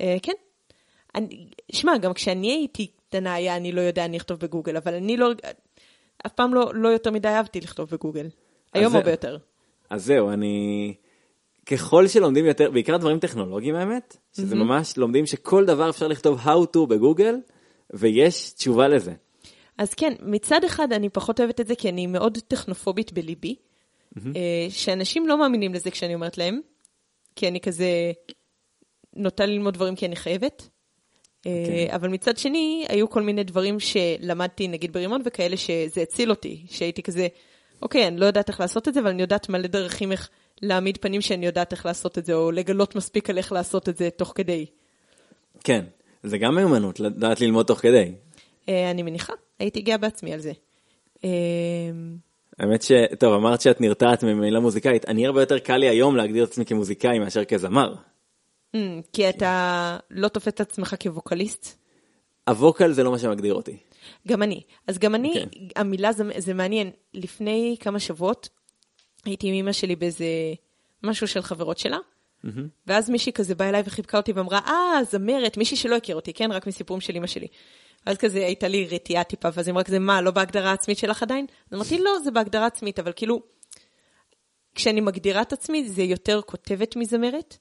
אה, 0.01 0.17
כן. 0.23 0.33
אני, 1.15 1.47
שמע, 1.73 1.99
גם 1.99 2.13
כשאני 2.13 2.53
הייתי 2.53 2.87
קטנה 2.87 3.35
היה 3.35 3.57
אני 3.57 3.73
לא 3.73 3.81
יודע, 3.81 4.05
אני 4.05 4.17
אכתוב 4.17 4.39
בגוגל, 4.39 4.77
אבל 4.77 4.95
אני 4.95 5.17
לא, 5.17 5.31
אף 6.27 6.33
פעם 6.33 6.55
לא, 6.55 6.75
לא 6.75 6.89
יותר 6.89 7.11
מדי 7.11 7.29
אהבתי 7.29 7.61
לכתוב 7.61 7.91
בגוגל. 7.91 8.29
היום 8.73 8.97
הרבה 8.97 9.11
יותר. 9.11 9.39
אז 9.91 10.05
זהו, 10.05 10.31
אני... 10.31 10.95
ככל 11.67 12.09
שלומדים 12.09 12.47
יותר, 12.47 12.71
בעיקר 12.71 12.97
דברים 12.97 13.19
טכנולוגיים 13.19 13.75
האמת, 13.75 14.17
שזה 14.37 14.55
mm-hmm. 14.55 14.59
ממש 14.59 14.97
לומדים 14.97 15.27
שכל 15.27 15.65
דבר 15.65 15.91
אפשר 15.91 16.09
לכתוב 16.09 16.41
how 16.41 16.77
to 16.77 16.87
בגוגל, 16.89 17.37
ויש 17.91 18.53
תשובה 18.53 18.89
לזה. 18.89 19.13
אז 19.79 19.95
כן, 19.95 20.13
מצד 20.21 20.65
אחד 20.65 20.93
אני 20.93 21.09
פחות 21.09 21.41
אוהבת 21.41 21.61
את 21.61 21.67
זה, 21.67 21.75
כי 21.75 21.89
אני 21.89 22.07
מאוד 22.07 22.39
טכנופובית 22.49 23.13
בליבי, 23.13 23.55
mm-hmm. 23.55 24.21
שאנשים 24.71 25.29
לא 25.29 25.39
מאמינים 25.39 25.75
לזה 25.75 25.91
כשאני 25.91 26.15
אומרת 26.15 26.39
להם, 26.39 26.61
כי 27.37 27.49
אני 27.49 27.61
כזה 27.61 28.13
נוטה 29.17 29.47
ללמוד 29.47 29.75
דברים 29.75 29.97
כי 29.97 30.07
אני 30.07 30.17
חייבת. 30.17 30.63
Okay. 30.63 31.47
אה, 31.47 31.63
אוקיי. 31.63 31.95
אבל 31.95 32.09
מצד 32.09 32.39
שני, 32.39 32.87
היו 32.89 33.11
כל 33.11 33.23
מיני 33.23 33.45
דברים 33.45 33.81
שלמדתי, 33.81 34.69
נגיד 34.69 34.93
ברימון 34.93 35.23
וכאלה, 35.25 35.57
שזה 35.57 36.03
הציל 36.03 36.31
אותי, 36.31 36.67
שהייתי 36.71 37.03
כזה, 37.03 37.29
אוקיי, 37.83 38.07
אני 38.09 38.17
לא 38.17 38.27
יודעת 38.27 38.49
איך 38.49 38.61
לעשות 38.61 38.89
את 38.89 38.95
זה, 38.95 39.01
אבל 39.01 39.09
אני 39.09 39.23
יודעת 39.23 39.49
מלא 39.49 39.67
דרכים 39.67 40.13
איך 40.13 40.31
להעמיד 40.63 40.99
פנים 41.01 41.21
שאני 41.21 41.47
יודעת 41.47 41.73
איך 41.73 41.87
לעשות 41.87 42.19
את 42.19 42.27
זה, 42.27 42.35
או 42.35 42.51
לגלות 42.51 42.95
מספיק 42.95 43.31
על 43.31 43.39
איך 43.39 43.53
לעשות 43.53 43.89
את 43.89 43.97
זה 43.97 44.11
תוך 44.11 44.33
כדי. 44.35 44.67
כן, 45.65 45.85
זה 46.23 46.39
גם 46.39 46.55
מיומנות, 46.55 47.01
לדעת 47.01 47.41
ללמוד 47.41 47.67
תוך 47.67 47.79
כדי. 47.79 48.13
אה, 48.69 48.91
אני 48.91 49.03
מניחה, 49.03 49.33
הייתי 49.59 49.81
גאה 49.81 49.99
בעצמי 49.99 50.33
על 50.33 50.41
זה. 50.41 50.53
אה, 51.25 51.31
האמת 52.59 52.83
ש... 52.83 52.93
טוב, 53.19 53.35
אמרת 53.35 53.61
שאת 53.61 53.81
נרתעת 53.81 54.25
ממילה 54.25 54.61
מוזיקאית, 54.61 55.09
אני 55.09 55.27
הרבה 55.27 55.43
יותר 55.43 55.59
קל 55.59 55.77
לי 55.77 55.89
היום 55.89 56.17
להגדיר 56.17 56.45
את 56.45 56.49
עצמי 56.49 56.65
כמוזיקאי 56.65 57.19
מאשר 57.19 57.45
כזמר. 57.45 57.95
אמ, 58.75 59.01
כי 59.13 59.29
אתה 59.29 59.99
לא 60.11 60.29
תופס 60.29 60.49
את 60.49 60.61
עצמך 60.61 60.95
כווקליסט? 61.03 61.79
הווקל 62.49 62.93
זה 62.93 63.03
לא 63.03 63.11
מה 63.11 63.19
שמגדיר 63.19 63.55
אותי. 63.55 63.77
גם 64.29 64.43
אני. 64.43 64.63
אז 64.87 64.99
גם 64.99 65.15
אני, 65.15 65.35
כן. 65.35 65.49
המילה 65.77 66.13
זה, 66.13 66.25
זה 66.39 66.55
מעניין. 66.55 66.91
לפני 67.15 67.77
כמה 67.81 68.01
שבועות 68.01 68.49
הייתי 69.25 69.49
עם 69.49 69.55
אמא 69.55 69.73
שלי 69.73 69.97
באיזה 69.97 70.25
משהו 71.03 71.27
של 71.27 71.43
חברות 71.43 71.79
שלה, 71.79 71.99
ואז 72.87 73.11
מישהי 73.11 73.33
כזה 73.33 73.55
באה 73.55 73.69
אליי 73.69 73.83
וחיבקה 73.87 74.17
אותי 74.17 74.33
ואמרה, 74.33 74.61
אה, 74.67 75.05
זמרת, 75.11 75.57
מישהי 75.57 75.77
שלא 75.77 75.97
הכיר 75.97 76.17
אותי, 76.17 76.33
כן? 76.33 76.53
רק 76.53 76.67
מסיפורים 76.67 77.01
של 77.01 77.17
אמא 77.17 77.27
שלי. 77.27 77.47
ואז 78.07 78.17
כזה 78.17 78.39
הייתה 78.39 78.69
לי 78.69 78.89
רתיעה 78.91 79.25
טיפה, 79.25 79.49
ואז 79.55 79.67
היא 79.67 79.73
אמרה 79.73 79.85
כזה, 79.85 79.99
מה, 79.99 80.21
לא 80.21 80.31
בהגדרה 80.31 80.71
העצמית 80.71 80.99
שלך 80.99 81.23
עדיין? 81.23 81.47
אז 81.71 81.75
אמרתי, 81.75 81.99
לא, 81.99 82.19
זה 82.25 82.31
בהגדרה 82.31 82.67
עצמית, 82.67 82.99
אבל 82.99 83.13
כאילו, 83.17 83.43
כשאני 84.75 85.01
מגדירה 85.01 85.43
את 85.43 85.53
עצמי, 85.53 85.89
זה 85.89 86.03
יותר 86.03 86.41
כותבת 86.47 86.97
מזמרת. 86.97 87.57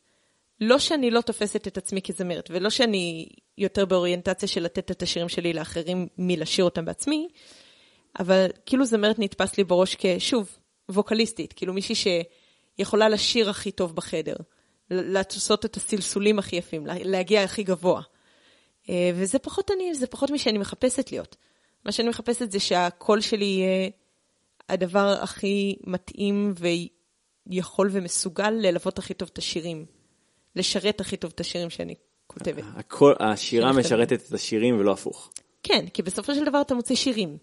לא 0.62 0.80
שאני 0.80 1.12
לא 1.12 1.22
תופסת 1.22 1.68
את 1.68 1.78
עצמי 1.78 2.02
כזמרת, 2.02 2.50
ולא 2.54 2.70
שאני 2.70 3.30
יותר 3.58 3.86
באוריינטציה 3.86 4.48
של 4.48 4.64
לתת 4.64 4.92
את 4.92 5.02
השירים 5.02 5.30
שלי 5.30 5.54
לאחרים 5.54 6.08
מלשיר 6.18 6.66
אותם 6.66 6.86
בעצמי, 6.86 7.28
אבל 8.20 8.48
כאילו 8.66 8.86
זמרת 8.86 9.20
נתפס 9.20 9.58
לי 9.58 9.64
בראש 9.64 9.96
כשוב, 10.00 10.58
ווקליסטית, 10.94 11.54
כאילו 11.54 11.74
מישהי 11.74 11.96
שיכולה 12.78 13.10
לשיר 13.10 13.50
הכי 13.50 13.72
טוב 13.72 13.96
בחדר, 13.96 14.36
לעשות 14.90 15.66
את 15.66 15.78
הסלסולים 15.78 16.40
הכי 16.40 16.56
יפים, 16.56 16.86
להגיע 16.88 17.44
הכי 17.44 17.64
גבוה. 17.64 18.02
אה, 18.90 19.12
וזה 19.16 19.40
פחות 19.40 19.72
אני, 19.72 19.96
זה 19.96 20.08
פחות 20.08 20.32
מי 20.32 20.40
שאני 20.40 20.58
מחפשת 20.58 21.12
להיות. 21.12 21.36
מה 21.86 21.92
שאני 21.92 22.10
מחפשת 22.10 22.52
זה 22.52 22.60
שהקול 22.60 23.22
שלי 23.22 23.46
יהיה 23.46 23.90
הדבר 24.70 25.18
הכי 25.22 25.76
מתאים 25.84 26.54
ויכול 27.48 27.90
ומסוגל 27.92 28.50
ללוות 28.50 29.00
הכי 29.00 29.14
טוב 29.14 29.30
את 29.34 29.38
השירים. 29.38 29.86
לשרת 30.56 31.02
הכי 31.02 31.18
טוב 31.18 31.32
את 31.36 31.40
השירים 31.40 31.70
שאני 31.70 31.96
כותבת. 32.28 32.64
הכל, 32.76 33.14
השירה 33.20 33.74
משרתת 33.74 34.28
את 34.28 34.34
השירים 34.34 34.80
ולא 34.80 34.92
הפוך. 34.92 35.32
כן, 35.64 35.86
כי 35.94 36.02
בסופו 36.02 36.36
של 36.36 36.46
דבר 36.46 36.62
אתה 36.62 36.76
מוציא 36.76 36.96
שירים. 36.96 37.38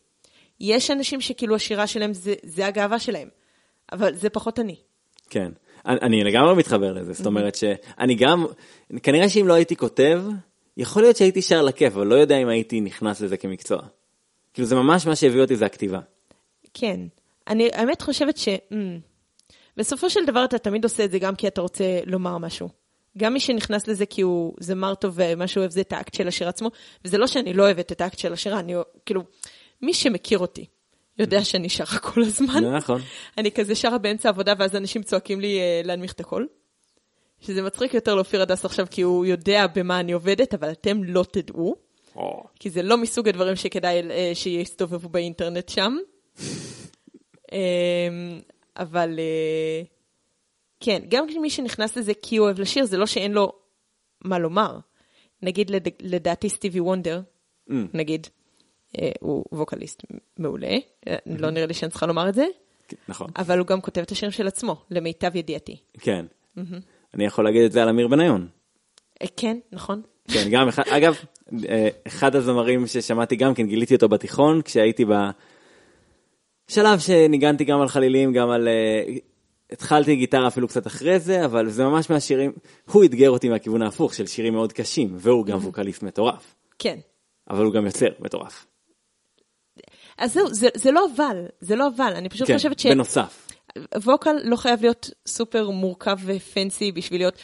יש 0.61 0.91
אנשים 0.91 1.21
שכאילו 1.21 1.57
השירה 1.57 1.87
שלהם 1.87 2.15
זה, 2.15 2.35
זה 2.43 2.67
הגאווה 2.67 2.99
שלהם, 2.99 3.29
אבל 3.93 4.15
זה 4.15 4.31
פחות 4.31 4.59
אני. 4.59 4.77
כן, 5.31 5.53
אני, 5.87 5.99
אני 6.03 6.25
לגמרי 6.25 6.55
מתחבר 6.55 6.93
לזה, 6.93 7.13
זאת 7.13 7.27
אומרת 7.27 7.55
שאני 7.55 8.15
גם, 8.15 8.47
כנראה 9.03 9.29
שאם 9.29 9.49
לא 9.49 9.55
הייתי 9.55 9.77
כותב, 9.77 10.23
יכול 10.77 11.03
להיות 11.03 11.17
שהייתי 11.17 11.43
שר 11.43 11.63
לכיף, 11.63 11.97
אבל 11.97 12.07
לא 12.07 12.15
יודע 12.15 12.37
אם 12.37 12.49
הייתי 12.49 12.81
נכנס 12.81 13.21
לזה 13.21 13.37
כמקצוע. 13.37 13.79
כאילו 14.55 14.69
זה 14.69 14.75
ממש 14.75 15.07
מה 15.07 15.17
שהביא 15.17 15.41
אותי 15.41 15.57
זה 15.57 15.67
הכתיבה. 15.67 16.01
כן, 16.75 17.01
אני 17.49 17.69
האמת 17.73 18.03
חושבת 18.03 18.37
ש... 18.37 18.49
Mm, 18.49 18.75
בסופו 19.77 20.11
של 20.11 20.27
דבר 20.27 20.45
אתה 20.45 20.59
תמיד 20.59 20.85
עושה 20.85 21.05
את 21.05 21.11
זה 21.11 21.19
גם 21.19 21.35
כי 21.35 21.49
אתה 21.49 21.61
רוצה 21.61 22.01
לומר 22.07 22.39
משהו. 22.39 22.69
גם 23.19 23.33
מי 23.33 23.41
שנכנס 23.41 23.89
לזה 23.89 24.07
כי 24.07 24.23
הוא 24.23 24.55
זמר 24.61 24.95
טוב 24.95 25.15
ומה 25.17 25.47
שהוא 25.47 25.61
אוהב 25.61 25.71
זה 25.71 25.81
את 25.81 25.93
האקט 25.93 26.15
של 26.15 26.29
השיר 26.29 26.49
עצמו, 26.49 26.71
וזה 27.05 27.19
לא 27.19 27.27
שאני 27.27 27.53
לא 27.53 27.63
אוהבת 27.63 27.93
את 27.93 28.01
האקט 28.01 28.19
של 28.19 28.33
השירה, 28.33 28.61
אני 28.61 28.75
כאילו, 29.07 29.23
מי 29.83 29.95
שמכיר 29.95 30.39
אותי 30.39 30.67
יודע 31.19 31.45
שאני 31.45 31.69
שרה 31.69 31.99
כל 31.99 32.23
הזמן. 32.23 32.61
זה 32.61 32.71
נכון. 32.71 33.01
אני 33.39 33.53
כזה 33.53 33.75
שרה 33.75 33.99
באמצע 33.99 34.29
עבודה 34.29 34.55
ואז 34.59 34.77
אנשים 34.77 35.03
צועקים 35.03 35.41
לי 35.41 35.59
uh, 35.59 35.87
להנמיך 35.87 36.13
את 36.13 36.21
הקול. 36.21 36.49
שזה 37.41 37.63
מצחיק 37.63 37.95
יותר 37.95 38.15
לאופיר 38.15 38.43
הדס 38.43 38.65
עכשיו 38.65 38.87
כי 38.91 39.03
הוא 39.03 39.27
יודע 39.27 39.67
במה 39.75 40.01
אני 40.01 40.13
עובדת, 40.13 40.55
אבל 40.55 40.71
אתם 40.71 41.05
לא 41.05 41.25
תדעו. 41.33 41.77
כי 42.61 42.71
זה 42.71 42.83
לא 42.83 42.97
מסוג 42.97 43.29
הדברים 43.29 43.57
שכדאי 43.57 44.01
uh, 44.01 44.35
שיסתובבו 44.35 45.09
באינטרנט 45.09 45.69
שם. 45.69 45.97
um, 46.39 46.43
אבל... 48.77 49.19
Uh, 49.19 49.99
כן, 50.81 51.03
גם 51.09 51.27
מי 51.43 51.51
שנכנס 51.51 51.97
לזה 51.97 52.13
כי 52.23 52.37
הוא 52.37 52.45
אוהב 52.45 52.61
לשיר, 52.61 52.85
זה 52.85 52.97
לא 52.97 53.07
שאין 53.07 53.33
לו 53.33 53.53
מה 54.25 54.39
לומר. 54.39 54.79
נגיד, 55.43 55.71
לד... 55.71 55.89
לדעתי 56.01 56.49
סטיבי 56.49 56.81
וונדר, 56.81 57.21
mm. 57.71 57.73
נגיד, 57.95 58.27
אה, 58.27 58.38
הוא 59.21 59.45
ווקליסט 59.53 60.03
מעולה, 60.39 60.77
mm-hmm. 60.77 61.11
לא 61.27 61.51
נראה 61.51 61.67
לי 61.67 61.75
שאני 61.75 61.91
צריכה 61.91 62.07
לומר 62.07 62.29
את 62.29 62.35
זה. 62.35 62.47
נכון. 63.09 63.31
אבל 63.37 63.59
הוא 63.59 63.67
גם 63.67 63.81
כותב 63.81 64.01
את 64.01 64.11
השירים 64.11 64.33
של 64.33 64.47
עצמו, 64.47 64.77
למיטב 64.91 65.37
ידיעתי. 65.37 65.77
כן. 66.01 66.27
אני 67.15 67.25
יכול 67.25 67.45
להגיד 67.45 67.63
את 67.63 67.73
זה 67.73 67.83
על 67.83 67.89
אמיר 67.89 68.09
בניון. 68.09 68.49
אה, 69.23 69.27
כן, 69.37 69.59
נכון. 69.73 70.03
כן, 70.33 70.49
גם 70.51 70.69
אחד, 70.69 70.83
אגב, 70.97 71.17
אה, 71.69 71.89
אחד 72.07 72.37
הזמרים 72.37 72.87
ששמעתי 72.87 73.37
גם 73.37 73.55
כן, 73.55 73.67
גיליתי 73.67 73.95
אותו 73.95 74.09
בתיכון, 74.09 74.63
כשהייתי 74.63 75.05
בשלב 76.69 76.99
שניגנתי 76.99 77.65
גם 77.65 77.81
על 77.81 77.89
חלילים, 77.89 78.33
גם 78.33 78.51
על 78.51 78.69
התחלתי 79.73 80.17
גיטרה 80.17 80.49
אפילו 80.49 80.69
קצת 80.69 80.87
אחרי 80.87 81.19
זה, 81.19 81.45
אבל 81.45 81.69
זה 81.69 81.85
ממש 81.85 82.11
מהשירים, 82.11 82.53
הוא 82.93 83.05
אתגר 83.05 83.31
אותי 83.31 83.49
מהכיוון 83.49 83.83
ההפוך 83.83 84.15
של 84.15 84.27
שירים 84.27 84.53
מאוד 84.53 84.73
קשים, 84.73 85.09
והוא 85.13 85.47
גם 85.47 85.59
ווקליסט 85.59 86.03
מטורף. 86.03 86.55
כן. 86.79 86.99
אבל 87.51 87.65
הוא 87.65 87.75
גם 87.75 87.87
יוצר 87.87 88.07
מטורף. 88.21 88.67
אז 90.19 90.33
זהו, 90.33 90.55
זה, 90.55 90.69
זה 90.75 90.91
לא 90.91 91.07
אבל, 91.15 91.47
זה 91.61 91.77
לא 91.77 91.89
אבל, 91.97 92.13
אני 92.17 92.29
פשוט 92.29 92.47
כן, 92.47 92.55
חושבת 92.55 92.79
ש... 92.79 92.87
בנוסף. 92.87 93.49
ווקל 94.05 94.37
לא 94.45 94.57
חייב 94.57 94.83
להיות 94.83 95.11
סופר 95.27 95.71
מורכב 95.71 96.17
ופנסי 96.25 96.93
בשביל 96.93 97.21
להיות, 97.21 97.35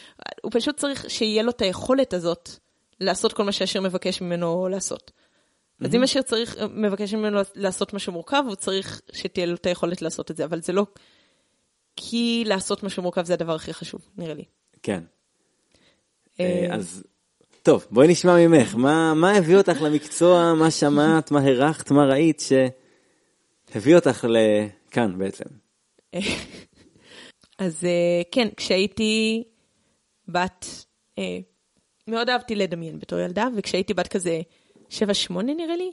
הוא 0.43 0.51
פשוט 0.53 0.77
צריך 0.77 1.09
שיהיה 1.09 1.43
לו 1.43 1.49
את 1.49 1.61
היכולת 1.61 2.13
הזאת 2.13 2.49
לעשות 2.99 3.33
כל 3.33 3.43
מה 3.43 3.51
שהשיר 3.51 3.81
מבקש 3.81 4.21
ממנו 4.21 4.67
לעשות. 4.67 5.11
Mm-hmm. 5.11 5.85
אז 5.85 5.95
אם 5.95 6.03
השיר 6.03 6.21
צריך, 6.21 6.57
מבקש 6.69 7.13
ממנו 7.13 7.39
לעשות 7.55 7.93
משהו 7.93 8.13
מורכב, 8.13 8.43
הוא 8.47 8.55
צריך 8.55 9.01
שתהיה 9.13 9.45
לו 9.45 9.55
את 9.55 9.65
היכולת 9.65 10.01
לעשות 10.01 10.31
את 10.31 10.37
זה, 10.37 10.45
אבל 10.45 10.61
זה 10.61 10.73
לא 10.73 10.85
כי 11.95 12.43
לעשות 12.47 12.83
משהו 12.83 13.03
מורכב 13.03 13.25
זה 13.25 13.33
הדבר 13.33 13.55
הכי 13.55 13.73
חשוב, 13.73 14.09
נראה 14.17 14.33
לי. 14.33 14.45
כן. 14.83 15.03
אה, 16.39 16.67
אז 16.71 17.03
טוב, 17.65 17.87
בואי 17.91 18.07
נשמע 18.07 18.47
ממך, 18.47 18.75
מה, 18.75 19.13
מה 19.13 19.31
הביא 19.31 19.57
אותך 19.57 19.81
למקצוע, 19.81 20.53
מה 20.53 20.71
שמעת, 20.71 21.31
מה 21.31 21.39
הרחת, 21.39 21.91
מה 21.91 22.05
ראית 22.05 22.43
שהביא 23.71 23.95
אותך 23.95 24.27
לכאן 24.29 25.17
בעצם? 25.17 25.43
אז 27.59 27.85
אה, 27.85 28.21
כן, 28.31 28.47
כשהייתי 28.57 29.43
בת, 30.27 30.65
אה, 31.19 31.37
מאוד 32.07 32.29
אהבתי 32.29 32.55
לדמיין 32.55 32.99
בתור 32.99 33.19
ילדה, 33.19 33.47
וכשהייתי 33.55 33.93
בת 33.93 34.07
כזה 34.07 34.41
7-8 34.89 34.93
נראה 35.41 35.75
לי, 35.75 35.91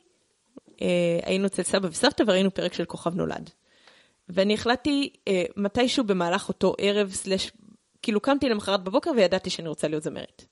היינו 1.22 1.46
אצל 1.46 1.62
סבא 1.62 1.88
וסבתא 1.88 2.24
וראינו 2.26 2.54
פרק 2.54 2.74
של 2.74 2.85
כוכב 2.85 3.14
נולד. 3.14 3.50
ואני 4.28 4.54
החלטתי 4.54 5.12
אה, 5.28 5.44
מתישהו 5.56 6.04
במהלך 6.04 6.48
אותו 6.48 6.74
ערב, 6.78 7.11
סלש, 7.11 7.52
כאילו 8.02 8.20
קמתי 8.20 8.48
למחרת 8.48 8.85
בבוקר 8.85 9.11
וידעתי 9.16 9.50
שאני 9.50 9.68
רוצה 9.68 9.88
להיות 9.88 10.02
זמרת. 10.02 10.51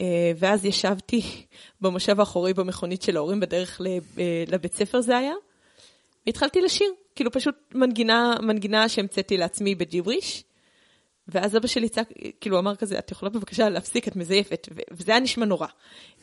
אה, 0.00 0.32
ואז 0.36 0.64
ישבתי 0.64 1.22
במושב 1.80 2.20
האחורי 2.20 2.54
במכונית 2.54 3.02
של 3.02 3.16
ההורים 3.16 3.40
בדרך 3.40 3.80
אה, 3.80 4.44
לבית 4.46 4.74
ספר 4.74 5.00
זה 5.00 5.16
היה, 5.16 5.34
והתחלתי 6.26 6.60
לשיר, 6.60 6.92
כאילו 7.14 7.32
פשוט 7.32 7.54
מנגינה, 7.74 8.34
מנגינה 8.42 8.88
שהמצאתי 8.88 9.36
לעצמי 9.36 9.74
בג'יבריש. 9.74 10.44
ואז 11.28 11.56
אבא 11.56 11.66
שלי 11.66 11.88
צעק, 11.88 12.08
כאילו 12.40 12.58
אמר 12.58 12.76
כזה, 12.76 12.98
את 12.98 13.10
יכולה 13.10 13.30
בבקשה 13.30 13.68
להפסיק, 13.68 14.08
את 14.08 14.16
מזייפת, 14.16 14.68
וזה 14.90 15.12
היה 15.12 15.20
נשמע 15.20 15.46
נורא. 15.46 15.66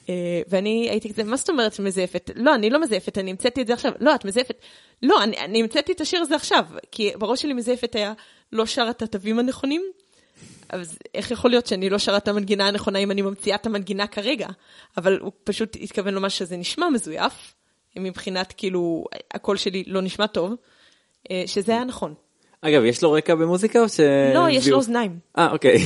אה, 0.10 0.42
ואני 0.48 0.90
הייתי 0.90 1.10
כזה, 1.10 1.24
מה 1.24 1.38
זאת 1.38 1.50
אומרת 1.50 1.80
מזייפת? 1.80 2.32
לא, 2.36 2.56
אני 2.56 2.70
לא 2.70 2.82
מזייפת, 2.82 3.18
אני 3.18 3.32
המצאתי 3.32 3.62
את 3.62 3.68
זה 3.68 3.74
עכשיו. 3.74 3.92
לא, 4.00 4.16
את 4.16 4.26
מזייפת. 4.26 4.56
לא, 5.02 5.24
אני, 5.24 5.62
המצאתי 5.62 5.92
את 5.92 6.02
השיר 6.02 6.22
הזה 6.22 6.36
עכשיו, 6.36 6.66
כי 6.92 7.12
בראש 7.18 7.42
שלי 7.42 7.54
מזייפת 7.54 7.96
היה 7.96 8.14
לא 8.52 8.66
שר 8.66 8.88
את 8.90 9.02
התווים 9.02 9.40
הנכונים. 9.40 9.82
אז 10.74 10.98
איך 11.14 11.32
יכול 11.32 11.52
להיות 11.52 11.68
שאני 11.68 11.90
לא 11.90 11.98
שרה 11.98 12.18
את 12.18 12.28
המנגינה 12.28 12.68
הנכונה 12.68 13.00
אם 13.00 13.12
אני 13.12 13.22
ממציאה 13.22 13.56
את 13.56 13.66
המנגינה 13.66 14.08
כרגע? 14.08 14.48
אבל 14.98 15.20
הוא 15.20 15.32
פשוט 15.44 15.78
התכוון 15.82 16.14
לומר 16.14 16.30
שזה 16.30 16.58
נשמע 16.58 16.90
מזויף, 16.90 17.56
מבחינת 17.96 18.54
כאילו, 18.58 19.06
הקול 19.34 19.58
שלי 19.58 19.84
לא 19.88 20.02
נשמע 20.02 20.28
טוב, 20.28 20.54
אה, 21.32 21.44
שזה 21.46 21.72
היה 21.72 21.84
נכון. 21.84 22.14
אגב, 22.62 22.84
יש 22.84 23.04
לו 23.04 23.12
רקע 23.12 23.36
במוזיקה 23.36 23.80
או 23.80 23.90
ש... 23.90 24.00
לא, 24.34 24.50
יש 24.50 24.68
לו 24.68 24.78
אוזניים. 24.78 25.20
אה, 25.38 25.52
אוקיי. 25.52 25.78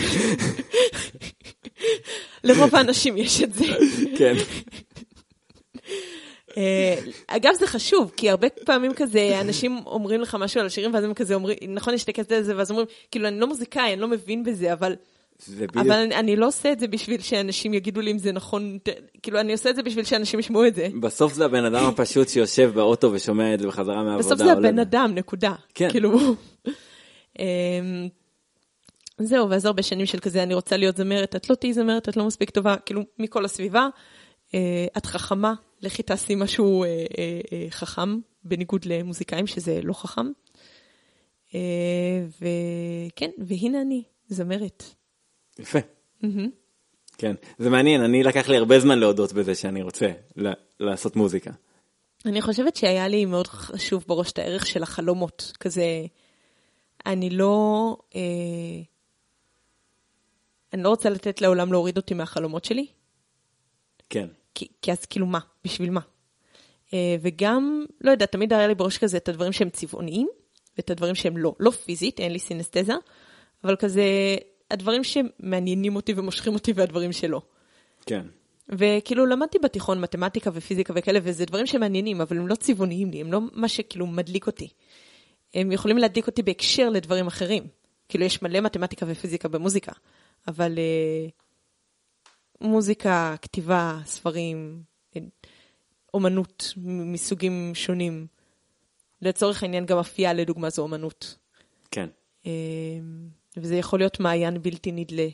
לרוב 2.43 2.76
האנשים 2.76 3.17
יש 3.17 3.43
את 3.43 3.54
זה. 3.54 3.65
כן. 4.17 4.34
אה, 6.58 6.96
אגב, 7.28 7.52
זה 7.60 7.67
חשוב, 7.67 8.12
כי 8.17 8.30
הרבה 8.30 8.48
פעמים 8.50 8.93
כזה, 8.93 9.41
אנשים 9.41 9.80
אומרים 9.86 10.22
לך 10.22 10.38
משהו 10.39 10.60
על 10.60 10.65
השירים, 10.65 10.93
ואז 10.93 11.04
הם 11.04 11.13
כזה 11.13 11.36
אומרים, 11.36 11.58
נכון, 11.67 11.93
יש 11.93 12.06
הקטע 12.10 12.38
הזה, 12.38 12.58
ואז 12.58 12.72
אומרים, 12.72 12.88
כאילו, 13.12 13.28
אני 13.28 13.39
לא 13.39 13.48
מוזיקאי, 13.48 13.93
אני 13.93 14.02
לא 14.02 14.08
מבין 14.08 14.43
בזה, 14.43 14.74
אבל. 14.74 14.96
אבל 15.76 15.91
אני, 15.91 16.15
אני 16.15 16.36
לא 16.36 16.48
עושה 16.48 16.72
את 16.72 16.80
זה 16.80 16.88
בשביל 16.88 17.22
שאנשים 17.22 17.74
יגידו 17.74 18.02
לי 18.02 18.12
אם 18.12 18.17
זה 18.17 18.32
נכון, 18.32 18.78
כאילו, 19.24 19.39
אני 19.39 19.52
עושה 19.52 19.70
את 19.70 19.76
זה 19.76 19.84
בשביל 19.84 20.06
שאנשים 20.06 20.39
ישמעו 20.39 20.67
את 20.67 20.76
זה. 20.76 20.88
בסוף 21.02 21.34
זה 21.34 21.46
הבן 21.46 21.65
אדם 21.65 21.86
הפשוט 21.86 22.30
שיושב 22.30 22.72
באוטו 22.74 23.12
ושומע 23.13 23.54
את 23.54 23.60
זה 23.60 23.67
בחזרה 23.67 24.04
מהעבודה. 24.04 24.17
בסוף 24.17 24.38
זה 24.38 24.43
עולה. 24.43 24.70
הבן 24.70 24.80
אדם, 24.80 25.12
נקודה. 25.15 25.54
כן. 25.74 25.89
כאילו... 25.91 26.36
אמ, 27.39 28.08
זהו, 29.17 29.50
ואז 29.50 29.65
הרבה 29.65 29.84
שנים 29.84 30.06
של 30.06 30.20
כזה, 30.20 30.43
אני 30.43 30.54
רוצה 30.54 30.78
להיות 30.78 30.98
זמרת, 30.98 31.36
את 31.36 31.50
לא 31.50 31.56
תהיי 31.56 31.74
זמרת, 31.74 32.10
את 32.10 32.17
לא 32.17 32.26
מספיק 32.26 32.50
טובה, 32.50 32.76
כאילו, 32.86 33.02
מכל 33.20 33.46
הסביבה. 33.46 33.88
אה, 34.54 34.86
את 34.98 35.06
חכמה, 35.06 35.54
לכי 35.82 36.04
תעשי 36.04 36.36
משהו 36.36 36.84
אה, 36.84 37.06
אה, 37.18 37.40
אה, 37.52 37.66
חכם, 37.70 38.20
בניגוד 38.44 38.86
למוזיקאים, 38.86 39.48
שזה 39.48 39.80
לא 39.84 39.94
חכם. 39.94 40.32
אה, 41.56 41.60
וכן, 42.38 43.30
והנה 43.38 43.82
אני, 43.82 44.04
זמרת. 44.28 44.84
יפה. 45.60 45.80
כן, 47.18 47.36
זה 47.58 47.70
מעניין, 47.70 48.02
אני 48.02 48.24
לקח 48.24 48.50
לי 48.50 48.58
הרבה 48.58 48.80
זמן 48.80 49.00
להודות 49.00 49.34
בזה 49.34 49.56
שאני 49.56 49.82
רוצה 49.82 50.12
ל- 50.36 50.54
לעשות 50.80 51.16
מוזיקה. 51.16 51.52
אני 52.26 52.42
חושבת 52.42 52.76
שהיה 52.76 53.08
לי 53.08 53.26
מאוד 53.26 53.48
חשוב 53.48 54.06
בראש 54.08 54.32
את 54.32 54.38
הערך 54.40 54.68
של 54.68 54.84
החלומות. 54.84 55.52
כזה, 55.60 56.06
אני 57.06 57.30
לא... 57.30 57.98
אה, 58.16 58.22
אני 60.74 60.84
לא 60.84 60.90
רוצה 60.90 61.10
לתת 61.10 61.42
לעולם 61.42 61.72
להוריד 61.72 61.98
אותי 61.98 62.13
מהחלומות 62.13 62.66
שלי, 62.66 62.86
כן, 64.10 64.28
כי, 64.58 64.67
כי 64.82 64.91
אז 64.91 65.06
כאילו 65.06 65.26
מה? 65.26 65.39
בשביל 65.65 65.89
מה? 65.89 66.02
אה, 66.93 67.15
וגם, 67.22 67.86
לא 68.02 68.12
יודעת, 68.12 68.32
תמיד 68.32 68.54
היה 68.54 68.67
לי 68.67 68.76
בראש 68.76 68.98
כזה 68.98 69.17
את 69.17 69.30
הדברים 69.30 69.52
שהם 69.52 69.70
צבעוניים, 69.70 70.28
ואת 70.78 70.89
הדברים 70.89 71.15
שהם 71.15 71.38
לא, 71.38 71.56
לא 71.60 71.72
פיזית, 71.72 72.20
אין 72.20 72.32
לי 72.32 72.39
סינסטזה, 72.39 72.93
אבל 73.63 73.76
כזה, 73.76 74.04
הדברים 74.72 75.04
שמעניינים 75.04 75.96
אותי 75.96 76.13
ומושכים 76.17 76.54
אותי 76.54 76.74
והדברים 76.76 77.12
שלא. 77.12 77.41
כן. 78.06 78.26
וכאילו 78.70 79.26
למדתי 79.26 79.60
בתיכון 79.60 80.02
מתמטיקה 80.02 80.50
ופיזיקה 80.54 80.93
וכאלה, 80.96 81.20
וזה 81.24 81.46
דברים 81.46 81.65
שמעניינים, 81.65 82.22
אבל 82.22 82.38
הם 82.38 82.48
לא 82.48 82.56
צבעוניים 82.56 83.12
לי, 83.12 83.22
הם 83.22 83.32
לא 83.32 83.39
מה 83.54 83.67
שכאילו 83.67 84.08
מדליק 84.08 84.48
אותי. 84.48 84.67
הם 85.54 85.72
יכולים 85.72 85.98
להדליק 85.98 86.28
אותי 86.28 86.43
בהקשר 86.43 86.89
לדברים 86.89 87.28
אחרים. 87.28 87.67
כאילו 88.10 88.26
יש 88.26 88.41
מלא 88.41 88.60
מתמטיקה 88.60 89.06
ופיזיקה 89.10 89.48
במוזיקה, 89.48 89.91
אבל 90.48 90.78
אה, 90.78 91.30
מוזיקה, 92.62 93.36
כתיבה, 93.41 94.00
ספרים, 94.06 94.82
אומנות 96.13 96.74
מסוגים 96.86 97.72
שונים. 97.74 98.28
לצורך 99.22 99.63
העניין 99.63 99.86
גם 99.86 99.98
אפייה 99.98 100.34
לדוגמה 100.34 100.70
זו 100.70 100.82
אומנות. 100.82 101.36
כן. 101.91 102.10
אה, 102.46 102.52
וזה 103.58 103.76
יכול 103.76 104.00
להיות 104.00 104.20
מעיין 104.20 104.62
בלתי 104.62 104.91
נדלה 104.91 105.28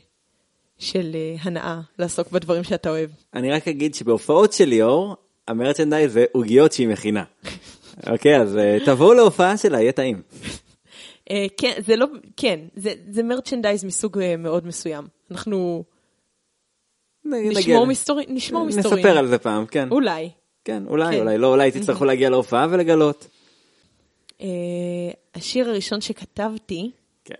של 0.78 1.10
אה, 1.14 1.36
הנאה 1.40 1.80
לעסוק 1.98 2.30
בדברים 2.30 2.64
שאתה 2.64 2.90
אוהב. 2.90 3.10
אני 3.34 3.50
רק 3.50 3.68
אגיד 3.68 3.94
שבהופעות 3.94 4.52
של 4.52 4.64
ליאור, 4.64 5.16
המרצ'נדייז 5.48 6.12
זה 6.12 6.24
עוגיות 6.32 6.72
שהיא 6.72 6.88
מכינה. 6.88 7.24
אוקיי, 8.12 8.40
אז 8.40 8.56
אה, 8.56 8.78
תבואו 8.86 9.14
להופעה 9.14 9.56
שלה, 9.56 9.80
יהיה 9.80 9.92
טעים. 9.92 10.22
אה, 11.30 11.46
כן, 11.56 11.72
זה 11.86 11.96
לא, 11.96 12.06
כן, 12.36 12.60
זה, 12.76 12.92
זה 13.10 13.22
מרצ'נדייז 13.22 13.84
מסוג 13.84 14.18
מאוד 14.38 14.66
מסוים. 14.66 15.04
אנחנו 15.30 15.84
נשמור 17.24 17.84
ל- 17.84 17.88
מסתורי, 17.88 18.24
נשמור 18.28 18.64
מסתורים. 18.66 18.98
נספר 18.98 19.18
על 19.18 19.26
זה 19.26 19.38
פעם, 19.38 19.66
כן. 19.66 19.88
אולי. 19.90 20.30
כן, 20.64 20.82
אולי, 20.86 21.16
כן. 21.16 21.20
אולי 21.20 21.38
לא, 21.38 21.46
אולי 21.46 21.70
תצטרכו 21.70 22.04
להגיע 22.04 22.30
להופעה 22.30 22.66
ולגלות. 22.70 23.28
אה, 24.40 24.46
השיר 25.34 25.68
הראשון 25.68 26.00
שכתבתי, 26.00 26.90
כן. 27.24 27.34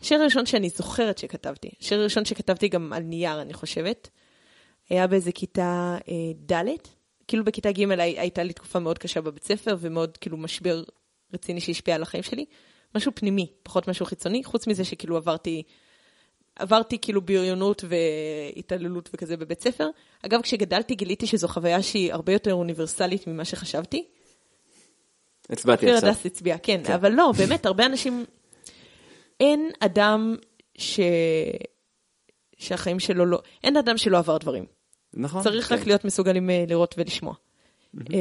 השיר 0.00 0.20
הראשון 0.20 0.46
שאני 0.46 0.68
זוכרת 0.68 1.18
שכתבתי, 1.18 1.68
השיר 1.80 2.00
הראשון 2.00 2.24
שכתבתי 2.24 2.68
גם 2.68 2.92
על 2.92 3.02
נייר, 3.02 3.40
אני 3.42 3.52
חושבת, 3.54 4.08
היה 4.90 5.06
באיזה 5.06 5.32
כיתה 5.32 5.96
אה, 6.08 6.14
ד', 6.52 6.64
כאילו 7.28 7.44
בכיתה 7.44 7.72
ג' 7.72 7.90
הי- 7.90 8.18
הייתה 8.18 8.42
לי 8.42 8.52
תקופה 8.52 8.78
מאוד 8.78 8.98
קשה 8.98 9.20
בבית 9.20 9.44
ספר, 9.44 9.76
ומאוד 9.80 10.16
כאילו 10.16 10.36
משבר 10.36 10.82
רציני 11.34 11.60
שהשפיע 11.60 11.94
על 11.94 12.02
החיים 12.02 12.22
שלי. 12.22 12.44
משהו 12.94 13.12
פנימי, 13.14 13.46
פחות 13.62 13.88
משהו 13.88 14.06
חיצוני, 14.06 14.44
חוץ 14.44 14.66
מזה 14.66 14.84
שכאילו 14.84 15.16
עברתי, 15.16 15.62
עברתי 16.56 16.98
כאילו 16.98 17.20
בריונות 17.20 17.84
והתעללות 17.88 19.10
וכזה 19.14 19.36
בבית 19.36 19.60
ספר. 19.60 19.88
אגב, 20.22 20.42
כשגדלתי 20.42 20.94
גיליתי 20.94 21.26
שזו 21.26 21.48
חוויה 21.48 21.82
שהיא 21.82 22.12
הרבה 22.12 22.32
יותר 22.32 22.54
אוניברסלית 22.54 23.26
ממה 23.26 23.44
שחשבתי. 23.44 24.04
הצבעתי 25.50 25.86
אופיר 25.86 25.96
עכשיו. 25.96 26.08
הדס 26.10 26.26
הצביע, 26.26 26.58
כן, 26.58 26.80
אבל 26.94 27.12
לא, 27.12 27.32
באמת, 27.38 27.66
הרבה 27.66 27.86
אנשים, 27.86 28.24
אין 29.40 29.70
אדם 29.80 30.36
ש... 30.78 31.00
שהחיים 32.58 33.00
שלו 33.00 33.26
לא, 33.26 33.38
אין 33.64 33.76
אדם 33.76 33.98
שלא 33.98 34.18
עבר 34.18 34.38
דברים. 34.38 34.64
נכון. 35.14 35.42
צריך 35.42 35.68
כן. 35.68 35.74
רק 35.74 35.86
להיות 35.86 36.04
מסוגלים 36.04 36.50
אה, 36.50 36.64
לראות 36.68 36.94
ולשמוע. 36.98 37.34
אה, 37.98 38.18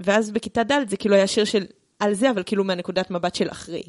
ואז 0.00 0.30
בכיתה 0.30 0.62
ד' 0.64 0.88
זה 0.88 0.96
כאילו 0.96 1.14
היה 1.14 1.26
שיר 1.26 1.44
של 1.44 1.66
על 1.98 2.14
זה, 2.14 2.30
אבל 2.30 2.42
כאילו 2.46 2.64
מהנקודת 2.64 3.10
מבט 3.10 3.34
של 3.34 3.50
אחרי. 3.50 3.82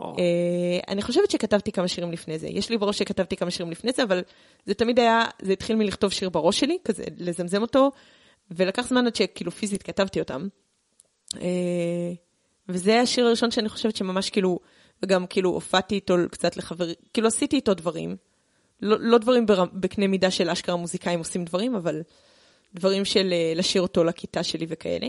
או, 0.00 0.16
אה, 0.18 0.80
אני 0.88 1.02
חושבת 1.02 1.30
שכתבתי 1.30 1.72
כמה 1.72 1.88
שירים 1.88 2.12
לפני 2.12 2.38
זה. 2.38 2.48
יש 2.48 2.70
לי 2.70 2.78
בראש 2.78 2.98
שכתבתי 2.98 3.36
כמה 3.36 3.50
שירים 3.50 3.72
לפני 3.72 3.92
זה, 3.92 4.02
אבל 4.02 4.22
זה 4.66 4.74
תמיד 4.74 4.98
היה, 4.98 5.24
זה 5.42 5.52
התחיל 5.52 5.76
מלכתוב 5.76 6.12
שיר 6.12 6.28
בראש 6.28 6.60
שלי, 6.60 6.78
כזה 6.84 7.04
לזמזם 7.16 7.62
אותו, 7.62 7.90
ולקח 8.50 8.88
זמן 8.88 9.06
עד 9.06 9.16
שכאילו 9.16 9.50
פיזית 9.50 9.82
כתבתי 9.82 10.20
אותם. 10.20 10.48
אה, 11.40 12.12
וזה 12.68 13.00
השיר 13.00 13.26
הראשון 13.26 13.50
שאני 13.50 13.68
חושבת 13.68 13.96
שממש 13.96 14.30
כאילו, 14.30 14.58
וגם 15.02 15.26
כאילו 15.26 15.50
הופעתי 15.50 15.94
איתו 15.94 16.16
קצת 16.30 16.56
לחבר, 16.56 16.86
כאילו 17.14 17.28
עשיתי 17.28 17.56
איתו 17.56 17.74
דברים. 17.74 18.16
לא, 18.82 18.96
לא 19.00 19.18
דברים 19.18 19.46
בר, 19.46 19.64
בקנה 19.72 20.06
מידה 20.06 20.30
של 20.30 20.50
אשכרה 20.50 20.76
מוזיקאים 20.76 21.18
עושים 21.18 21.44
דברים, 21.44 21.74
אבל 21.74 22.02
דברים 22.74 23.04
של 23.04 23.32
אה, 23.32 23.52
לשיר 23.56 23.82
אותו 23.82 24.04
לכיתה 24.04 24.42
שלי 24.42 24.66
וכאלה. 24.68 25.06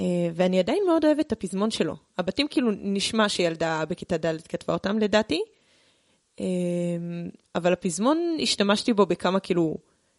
אה, 0.00 0.04
ואני 0.34 0.58
עדיין 0.58 0.82
מאוד 0.86 1.04
אוהבת 1.04 1.26
את 1.26 1.32
הפזמון 1.32 1.70
שלו. 1.70 1.96
הבתים 2.18 2.48
כאילו 2.48 2.70
נשמע 2.78 3.28
שילדה 3.28 3.84
בכיתה 3.88 4.16
ד' 4.16 4.40
כתבה 4.48 4.72
אותם 4.74 4.98
לדעתי, 4.98 5.40
אה, 6.40 6.44
אבל 7.54 7.72
הפזמון, 7.72 8.36
השתמשתי 8.42 8.92
בו 8.92 9.06
בכמה 9.06 9.40
כאילו 9.40 9.76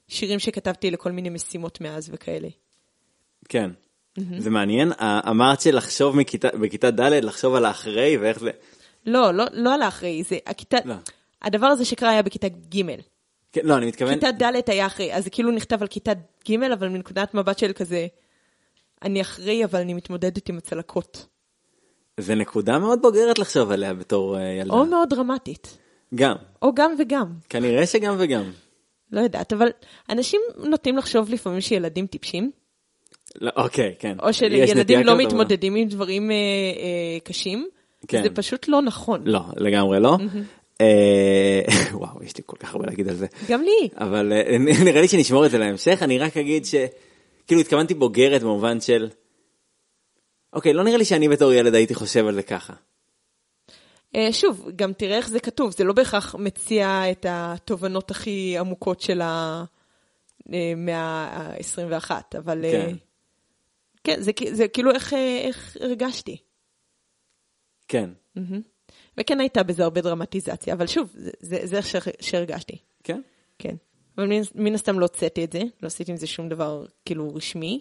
שירים 0.07 0.39
שכתבתי 0.39 0.91
לכל 0.91 1.11
מיני 1.11 1.29
משימות 1.29 1.81
מאז 1.81 2.09
וכאלה. 2.13 2.47
כן. 3.49 3.71
זה 4.38 4.49
מעניין, 4.49 4.91
ה- 4.91 5.29
אמרת 5.29 5.61
שלחשוב 5.61 6.15
מכיתה- 6.15 6.57
בכיתה 6.61 6.91
ד', 6.91 7.01
לחשוב 7.01 7.55
על 7.55 7.65
האחרי 7.65 8.17
ואיך 8.17 8.39
זה... 8.39 8.51
לא, 9.05 9.31
לא, 9.33 9.45
לא 9.51 9.73
על 9.73 9.81
האחרי, 9.81 10.23
זה 10.23 10.38
הכיתה, 10.45 10.77
לא. 10.85 10.95
הדבר 11.41 11.67
הזה 11.67 11.85
שקרה 11.85 12.09
היה 12.09 12.21
בכיתה 12.21 12.47
ג'. 12.49 12.81
כן, 13.51 13.61
לא, 13.63 13.77
אני 13.77 13.85
מתכוון... 13.85 14.13
כיתה 14.13 14.31
ד' 14.31 14.69
היה 14.69 14.85
אחרי, 14.85 15.13
אז 15.13 15.23
זה 15.23 15.29
כאילו 15.29 15.51
נכתב 15.51 15.81
על 15.81 15.88
כיתה 15.88 16.11
ג', 16.49 16.63
אבל 16.73 16.89
מנקודת 16.89 17.33
מבט 17.33 17.59
של 17.59 17.73
כזה, 17.73 18.07
אני 19.06 19.22
אחרי, 19.22 19.65
אבל 19.65 19.80
אני 19.80 19.94
מתמודדת 19.94 20.50
עם 20.50 20.58
הצלקות. 20.58 21.26
זה 22.20 22.36
נקודה 22.36 22.80
מאוד 22.80 23.02
בוגרת 23.02 23.39
לחשוב 23.39 23.72
עליה 23.72 23.94
בתור 23.94 24.38
אה, 24.38 24.44
ילדה. 24.44 24.74
או 24.74 24.86
מאוד 24.86 25.10
דרמטית, 25.10 25.78
גם. 26.15 26.36
או 26.62 26.76
גם 26.76 26.96
וגם. 27.00 27.34
כנראה 27.50 27.86
שגם 27.86 28.15
וגם. 28.20 28.44
לא 29.12 29.22
יודעת, 29.22 29.54
אבל 29.54 29.68
אנשים 30.10 30.41
נוטים 30.58 30.98
לחשוב 30.98 31.30
לפעמים 31.30 31.62
שילדים 31.62 32.08
טיפשים, 32.08 32.52
לא, 33.41 33.52
אוקיי, 33.56 33.94
כן. 34.00 34.18
או 34.20 34.34
שילדים 34.34 35.00
לא 35.00 35.18
מתמודדים 35.18 35.76
עם 35.76 35.88
דברים 35.88 36.32
אה, 36.32 36.36
אה, 36.36 37.20
קשים. 37.24 37.68
כן. 38.08 38.24
זה 38.24 38.30
פשוט 38.30 38.68
לא 38.68 38.82
נכון. 38.82 39.22
לא, 39.26 39.41
לגמרי 39.58 40.00
לא. 40.00 40.18
אה, 40.82 41.62
וואו, 42.00 42.24
יש 42.24 42.38
לי 42.38 42.44
כל 42.46 42.58
כך 42.60 42.74
הרבה 42.74 42.86
להגיד 42.86 43.08
על 43.08 43.15
זה. 43.15 43.28
גם 43.50 43.62
לי. 43.62 43.89
אבל 43.98 44.34
אה, 44.34 44.58
נראה 44.86 45.02
לי 45.02 45.08
שנשמור 45.08 45.46
את 45.46 45.52
זה 45.52 45.58
להמשך, 45.58 46.00
אני 46.02 46.20
רק 46.20 46.38
אגיד 46.38 46.65
ש... 46.65 46.76
כאילו 47.47 47.62
התכוונתי 47.62 47.93
בוגרת 47.93 48.41
במובן 48.41 48.81
של... 48.81 49.10
אוקיי, 50.53 50.73
לא 50.73 50.84
נראה 50.84 50.97
לי 50.97 51.05
שאני 51.05 51.29
בתור 51.29 51.53
ילד 51.53 51.73
הייתי 51.75 51.95
חושב 51.95 52.27
על 52.27 52.36
זה 52.36 52.43
ככה. 52.43 52.73
אה, 54.15 54.27
שוב, 54.34 54.69
גם 54.75 54.93
תראה 54.93 55.17
איך 55.17 55.29
זה 55.29 55.39
כתוב, 55.39 55.71
זה 55.71 55.84
לא 55.84 55.93
בהכרח 55.93 56.36
מציע 56.36 57.12
את 57.12 57.25
התובנות 57.29 58.12
הכי 58.12 58.58
עמוקות 58.58 59.01
של 59.01 59.21
המאה 59.21 60.97
ה-21, 60.97 62.12
אבל 62.38 62.65
אה, 62.65 62.71
כן. 62.71 62.95
כן, 64.03 64.21
זה, 64.21 64.31
זה 64.51 64.67
כאילו 64.67 64.91
איך, 64.91 65.13
אה, 65.13 65.38
איך 65.41 65.77
הרגשתי. 65.81 66.38
כן, 67.88 68.10
וכן 69.17 69.39
הייתה 69.39 69.63
בזה 69.63 69.84
הרבה 69.84 70.01
דרמטיזציה, 70.01 70.73
אבל 70.73 70.88
שוב, 70.88 71.10
זה, 71.13 71.31
זה, 71.39 71.60
זה 71.63 71.77
איך 71.77 71.88
שהר- 71.88 72.21
שהרגשתי, 72.21 72.77
כן. 73.03 73.21
כן. 73.60 73.75
אבל 74.17 74.28
מן, 74.28 74.41
מן 74.56 74.73
הסתם 74.75 74.99
לא 74.99 75.06
הוצאתי 75.06 75.43
את 75.43 75.51
זה, 75.51 75.60
לא 75.60 75.88
עשיתי 75.88 76.12
עם 76.12 76.17
זה 76.17 76.28
שום 76.28 76.49
דבר 76.49 76.86
כאילו 77.06 77.36
רשמי. 77.36 77.80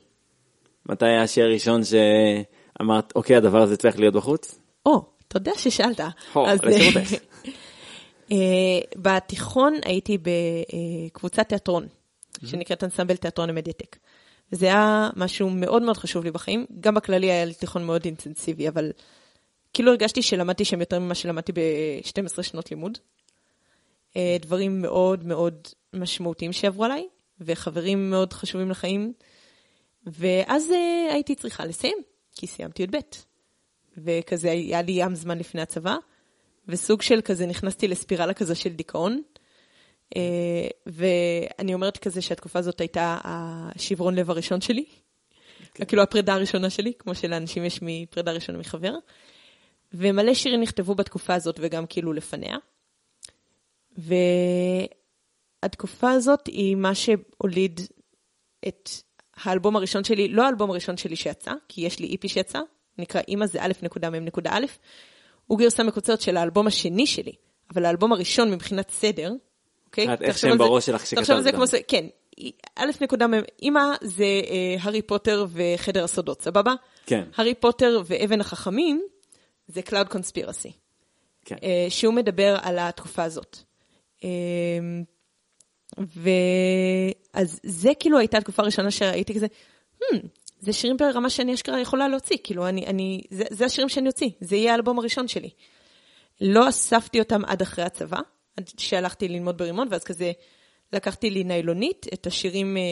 מתי 0.89 1.07
היה 1.07 1.23
השיר 1.23 1.45
הראשון 1.45 1.81
שאמרת, 1.85 3.13
אוקיי, 3.17 3.37
הדבר 3.37 3.63
הזה 3.63 3.77
צריך 3.77 3.99
להיות 3.99 4.15
בחוץ? 4.15 4.59
או, 4.87 5.03
תודה 5.29 5.53
ששאלת. 5.57 6.01
הו, 6.33 6.47
אז. 6.47 6.61
אה, 8.33 8.37
בתיכון 8.97 9.75
הייתי 9.85 10.19
בקבוצת 10.19 11.49
תיאטרון, 11.49 11.87
שנקראת 12.45 12.85
אנסמבל 12.85 13.17
תיאטרון 13.17 13.51
המדיאטק. 13.51 13.97
וזה 14.53 14.67
היה 14.67 15.11
משהו 15.17 15.51
מאוד 15.51 15.83
מאוד 15.83 15.97
חשוב 15.97 16.25
לי 16.25 16.31
בחיים. 16.31 16.67
גם 16.81 16.95
בכללי 16.95 17.31
היה 17.31 17.45
לי 17.45 17.55
תיכון 17.55 17.85
מאוד 17.85 18.05
אינטנסיבי, 18.05 18.69
אבל 18.69 18.93
כאילו 19.73 19.91
הרגשתי 19.91 20.23
שלמדתי 20.23 20.65
שם 20.65 20.81
יותר 20.81 20.99
ממה 20.99 21.15
שלמדתי 21.15 21.53
ב-12 21.53 22.43
שנות 22.43 22.71
לימוד. 22.71 22.99
אה, 24.17 24.37
דברים 24.41 24.83
מאוד 24.83 25.25
מאוד 25.25 25.69
משמעותיים 25.93 26.53
שעברו 26.53 26.85
עליי, 26.85 27.09
וחברים 27.41 28.11
מאוד 28.11 28.33
חשובים 28.33 28.71
לחיים. 28.71 29.13
ואז 30.07 30.71
אה, 30.71 31.13
הייתי 31.13 31.35
צריכה 31.35 31.65
לסיים, 31.65 31.99
כי 32.37 32.47
סיימתי 32.47 32.83
י"ב. 32.83 32.97
וכזה 33.99 34.51
היה 34.51 34.83
לי 34.83 34.93
ים 34.93 35.15
זמן 35.15 35.39
לפני 35.39 35.63
הצבא, 35.63 35.97
וסוג 36.69 37.03
של 37.03 37.21
כזה 37.21 37.47
נכנסתי 37.47 37.89
לספירלה 37.89 38.35
כזה 38.35 38.55
של 38.55 38.71
דיכאון. 38.71 39.23
אה, 40.17 40.69
ואני 40.87 41.75
אומרת 41.75 41.97
כזה 41.97 42.23
שהתקופה 42.23 42.59
הזאת 42.59 42.81
הייתה 42.81 43.19
השברון 43.25 44.15
לב 44.15 44.31
הראשון 44.31 44.61
שלי. 44.61 44.85
כן. 45.75 45.85
כאילו 45.85 46.03
הפרידה 46.03 46.35
הראשונה 46.35 46.71
שלי, 46.71 46.93
כמו 46.99 47.15
שלאנשים 47.15 47.65
יש 47.65 47.79
מפרידה 47.83 48.33
ראשונה 48.33 48.59
מחבר. 48.59 48.95
ומלא 49.95 50.35
שירים 50.35 50.61
נכתבו 50.61 50.95
בתקופה 50.95 51.35
הזאת 51.35 51.57
וגם 51.63 51.87
כאילו 51.87 52.13
לפניה. 52.13 52.57
והתקופה 55.63 56.11
הזאת 56.11 56.47
היא 56.47 56.77
מה 56.77 56.95
שהוליד 56.95 57.81
את 58.69 58.91
האלבום 59.37 59.77
הראשון 59.77 60.05
שלי, 60.05 60.29
לא 60.29 60.47
האלבום 60.47 60.71
הראשון 60.71 60.97
שלי 60.97 61.17
שיצא, 61.17 61.53
כי 61.69 61.81
יש 61.81 61.99
לי 61.99 62.07
איפי 62.13 62.29
שיצא, 62.29 62.59
נקרא 62.99 63.21
אימא 63.29 63.47
זה 63.47 63.59
א'.מ'.א', 63.65 64.67
הוא 65.47 65.59
גרסה 65.59 65.83
מקוצרת 65.83 66.21
של 66.21 66.37
האלבום 66.37 66.67
השני 66.67 67.07
שלי, 67.07 67.33
אבל 67.75 67.85
האלבום 67.85 68.13
הראשון 68.13 68.51
מבחינת 68.51 68.91
סדר, 68.91 69.33
אוקיי? 69.87 70.07
איך 70.21 70.39
שהם 70.39 70.59
בראש 70.59 70.87
שלך 70.87 71.07
שכתבת 71.07 71.31
על 71.31 71.43
זה 71.43 71.53
כמו, 71.53 71.65
כן, 71.89 72.07
א' 72.77 72.91
נקודה, 73.01 73.27
אימא 73.63 73.81
זה 74.03 74.25
אה, 74.25 74.77
הארי 74.81 75.03
פוטר 75.03 75.47
וחדר 75.53 76.05
הסודות, 76.05 76.43
סבבה? 76.43 76.75
כן. 77.07 77.25
הארי 77.37 77.55
פוטר 77.55 78.03
ואבן 78.07 78.41
החכמים 78.41 79.03
זה 79.67 79.81
Cloud 79.89 80.09
Conspiracy. 80.09 80.73
כן. 81.45 81.57
אה, 81.63 81.87
שהוא 81.89 82.15
מדבר 82.15 82.57
על 82.63 82.79
התקופה 82.79 83.23
הזאת. 83.23 83.59
אה, 84.25 85.03
ואז 87.35 87.61
זה 87.63 87.93
כאילו 88.01 88.19
הייתה 88.19 88.39
התקופה 88.39 88.63
הראשונה 88.63 88.91
שראיתי 88.91 89.35
כזה, 89.35 89.47
hmm, 90.03 90.17
זה 90.61 90.73
שירים 90.73 90.97
ברמה 90.97 91.31
שאני 91.31 91.55
אשכרה 91.55 91.81
יכולה 91.81 92.09
להוציא, 92.09 92.37
כאילו, 92.45 92.69
אני, 92.69 92.87
אני, 92.87 93.23
זה, 93.31 93.45
זה 93.51 93.65
השירים 93.65 93.89
שאני 93.89 94.09
אוציא, 94.09 94.31
זה 94.41 94.57
יהיה 94.57 94.73
האלבום 94.73 94.99
הראשון 94.99 95.29
שלי. 95.29 95.51
לא 96.41 96.69
אספתי 96.69 97.19
אותם 97.21 97.45
עד 97.45 97.63
אחרי 97.63 97.85
הצבא, 97.85 98.19
עד 98.57 98.71
שהלכתי 98.79 99.29
ללמוד 99.29 99.59
ברימון, 99.59 99.89
ואז 99.91 100.05
כזה 100.05 100.33
לקחתי 100.93 101.31
לי 101.31 101.45
ניילונית, 101.45 102.07
את 102.15 102.27
השירים, 102.27 102.77
אה, 102.77 102.83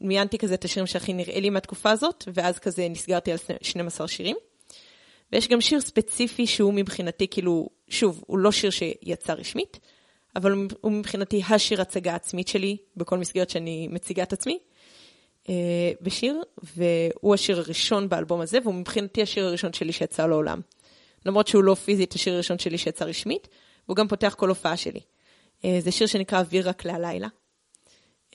מיינתי 0.00 0.38
כזה 0.38 0.54
את 0.54 0.64
השירים 0.64 0.86
שהכי 0.86 1.12
נראה 1.12 1.40
לי 1.40 1.50
מהתקופה 1.50 1.90
הזאת, 1.90 2.24
ואז 2.34 2.58
כזה 2.58 2.88
נסגרתי 2.88 3.32
על 3.32 3.38
12 3.62 4.08
שירים. 4.08 4.36
ויש 5.32 5.48
גם 5.48 5.60
שיר 5.60 5.80
ספציפי 5.80 6.46
שהוא 6.46 6.74
מבחינתי, 6.74 7.28
כאילו, 7.28 7.68
שוב, 7.88 8.24
הוא 8.26 8.38
לא 8.38 8.52
שיר 8.52 8.70
שיצא 8.70 9.32
רשמית, 9.32 9.80
אבל 10.36 10.68
הוא 10.80 10.92
מבחינתי 10.92 11.42
השיר 11.50 11.80
הצגה 11.80 12.14
עצמית 12.14 12.48
שלי, 12.48 12.76
בכל 12.96 13.18
מסגרת 13.18 13.50
שאני 13.50 13.88
מציגה 13.88 14.22
את 14.22 14.32
עצמי, 14.32 14.58
אה, 15.48 15.92
בשיר, 16.00 16.42
והוא 16.76 17.34
השיר 17.34 17.58
הראשון 17.58 18.08
באלבום 18.08 18.40
הזה, 18.40 18.58
והוא 18.62 18.74
מבחינתי 18.74 19.22
השיר 19.22 19.46
הראשון 19.46 19.72
שלי 19.72 19.92
שיצא 19.92 20.26
לעולם. 20.26 20.60
למרות 21.26 21.48
שהוא 21.48 21.64
לא 21.64 21.74
פיזית 21.74 22.12
השיר 22.14 22.34
הראשון 22.34 22.58
שלי 22.58 22.78
שיצא 22.78 23.04
רשמית, 23.04 23.48
והוא 23.86 23.96
גם 23.96 24.08
פותח 24.08 24.34
כל 24.38 24.48
הופעה 24.48 24.76
שלי. 24.76 25.00
אה, 25.64 25.78
זה 25.80 25.92
שיר 25.92 26.06
שנקרא 26.06 26.38
אוויר 26.38 26.68
רק 26.68 26.84
להלילה. 26.84 27.28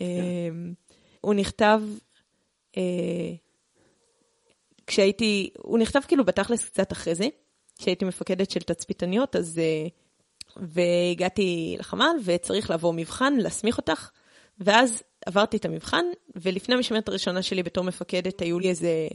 אה, 0.01 0.05
הוא 1.21 1.33
נכתב 1.33 1.81
כשהייתי, 4.87 5.49
הוא 5.57 5.79
נכתב 5.79 5.99
כאילו 6.07 6.25
בתכלס 6.25 6.65
קצת 6.65 6.91
אחרי 6.91 7.15
זה, 7.15 7.27
כשהייתי 7.77 8.05
מפקדת 8.05 8.51
של 8.51 8.59
תצפיתניות, 8.59 9.35
אז... 9.35 9.59
והגעתי 10.57 11.75
לחמ"ל 11.79 12.15
וצריך 12.23 12.69
לעבור 12.69 12.93
מבחן, 12.93 13.33
להסמיך 13.33 13.77
אותך, 13.77 14.09
ואז 14.59 15.03
עברתי 15.25 15.57
את 15.57 15.65
המבחן, 15.65 16.05
ולפני 16.35 16.75
המשמרת 16.75 17.07
הראשונה 17.07 17.41
שלי 17.41 17.63
בתור 17.63 17.83
מפקדת 17.83 18.41
היו 18.41 18.59
לי 18.59 18.69
איזה 18.69 19.07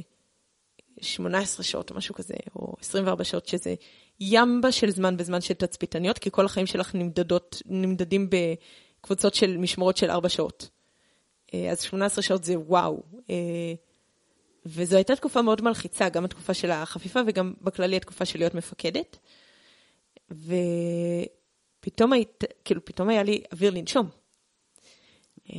18 1.01 1.65
שעות 1.65 1.91
או 1.91 1.97
משהו 1.97 2.15
כזה, 2.15 2.35
או 2.57 2.75
24 2.81 3.25
שעות, 3.25 3.47
שזה 3.47 3.75
ימבה 4.21 4.73
של 4.73 4.91
זמן 4.91 5.17
בזמן 5.17 5.41
של 5.41 5.55
תצפיתניות, 5.55 6.19
כי 6.19 6.31
כל 6.33 6.47
החיים 6.47 6.67
שלך 6.67 6.95
נמדדות, 6.95 7.63
נמדדים 7.67 8.31
בקבוצות 8.31 9.35
של 9.35 9.57
משמרות 9.57 9.97
של 9.97 10.11
4 10.11 10.29
שעות. 10.29 10.69
אה, 11.55 11.71
אז 11.71 11.81
18 11.81 12.23
שעות 12.23 12.45
זה 12.45 12.59
וואו. 12.59 13.03
אה, 13.31 13.75
וזו 14.67 14.97
הייתה 14.97 15.17
תקופה 15.17 15.43
מאוד 15.43 15.63
מלחיצה, 15.63 16.09
גם 16.09 16.25
התקופה 16.25 16.55
של 16.55 16.71
החפיפה 16.71 17.21
וגם 17.27 17.55
בכללי 17.61 17.97
התקופה 17.97 18.25
של 18.25 18.39
להיות 18.39 18.55
מפקדת. 18.55 19.19
ופתאום 20.31 22.13
היית, 22.13 22.45
כאילו, 22.65 22.85
פתאום 22.85 23.09
היה 23.09 23.23
לי 23.23 23.43
אוויר 23.53 23.71
לנשום. 23.71 24.09
אה, 25.53 25.57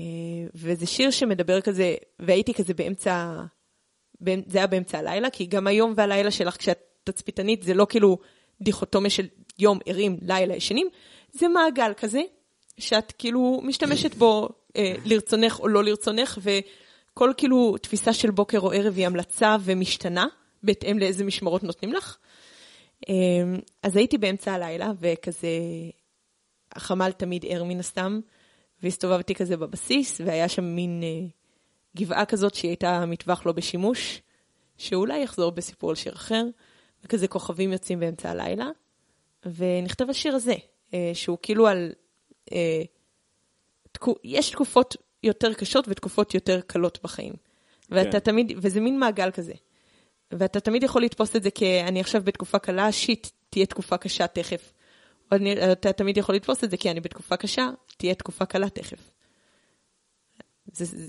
וזה 0.55 0.85
שיר 0.85 1.11
שמדבר 1.11 1.61
כזה, 1.61 1.95
והייתי 2.19 2.53
כזה 2.53 2.73
באמצע, 2.73 3.41
זה 4.47 4.57
היה 4.57 4.67
באמצע 4.67 4.99
הלילה, 4.99 5.29
כי 5.29 5.45
גם 5.45 5.67
היום 5.67 5.93
והלילה 5.95 6.31
שלך 6.31 6.57
כשאת 6.57 6.79
תצפיתנית 7.03 7.63
זה 7.63 7.73
לא 7.73 7.85
כאילו 7.89 8.17
דיכוטומיה 8.61 9.09
של 9.09 9.27
יום 9.59 9.79
ערים, 9.85 10.17
לילה 10.21 10.55
ישנים, 10.55 10.89
זה 11.31 11.47
מעגל 11.47 11.93
כזה, 11.97 12.21
שאת 12.77 13.13
כאילו 13.17 13.59
משתמשת 13.63 14.15
בו 14.15 14.49
אה, 14.75 14.93
לרצונך 15.05 15.59
או 15.59 15.67
לא 15.67 15.83
לרצונך, 15.83 16.39
וכל 16.41 17.31
כאילו 17.37 17.75
תפיסה 17.81 18.13
של 18.13 18.31
בוקר 18.31 18.59
או 18.59 18.71
ערב 18.71 18.97
היא 18.97 19.05
המלצה 19.05 19.55
ומשתנה, 19.61 20.25
בהתאם 20.63 20.99
לאיזה 20.99 21.23
משמרות 21.23 21.63
נותנים 21.63 21.93
לך. 21.93 22.17
אמ, 23.09 23.59
אז 23.83 23.95
הייתי 23.95 24.17
באמצע 24.17 24.53
הלילה, 24.53 24.91
וכזה, 24.99 25.47
החמ"ל 26.71 27.11
תמיד 27.11 27.45
ער 27.47 27.63
מן 27.63 27.79
הסתם, 27.79 28.19
והסתובבתי 28.83 29.35
כזה 29.35 29.57
בבסיס, 29.57 30.21
והיה 30.25 30.49
שם 30.49 30.63
מין 30.63 31.03
אה, 31.03 31.27
גבעה 31.97 32.25
כזאת 32.25 32.55
שהיא 32.55 32.69
הייתה 32.69 33.05
מטווח 33.05 33.45
לא 33.45 33.51
בשימוש, 33.51 34.21
שאולי 34.77 35.19
יחזור 35.19 35.51
בסיפור 35.51 35.89
על 35.89 35.95
שיר 35.95 36.13
אחר, 36.13 36.43
וכזה 37.03 37.27
כוכבים 37.27 37.71
יוצאים 37.71 37.99
באמצע 37.99 38.29
הלילה, 38.29 38.69
ונכתב 39.45 40.09
השיר 40.09 40.35
הזה, 40.35 40.55
אה, 40.93 41.11
שהוא 41.13 41.37
כאילו 41.41 41.67
על... 41.67 41.91
אה, 42.51 42.81
יש 44.23 44.49
תקופות 44.49 44.95
יותר 45.23 45.53
קשות 45.53 45.85
ותקופות 45.87 46.33
יותר 46.33 46.61
קלות 46.61 46.99
בחיים. 47.03 47.33
ואתה 47.89 48.11
כן. 48.11 48.19
תמיד, 48.19 48.51
וזה 48.57 48.81
מין 48.81 48.99
מעגל 48.99 49.31
כזה. 49.31 49.53
ואתה 50.31 50.59
תמיד 50.59 50.83
יכול 50.83 51.03
לתפוס 51.03 51.35
את 51.35 51.43
זה 51.43 51.51
כי 51.51 51.81
אני 51.81 51.99
עכשיו 51.99 52.21
בתקופה 52.23 52.59
קלה, 52.59 52.91
שיט, 52.91 53.27
תהיה 53.49 53.65
תקופה 53.65 53.97
קשה 53.97 54.27
תכף. 54.27 54.73
או 55.31 55.37
אני, 55.37 55.71
אתה 55.71 55.93
תמיד 55.93 56.17
יכול 56.17 56.35
לתפוס 56.35 56.63
את 56.63 56.71
זה 56.71 56.77
כי 56.77 56.91
אני 56.91 56.99
בתקופה 56.99 57.37
קשה, 57.37 57.69
תהיה 57.97 58.15
תקופה 58.15 58.45
קלה 58.45 58.69
תכף. 58.69 59.11
זה, 60.73 60.85
זה, 60.85 61.07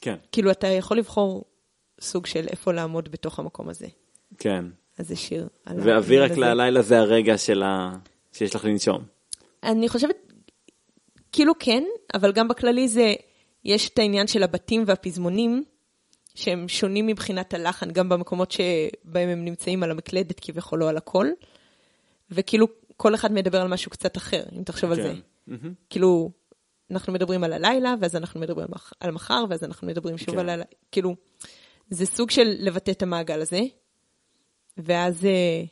כן. 0.00 0.16
כאילו, 0.32 0.50
אתה 0.50 0.66
יכול 0.66 0.98
לבחור 0.98 1.44
סוג 2.00 2.26
של 2.26 2.46
איפה 2.50 2.72
לעמוד 2.72 3.08
בתוך 3.08 3.38
המקום 3.38 3.68
הזה. 3.68 3.86
כן. 4.38 4.64
אז 4.98 5.08
זה 5.08 5.16
שיר. 5.16 5.48
ואוויר 5.66 6.24
רק 6.24 6.30
ללילה 6.30 6.82
זה 6.82 6.98
הרגע 6.98 7.38
של 7.38 7.62
ה... 7.62 7.96
שיש 8.32 8.54
לך 8.54 8.64
לנשום. 8.64 9.04
אני 9.62 9.88
חושבת, 9.88 10.32
כאילו 11.32 11.52
כן, 11.58 11.84
אבל 12.14 12.32
גם 12.32 12.48
בכללי 12.48 12.88
זה, 12.88 13.14
יש 13.64 13.88
את 13.88 13.98
העניין 13.98 14.26
של 14.26 14.42
הבתים 14.42 14.84
והפזמונים. 14.86 15.64
שהם 16.38 16.68
שונים 16.68 17.06
מבחינת 17.06 17.54
הלחן, 17.54 17.90
גם 17.90 18.08
במקומות 18.08 18.50
שבהם 18.50 19.28
הם 19.28 19.44
נמצאים 19.44 19.82
על 19.82 19.90
המקלדת 19.90 20.40
כביכול 20.40 20.82
או 20.82 20.88
על 20.88 20.96
הכל, 20.96 21.26
וכאילו 22.30 22.66
כל 22.96 23.14
אחד 23.14 23.32
מדבר 23.32 23.60
על 23.60 23.68
משהו 23.68 23.90
קצת 23.90 24.16
אחר, 24.16 24.42
אם 24.52 24.62
תחשוב 24.62 24.94
כן. 24.94 25.00
על 25.00 25.06
זה. 25.06 25.14
Mm-hmm. 25.48 25.68
כאילו, 25.90 26.30
אנחנו 26.90 27.12
מדברים 27.12 27.44
על 27.44 27.52
הלילה, 27.52 27.94
ואז 28.00 28.16
אנחנו 28.16 28.40
מדברים 28.40 28.68
על 29.00 29.10
מחר, 29.10 29.44
ואז 29.48 29.64
אנחנו 29.64 29.86
מדברים 29.86 30.18
שוב 30.18 30.30
כן. 30.30 30.38
על 30.38 30.48
הלילה, 30.48 30.64
כאילו, 30.92 31.16
זה 31.90 32.06
סוג 32.06 32.30
של 32.30 32.56
לבטא 32.58 32.90
את 32.90 33.02
המעגל 33.02 33.40
הזה, 33.40 33.60
ואז, 34.76 35.24
אה, 35.24 35.64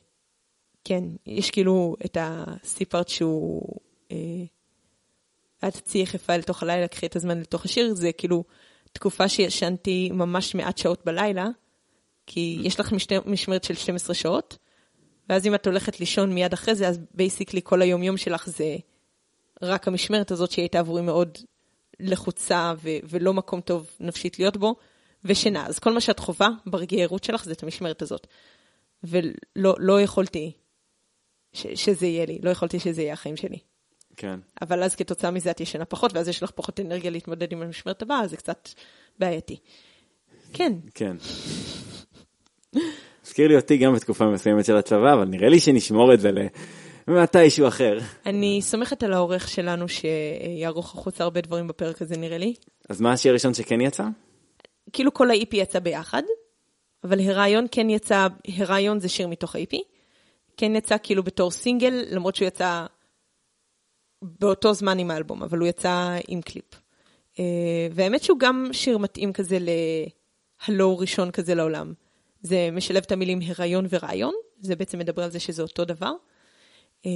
כן, 0.84 1.04
יש 1.26 1.50
כאילו 1.50 1.96
את 2.04 2.16
הסיפרת 2.20 3.08
שהוא, 3.08 3.76
אה, 4.12 4.16
אל 5.64 5.70
תציעי 5.70 6.02
יחפה 6.02 6.36
לתוך 6.36 6.62
הלילה, 6.62 6.88
קחי 6.88 7.06
את 7.06 7.16
הזמן 7.16 7.40
לתוך 7.40 7.64
השיר, 7.64 7.94
זה 7.94 8.12
כאילו, 8.12 8.44
תקופה 8.96 9.28
שישנתי 9.28 10.10
ממש 10.12 10.54
מעט 10.54 10.78
שעות 10.78 11.04
בלילה, 11.04 11.46
כי 12.26 12.58
mm. 12.60 12.66
יש 12.66 12.80
לך 12.80 12.92
משמרת 13.26 13.64
של 13.64 13.74
12 13.74 14.14
שעות, 14.14 14.58
ואז 15.28 15.46
אם 15.46 15.54
את 15.54 15.66
הולכת 15.66 16.00
לישון 16.00 16.32
מיד 16.34 16.52
אחרי 16.52 16.74
זה, 16.74 16.88
אז 16.88 16.98
בייסיקלי 17.14 17.60
כל 17.64 17.82
היום-יום 17.82 18.16
שלך 18.16 18.48
זה 18.48 18.76
רק 19.62 19.88
המשמרת 19.88 20.30
הזאת 20.30 20.50
שהיא 20.50 20.62
הייתה 20.62 20.78
עבורי 20.78 21.02
מאוד 21.02 21.38
לחוצה 22.00 22.74
ו- 22.82 22.98
ולא 23.04 23.34
מקום 23.34 23.60
טוב 23.60 23.90
נפשית 24.00 24.38
להיות 24.38 24.56
בו, 24.56 24.74
ושינה. 25.24 25.66
אז 25.66 25.78
כל 25.78 25.92
מה 25.92 26.00
שאת 26.00 26.18
חווה 26.18 26.48
ברגעי 26.66 27.00
הערות 27.00 27.24
שלך 27.24 27.44
זה 27.44 27.52
את 27.52 27.62
המשמרת 27.62 28.02
הזאת. 28.02 28.26
ולא 29.04 29.74
לא 29.78 30.00
יכולתי 30.00 30.52
ש- 31.52 31.66
שזה 31.84 32.06
יהיה 32.06 32.26
לי, 32.26 32.38
לא 32.42 32.50
יכולתי 32.50 32.80
שזה 32.80 33.02
יהיה 33.02 33.12
החיים 33.12 33.36
שלי. 33.36 33.58
כן. 34.16 34.40
אבל 34.62 34.82
אז 34.82 34.94
כתוצאה 34.94 35.30
מזה 35.30 35.50
את 35.50 35.60
ישנה 35.60 35.84
פחות, 35.84 36.14
ואז 36.14 36.28
יש 36.28 36.42
לך 36.42 36.50
פחות 36.50 36.80
אנרגיה 36.80 37.10
להתמודד 37.10 37.52
עם 37.52 37.62
המשמרת 37.62 38.02
הבאה, 38.02 38.20
אז 38.20 38.30
זה 38.30 38.36
קצת 38.36 38.68
בעייתי. 39.18 39.56
כן. 40.52 40.72
כן. 40.94 41.16
הזכיר 43.26 43.48
לי 43.48 43.56
אותי 43.56 43.76
גם 43.76 43.94
בתקופה 43.94 44.26
מסוימת 44.26 44.64
של 44.64 44.76
הצבא, 44.76 45.12
אבל 45.12 45.24
נראה 45.24 45.48
לי 45.48 45.60
שנשמור 45.60 46.14
את 46.14 46.20
זה 46.20 46.30
למתישהו 47.08 47.68
אחר. 47.68 47.98
אני 48.26 48.58
סומכת 48.62 49.02
על 49.02 49.12
העורך 49.12 49.48
שלנו 49.48 49.86
שיערוך 49.88 50.94
החוצה 50.94 51.24
הרבה 51.24 51.40
דברים 51.40 51.68
בפרק 51.68 52.02
הזה, 52.02 52.16
נראה 52.16 52.38
לי. 52.38 52.54
אז 52.88 53.00
מה 53.00 53.12
השיר 53.12 53.30
הראשון 53.30 53.54
שכן 53.54 53.80
יצא? 53.80 54.04
כאילו 54.92 55.14
כל 55.14 55.30
ה-EP 55.30 55.56
יצא 55.56 55.78
ביחד, 55.78 56.22
אבל 57.04 57.20
הרעיון 57.20 57.66
כן 57.70 57.90
יצא, 57.90 58.26
הרעיון 58.56 59.00
זה 59.00 59.08
שיר 59.08 59.28
מתוך 59.28 59.56
ה-EP, 59.56 59.76
כן 60.56 60.76
יצא 60.76 60.96
כאילו 61.02 61.22
בתור 61.22 61.50
סינגל, 61.50 62.04
למרות 62.10 62.36
שהוא 62.36 62.48
יצא 62.48 62.86
באותו 64.22 64.74
זמן 64.74 64.98
עם 64.98 65.10
האלבום, 65.10 65.42
אבל 65.42 65.58
הוא 65.58 65.68
יצא 65.68 66.16
עם 66.28 66.42
קליפ. 66.42 66.64
Uh, 67.34 67.38
והאמת 67.92 68.22
שהוא 68.22 68.38
גם 68.38 68.68
שיר 68.72 68.98
מתאים 68.98 69.32
כזה 69.32 69.58
להלו 70.68 70.98
ראשון 70.98 71.30
כזה 71.30 71.54
לעולם. 71.54 71.92
זה 72.42 72.68
משלב 72.72 73.02
את 73.06 73.12
המילים 73.12 73.38
הריון 73.46 73.86
ורעיון, 73.90 74.34
זה 74.60 74.76
בעצם 74.76 74.98
מדבר 74.98 75.22
על 75.22 75.30
זה 75.30 75.40
שזה 75.40 75.62
אותו 75.62 75.84
דבר. 75.84 76.12
Uh, 77.02 77.06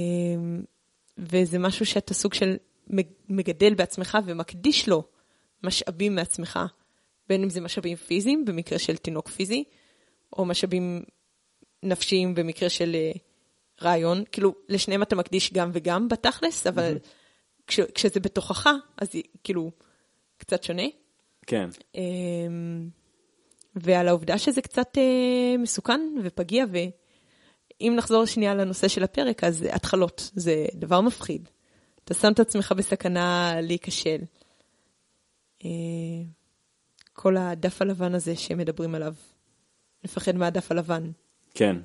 וזה 1.17 1.59
משהו 1.59 1.85
שאתה 1.85 2.13
סוג 2.13 2.33
של 2.33 2.55
מגדל 3.29 3.73
בעצמך 3.73 4.17
ומקדיש 4.25 4.89
לו 4.89 5.03
משאבים 5.63 6.15
מעצמך, 6.15 6.59
בין 7.29 7.43
אם 7.43 7.49
זה 7.49 7.61
משאבים 7.61 7.97
פיזיים, 7.97 8.45
במקרה 8.45 8.79
של 8.79 8.97
תינוק 8.97 9.29
פיזי, 9.29 9.63
או 10.33 10.45
משאבים 10.45 11.03
נפשיים 11.83 12.35
במקרה 12.35 12.69
של 12.69 12.95
uh, 13.15 13.19
רעיון. 13.81 14.23
כאילו, 14.31 14.55
לשניהם 14.69 15.03
אתה 15.03 15.15
מקדיש 15.15 15.53
גם 15.53 15.69
וגם 15.73 16.07
בתכלס, 16.07 16.67
אבל 16.67 16.95
mm-hmm. 16.95 17.67
כש, 17.67 17.79
כשזה 17.79 18.19
בתוכך, 18.19 18.69
אז 18.97 19.09
כאילו, 19.43 19.71
קצת 20.37 20.63
שונה. 20.63 20.83
כן. 21.47 21.69
אמ, 21.95 22.89
ועל 23.75 24.07
העובדה 24.07 24.37
שזה 24.37 24.61
קצת 24.61 24.97
אה, 24.97 25.57
מסוכן 25.57 26.01
ופגיע, 26.23 26.65
ואם 26.71 27.93
נחזור 27.97 28.25
שנייה 28.25 28.55
לנושא 28.55 28.87
של 28.87 29.03
הפרק, 29.03 29.43
אז 29.43 29.65
התחלות, 29.71 30.31
זה 30.33 30.65
דבר 30.73 31.01
מפחיד. 31.01 31.49
אתה 32.03 32.13
שם 32.13 32.31
את 32.31 32.39
עצמך 32.39 32.71
בסכנה 32.77 33.53
להיכשל. 33.61 34.21
אה, 35.65 35.69
כל 37.13 37.37
הדף 37.37 37.81
הלבן 37.81 38.15
הזה 38.15 38.35
שמדברים 38.35 38.95
עליו, 38.95 39.13
לפחד 40.03 40.35
מהדף 40.35 40.71
הלבן. 40.71 41.11
כן. 41.53 41.75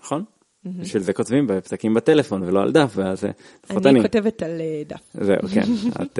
נכון? 0.00 0.24
בשביל 0.64 1.02
זה 1.02 1.12
כותבים 1.12 1.46
בפתקים 1.46 1.94
בטלפון 1.94 2.42
ולא 2.42 2.62
על 2.62 2.72
דף, 2.72 2.92
ואז 2.94 3.24
לפחות 3.64 3.86
אני... 3.86 4.00
אני 4.00 4.08
כותבת 4.08 4.42
על 4.42 4.60
אה, 4.60 4.82
דף. 4.86 5.02
זהו, 5.14 5.48
כן. 5.54 5.62
את... 6.02 6.18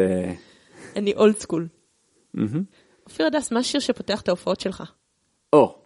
אני 0.96 1.14
אולד 1.14 1.36
סקול. 1.38 1.68
אופיר 3.06 3.26
הדס, 3.26 3.52
מה 3.52 3.60
השיר 3.60 3.80
שפותח 3.80 4.20
את 4.20 4.28
ההופעות 4.28 4.60
שלך? 4.60 4.82
או, 5.52 5.78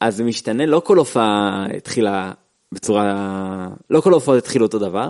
אז 0.00 0.16
זה 0.16 0.24
משתנה, 0.24 0.66
לא 0.66 0.82
כל 0.84 0.98
הופעה 0.98 1.66
התחילה 1.76 2.32
בצורה, 2.72 3.68
לא 3.90 4.00
כל 4.00 4.12
ההופעות 4.12 4.38
התחילו 4.38 4.66
אותו 4.66 4.78
דבר. 4.78 5.08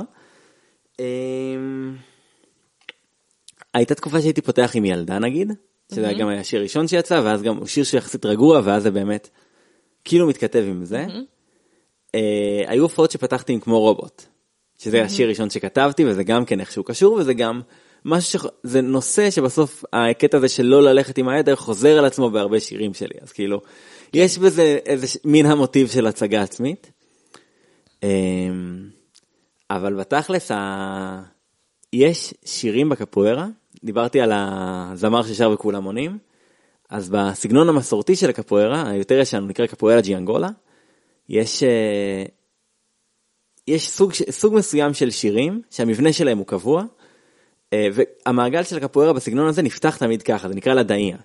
אמ, 0.99 1.97
הייתה 3.75 3.95
תקופה 3.95 4.20
שהייתי 4.20 4.43
פותח 4.43 4.70
עם 4.75 4.85
ילדה 4.85 5.18
נגיד, 5.18 5.53
שזה 5.95 6.12
גם 6.18 6.29
היה 6.29 6.45
שיר 6.45 6.62
ראשון 6.62 6.89
שיצא, 6.89 7.20
ואז 7.25 7.43
גם 7.43 7.57
הוא 7.57 7.66
שיר 7.66 7.85
שיחסית 7.85 8.27
רגוע, 8.27 8.61
ואז 8.64 8.83
זה 8.83 8.91
באמת 8.91 9.29
כאילו 10.05 10.27
מתכתב 10.29 10.64
עם 10.68 10.85
זה. 10.85 11.07
אה, 12.14 12.62
היו 12.66 12.82
הופעות 12.82 13.10
שפתחתי 13.10 13.52
עם 13.52 13.60
כמו 13.60 13.80
רובוט, 13.80 14.22
שזה 14.78 15.02
השיר 15.02 15.26
הראשון 15.26 15.50
שכתבתי, 15.50 16.04
וזה 16.04 16.24
גם 16.24 16.44
כן 16.44 16.60
איכשהו 16.60 16.84
קשור, 16.84 17.14
וזה 17.14 17.34
גם 17.34 17.60
משהו 18.04 18.40
ש... 18.40 18.46
זה 18.62 18.80
נושא 18.80 19.30
שבסוף 19.30 19.84
הקטע 19.92 20.36
הזה 20.36 20.48
של 20.48 20.62
לא 20.62 20.82
ללכת 20.82 21.18
עם 21.18 21.28
הידר 21.28 21.56
חוזר 21.56 21.98
על 21.98 22.04
עצמו 22.04 22.30
בהרבה 22.30 22.60
שירים 22.60 22.94
שלי, 22.94 23.14
אז 23.22 23.32
כאילו, 23.32 23.60
יש 24.14 24.38
בזה 24.38 24.78
איזה 24.86 25.06
מין 25.24 25.46
המוטיב 25.46 25.88
של 25.88 26.06
הצגה 26.06 26.42
עצמית. 26.42 26.90
אמ, 28.02 28.08
אבל 29.70 29.94
בתכלס, 29.94 30.50
ה... 30.50 31.22
יש 31.92 32.34
שירים 32.44 32.88
בקפוארה, 32.88 33.46
דיברתי 33.84 34.20
על 34.20 34.32
הזמר 34.34 35.22
ששר 35.22 35.50
וכולם 35.50 35.84
עונים, 35.84 36.18
אז 36.90 37.08
בסגנון 37.08 37.68
המסורתי 37.68 38.16
של 38.16 38.30
הקפוארה, 38.30 38.88
היותר 38.90 39.14
ישן, 39.14 39.40
הוא 39.40 39.48
נקרא 39.48 39.66
קפוארה 39.66 40.00
ג'יאנגולה, 40.00 40.48
יש, 41.29 41.62
אה, 41.62 42.25
יש 43.68 43.91
סוג, 43.91 44.12
סוג 44.12 44.55
מסוים 44.55 44.95
של 44.95 45.11
שירים 45.11 45.62
שהמבנה 45.70 46.12
שלהם 46.12 46.39
הוא 46.39 46.47
קבוע, 46.47 46.85
אה, 47.72 47.89
והמעגל 47.93 48.62
של 48.62 48.77
הקפוארה 48.77 49.12
בסגנון 49.12 49.49
הזה 49.49 49.62
נפתח 49.62 49.97
תמיד 49.97 50.22
ככה, 50.22 50.49
זה 50.49 50.55
נקרא 50.55 50.75
לדאיה. 50.75 51.16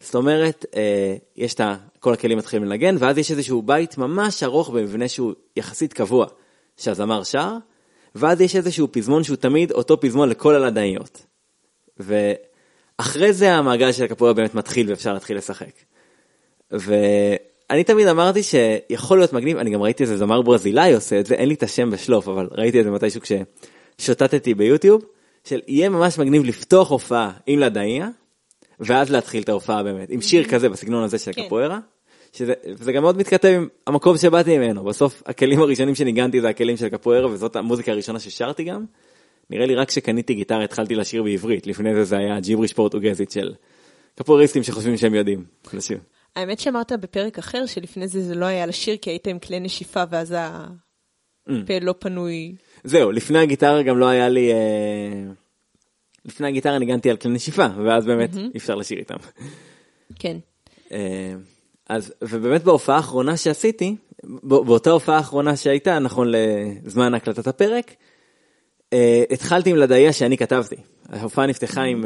זאת 0.00 0.14
אומרת, 0.14 0.66
אה, 0.76 1.16
יש 1.36 1.54
את 1.54 1.60
כל 2.00 2.12
הכלים 2.12 2.38
מתחילים 2.38 2.68
לנגן, 2.68 2.96
ואז 2.98 3.18
יש 3.18 3.30
איזשהו 3.30 3.62
בית 3.62 3.98
ממש 3.98 4.42
ארוך 4.42 4.70
במבנה 4.70 5.08
שהוא 5.08 5.32
יחסית 5.56 5.92
קבוע, 5.92 6.26
שהזמר 6.76 7.24
שר, 7.24 7.56
ואז 8.14 8.40
יש 8.40 8.56
איזשהו 8.56 8.88
פזמון 8.90 9.24
שהוא 9.24 9.36
תמיד 9.36 9.72
אותו 9.72 10.00
פזמון 10.00 10.28
לכל 10.28 10.54
הלדאיות. 10.54 11.26
ואחרי 11.98 13.32
זה 13.32 13.52
המעגל 13.52 13.92
של 13.92 14.04
הקפוארה 14.04 14.32
באמת 14.32 14.54
מתחיל 14.54 14.90
ואפשר 14.90 15.12
להתחיל 15.12 15.36
לשחק. 15.36 15.72
ואני 17.70 17.84
תמיד 17.84 18.06
אמרתי 18.06 18.42
שיכול 18.42 19.18
להיות 19.18 19.32
מגניב, 19.32 19.58
אני 19.58 19.70
גם 19.70 19.82
ראיתי 19.82 20.02
איזה 20.02 20.16
זמר 20.16 20.42
ברזילאי 20.42 20.94
עושה 20.94 21.20
את 21.20 21.26
זה, 21.26 21.34
אין 21.34 21.48
לי 21.48 21.54
את 21.54 21.62
השם 21.62 21.90
בשלוף, 21.90 22.28
אבל 22.28 22.48
ראיתי 22.52 22.80
את 22.80 22.84
זה 22.84 22.90
מתישהו 22.90 23.20
כששוטטתי 23.98 24.54
ביוטיוב. 24.54 25.04
של 25.44 25.60
יהיה 25.68 25.88
ממש 25.88 26.18
מגניב 26.18 26.44
לפתוח 26.44 26.90
הופעה 26.90 27.32
עם 27.46 27.58
לדאיה, 27.58 28.08
ואז 28.80 29.10
להתחיל 29.10 29.42
את 29.42 29.48
ההופעה 29.48 29.82
באמת, 29.82 30.10
עם 30.10 30.20
שיר 30.20 30.44
כזה 30.44 30.68
בסגנון 30.68 31.04
הזה 31.04 31.18
של 31.18 31.32
כן. 31.32 31.46
קפוארה, 31.46 31.78
שזה 32.32 32.92
גם 32.94 33.02
מאוד 33.02 33.16
מתכתב 33.16 33.48
עם 33.48 33.68
המקום 33.86 34.16
שבאתי 34.16 34.58
ממנו, 34.58 34.84
בסוף 34.84 35.22
הכלים 35.26 35.60
הראשונים 35.60 35.94
שניגנתי 35.94 36.40
זה 36.40 36.48
הכלים 36.48 36.76
של 36.76 36.88
קפוארה 36.88 37.26
וזאת 37.26 37.56
המוזיקה 37.56 37.92
הראשונה 37.92 38.20
ששרתי 38.20 38.64
גם. 38.64 38.84
נראה 39.50 39.66
לי 39.66 39.74
רק 39.74 39.88
כשקניתי 39.88 40.34
גיטרה 40.34 40.64
התחלתי 40.64 40.94
לשיר 40.94 41.22
בעברית, 41.22 41.66
לפני 41.66 41.94
זה 41.94 42.04
זה 42.04 42.16
היה 42.16 42.40
ג'יבריש 42.40 42.72
פורטוגזית 42.72 43.30
של 43.30 43.54
קפואריסטים 44.14 44.62
שחושבים 44.62 44.96
שהם 44.96 45.14
יודעים. 45.14 45.44
האמת 46.36 46.60
שאמרת 46.60 46.92
בפרק 46.92 47.38
אחר 47.38 47.66
שלפני 47.66 48.08
זה 48.08 48.22
זה 48.22 48.34
לא 48.34 48.46
היה 48.46 48.66
לשיר 48.66 48.96
כי 48.96 49.10
היית 49.10 49.26
עם 49.26 49.38
כלי 49.38 49.60
נשיפה 49.60 50.02
ואז 50.10 50.34
הפה 50.38 51.78
mm. 51.78 51.84
לא 51.84 51.94
פנוי. 51.98 52.54
זהו, 52.84 53.12
לפני 53.12 53.38
הגיטרה 53.38 53.82
גם 53.82 53.98
לא 53.98 54.08
היה 54.08 54.28
לי... 54.28 54.52
אה... 54.52 55.32
לפני 56.24 56.48
הגיטרה 56.48 56.78
ניגנתי 56.78 57.10
על 57.10 57.16
כלי 57.16 57.30
נשיפה, 57.30 57.66
ואז 57.84 58.06
באמת 58.06 58.36
אי 58.36 58.58
אפשר 58.58 58.74
לשיר 58.74 58.98
איתם. 58.98 59.16
כן. 60.18 60.36
אה, 60.92 61.34
אז, 61.88 62.14
ובאמת 62.22 62.64
בהופעה 62.64 62.96
האחרונה 62.96 63.36
שעשיתי, 63.36 63.96
באותה 64.42 64.90
הופעה 64.90 65.16
האחרונה 65.16 65.56
שהייתה, 65.56 65.98
נכון 65.98 66.28
לזמן 66.84 67.14
הקלטת 67.14 67.46
הפרק, 67.46 67.94
אה, 68.92 69.22
התחלתי 69.30 69.70
עם 69.70 69.76
לדעיה 69.76 70.12
שאני 70.12 70.36
כתבתי. 70.36 70.76
ההופעה 71.08 71.46
נפתחה 71.46 71.82
עם... 71.82 72.04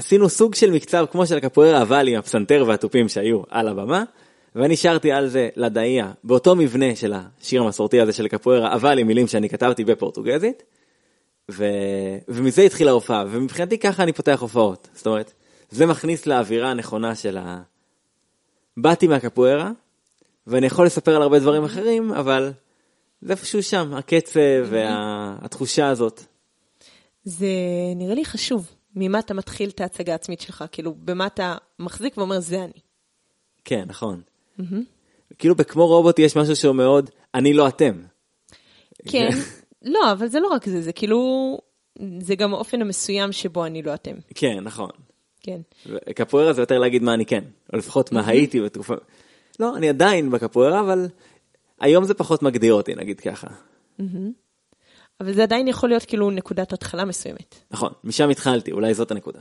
עשינו 0.00 0.28
סוג 0.28 0.54
של 0.54 0.70
מקצב 0.70 1.04
כמו 1.10 1.26
של 1.26 1.36
הקפוארה, 1.36 1.82
אבל 1.82 2.08
עם 2.08 2.18
הפסנתר 2.18 2.64
והתופים 2.66 3.08
שהיו 3.08 3.42
על 3.48 3.68
הבמה. 3.68 4.04
ואני 4.54 4.76
שרתי 4.76 5.12
על 5.12 5.28
זה 5.28 5.48
לדאיה, 5.56 6.12
באותו 6.24 6.56
מבנה 6.56 6.96
של 6.96 7.14
השיר 7.14 7.62
המסורתי 7.62 8.00
הזה 8.00 8.12
של 8.12 8.28
קפוארה, 8.28 8.74
אבל 8.74 8.98
עם 8.98 9.06
מילים 9.06 9.26
שאני 9.26 9.48
כתבתי 9.48 9.84
בפורטוגזית, 9.84 10.62
ו... 11.50 11.64
ומזה 12.28 12.62
התחילה 12.62 12.90
ההופעה, 12.90 13.24
ומבחינתי 13.30 13.78
ככה 13.78 14.02
אני 14.02 14.12
פותח 14.12 14.38
הופעות, 14.40 14.88
זאת 14.94 15.06
אומרת, 15.06 15.32
זה 15.70 15.86
מכניס 15.86 16.26
לאווירה 16.26 16.70
הנכונה 16.70 17.14
של 17.14 17.38
ה... 17.38 17.62
באתי 18.76 19.06
מהקפוארה, 19.06 19.70
ואני 20.46 20.66
יכול 20.66 20.86
לספר 20.86 21.16
על 21.16 21.22
הרבה 21.22 21.38
דברים 21.38 21.64
אחרים, 21.64 22.12
אבל 22.12 22.52
זה 23.20 23.32
איפשהו 23.32 23.62
שם, 23.62 23.94
הקצב 23.94 24.40
והתחושה 24.70 25.88
הזאת. 25.88 26.22
זה 27.24 27.46
נראה 27.96 28.14
לי 28.14 28.24
חשוב, 28.24 28.79
ממה 28.96 29.18
אתה 29.18 29.34
מתחיל 29.34 29.70
את 29.70 29.80
ההצגה 29.80 30.12
העצמית 30.12 30.40
שלך, 30.40 30.64
כאילו, 30.72 30.94
במה 30.94 31.26
אתה 31.26 31.56
מחזיק 31.78 32.18
ואומר, 32.18 32.40
זה 32.40 32.64
אני. 32.64 32.80
כן, 33.64 33.84
נכון. 33.86 34.20
כאילו 35.38 35.54
בכמו 35.54 35.86
רובוט 35.86 36.18
יש 36.18 36.36
משהו 36.36 36.56
שהוא 36.56 36.74
מאוד, 36.74 37.10
אני 37.34 37.52
לא 37.52 37.68
אתם. 37.68 38.02
כן, 39.08 39.28
לא, 39.82 40.12
אבל 40.12 40.26
זה 40.26 40.40
לא 40.40 40.48
רק 40.48 40.68
זה, 40.68 40.82
זה 40.82 40.92
כאילו, 40.92 41.58
זה 42.20 42.34
גם 42.34 42.54
האופן 42.54 42.82
המסוים 42.82 43.32
שבו 43.32 43.66
אני 43.66 43.82
לא 43.82 43.94
אתם. 43.94 44.14
כן, 44.34 44.60
נכון. 44.62 44.90
כן. 45.40 45.60
קפוארה 46.14 46.52
זה 46.52 46.62
יותר 46.62 46.78
להגיד 46.78 47.02
מה 47.02 47.14
אני 47.14 47.26
כן, 47.26 47.44
או 47.72 47.78
לפחות 47.78 48.12
מה 48.12 48.26
הייתי 48.26 48.60
בתקופה. 48.60 48.94
לא, 49.60 49.76
אני 49.76 49.88
עדיין 49.88 50.30
בקפוארה, 50.30 50.80
אבל 50.80 51.08
היום 51.80 52.04
זה 52.04 52.14
פחות 52.14 52.42
מגדיר 52.42 52.74
אותי, 52.74 52.94
נגיד 52.94 53.20
ככה. 53.20 53.46
אבל 55.20 55.32
זה 55.32 55.42
עדיין 55.42 55.68
יכול 55.68 55.88
להיות 55.88 56.04
כאילו 56.04 56.30
נקודת 56.30 56.72
התחלה 56.72 57.04
מסוימת. 57.04 57.54
נכון, 57.70 57.92
משם 58.04 58.30
התחלתי, 58.30 58.72
אולי 58.72 58.94
זאת 58.94 59.10
הנקודה. 59.10 59.40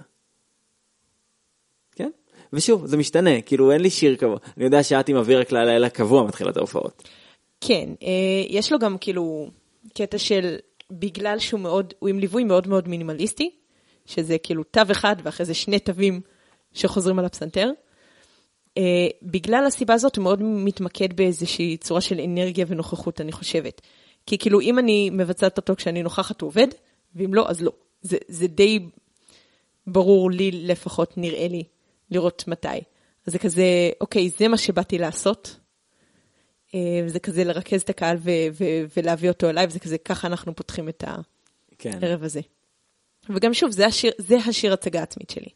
ושוב, 2.53 2.85
זה 2.85 2.97
משתנה, 2.97 3.41
כאילו 3.41 3.71
אין 3.71 3.81
לי 3.81 3.89
שיר 3.89 4.15
קבוע. 4.15 4.37
אני 4.57 4.65
יודע 4.65 4.83
שאת 4.83 5.09
עם 5.09 5.15
אוויר 5.15 5.39
רק 5.39 5.51
לילה 5.51 5.89
קבוע 5.89 6.23
מתחילת 6.23 6.57
ההופעות. 6.57 7.03
כן, 7.61 7.89
אה, 8.03 8.07
יש 8.49 8.71
לו 8.71 8.79
גם 8.79 8.97
כאילו 9.01 9.49
קטע 9.93 10.17
של, 10.17 10.55
בגלל 10.91 11.39
שהוא 11.39 11.59
מאוד, 11.59 11.93
הוא 11.99 12.09
עם 12.09 12.19
ליווי 12.19 12.43
מאוד 12.43 12.67
מאוד 12.67 12.87
מינימליסטי, 12.87 13.49
שזה 14.05 14.37
כאילו 14.37 14.63
תו 14.63 14.81
אחד 14.91 15.15
ואחרי 15.23 15.45
זה 15.45 15.53
שני 15.53 15.79
תווים 15.79 16.21
שחוזרים 16.73 17.19
על 17.19 17.25
הפסנתר. 17.25 17.71
בגלל 19.21 19.65
הסיבה 19.65 19.93
הזאת 19.93 20.15
הוא 20.15 20.23
מאוד 20.23 20.43
מתמקד 20.43 21.13
באיזושהי 21.13 21.77
צורה 21.77 22.01
של 22.01 22.19
אנרגיה 22.19 22.65
ונוכחות, 22.67 23.21
אני 23.21 23.31
חושבת. 23.31 23.81
כי 24.29 24.37
כאילו 24.37 24.61
אם 24.61 24.79
אני 24.79 25.09
מבצעת 25.09 25.57
אותו 25.57 25.75
כשאני 25.75 26.03
נוכחת 26.03 26.41
הוא 26.41 26.47
עובד, 26.47 26.67
ואם 27.15 27.33
לא, 27.33 27.49
אז 27.49 27.61
לא. 27.61 27.71
זה, 28.01 28.17
זה 28.27 28.47
די 28.47 28.79
ברור 29.87 30.31
לי 30.31 30.51
לפחות, 30.51 31.17
נראה 31.17 31.47
לי, 31.47 31.63
לראות 32.11 32.43
מתי. 32.47 32.67
אז 33.27 33.33
זה 33.33 33.39
כזה, 33.39 33.63
אוקיי, 34.01 34.29
זה 34.37 34.47
מה 34.47 34.57
שבאתי 34.57 34.97
לעשות. 34.97 35.59
אה, 36.75 37.03
זה 37.07 37.19
כזה 37.19 37.43
לרכז 37.43 37.81
את 37.81 37.89
הקהל 37.89 38.17
ו- 38.19 38.29
ו- 38.53 38.85
ולהביא 38.97 39.29
אותו 39.29 39.49
אליי, 39.49 39.65
וזה 39.65 39.79
כזה, 39.79 39.97
ככה 39.97 40.27
אנחנו 40.27 40.55
פותחים 40.55 40.89
את 40.89 41.03
כן. 41.77 41.89
הערב 42.01 42.19
כן. 42.19 42.25
הזה. 42.25 42.41
וגם 43.29 43.53
שוב, 43.53 43.71
זה 43.71 43.85
השיר, 43.85 44.11
זה 44.17 44.37
השיר 44.37 44.73
הצגה 44.73 45.03
עצמית 45.03 45.29
שלי. 45.29 45.49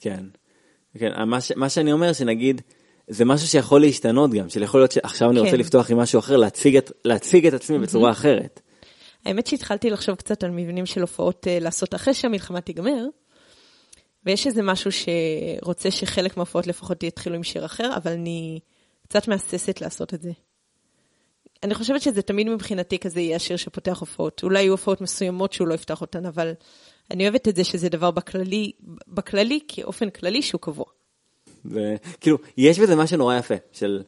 כן. 0.00 0.24
כן, 0.98 1.22
מה, 1.28 1.40
ש- 1.40 1.52
מה 1.52 1.68
שאני 1.68 1.92
אומר, 1.92 2.12
שנגיד, 2.12 2.62
זה 3.08 3.24
משהו 3.24 3.48
שיכול 3.48 3.80
להשתנות 3.80 4.30
גם, 4.30 4.48
שיכול 4.48 4.80
להיות 4.80 4.92
שעכשיו 4.92 5.30
אני 5.30 5.38
כן. 5.38 5.44
רוצה 5.44 5.56
לפתוח 5.56 5.90
עם 5.90 5.98
משהו 5.98 6.18
אחר, 6.18 6.36
להציג 6.36 6.76
את, 6.76 6.92
להציג 7.04 7.46
את 7.46 7.54
עצמי. 7.54 7.78
בצורה 7.78 8.10
אחרת. 8.10 8.60
האמת 9.24 9.46
שהתחלתי 9.46 9.90
לחשוב 9.90 10.14
קצת 10.14 10.44
על 10.44 10.50
מבנים 10.50 10.86
של 10.86 11.00
הופעות 11.00 11.46
uh, 11.46 11.62
לעשות 11.62 11.94
אחרי 11.94 12.14
שהמלחמה 12.14 12.60
תיגמר, 12.60 13.06
ויש 14.26 14.46
איזה 14.46 14.62
משהו 14.62 14.90
שרוצה 14.92 15.90
שחלק 15.90 16.36
מההופעות 16.36 16.66
לפחות 16.66 17.02
יתחילו 17.02 17.36
עם 17.36 17.42
שיר 17.42 17.64
אחר, 17.64 17.96
אבל 17.96 18.12
אני 18.12 18.60
קצת 19.08 19.28
מהססת 19.28 19.80
לעשות 19.80 20.14
את 20.14 20.22
זה. 20.22 20.30
אני 21.62 21.74
חושבת 21.74 22.02
שזה 22.02 22.22
תמיד 22.22 22.48
מבחינתי 22.48 22.98
כזה 22.98 23.20
יהיה 23.20 23.36
השיר 23.36 23.56
שפותח 23.56 23.98
הופעות. 24.00 24.40
אולי 24.42 24.62
יהיו 24.62 24.72
הופעות 24.72 25.00
מסוימות 25.00 25.52
שהוא 25.52 25.68
לא 25.68 25.74
יפתח 25.74 26.00
אותן, 26.00 26.26
אבל 26.26 26.52
אני 27.10 27.24
אוהבת 27.24 27.48
את 27.48 27.56
זה 27.56 27.64
שזה 27.64 27.88
דבר 27.88 28.10
בכללי, 28.10 28.72
בכללי 29.08 29.60
כאופן 29.68 30.10
כללי 30.10 30.42
שהוא 30.42 30.60
קבוע. 30.60 30.84
וכאילו, 31.64 32.38
יש 32.56 32.78
בזה 32.78 32.96
משהו 32.96 33.16
נורא 33.16 33.36
יפה, 33.36 33.54
של 33.72 34.02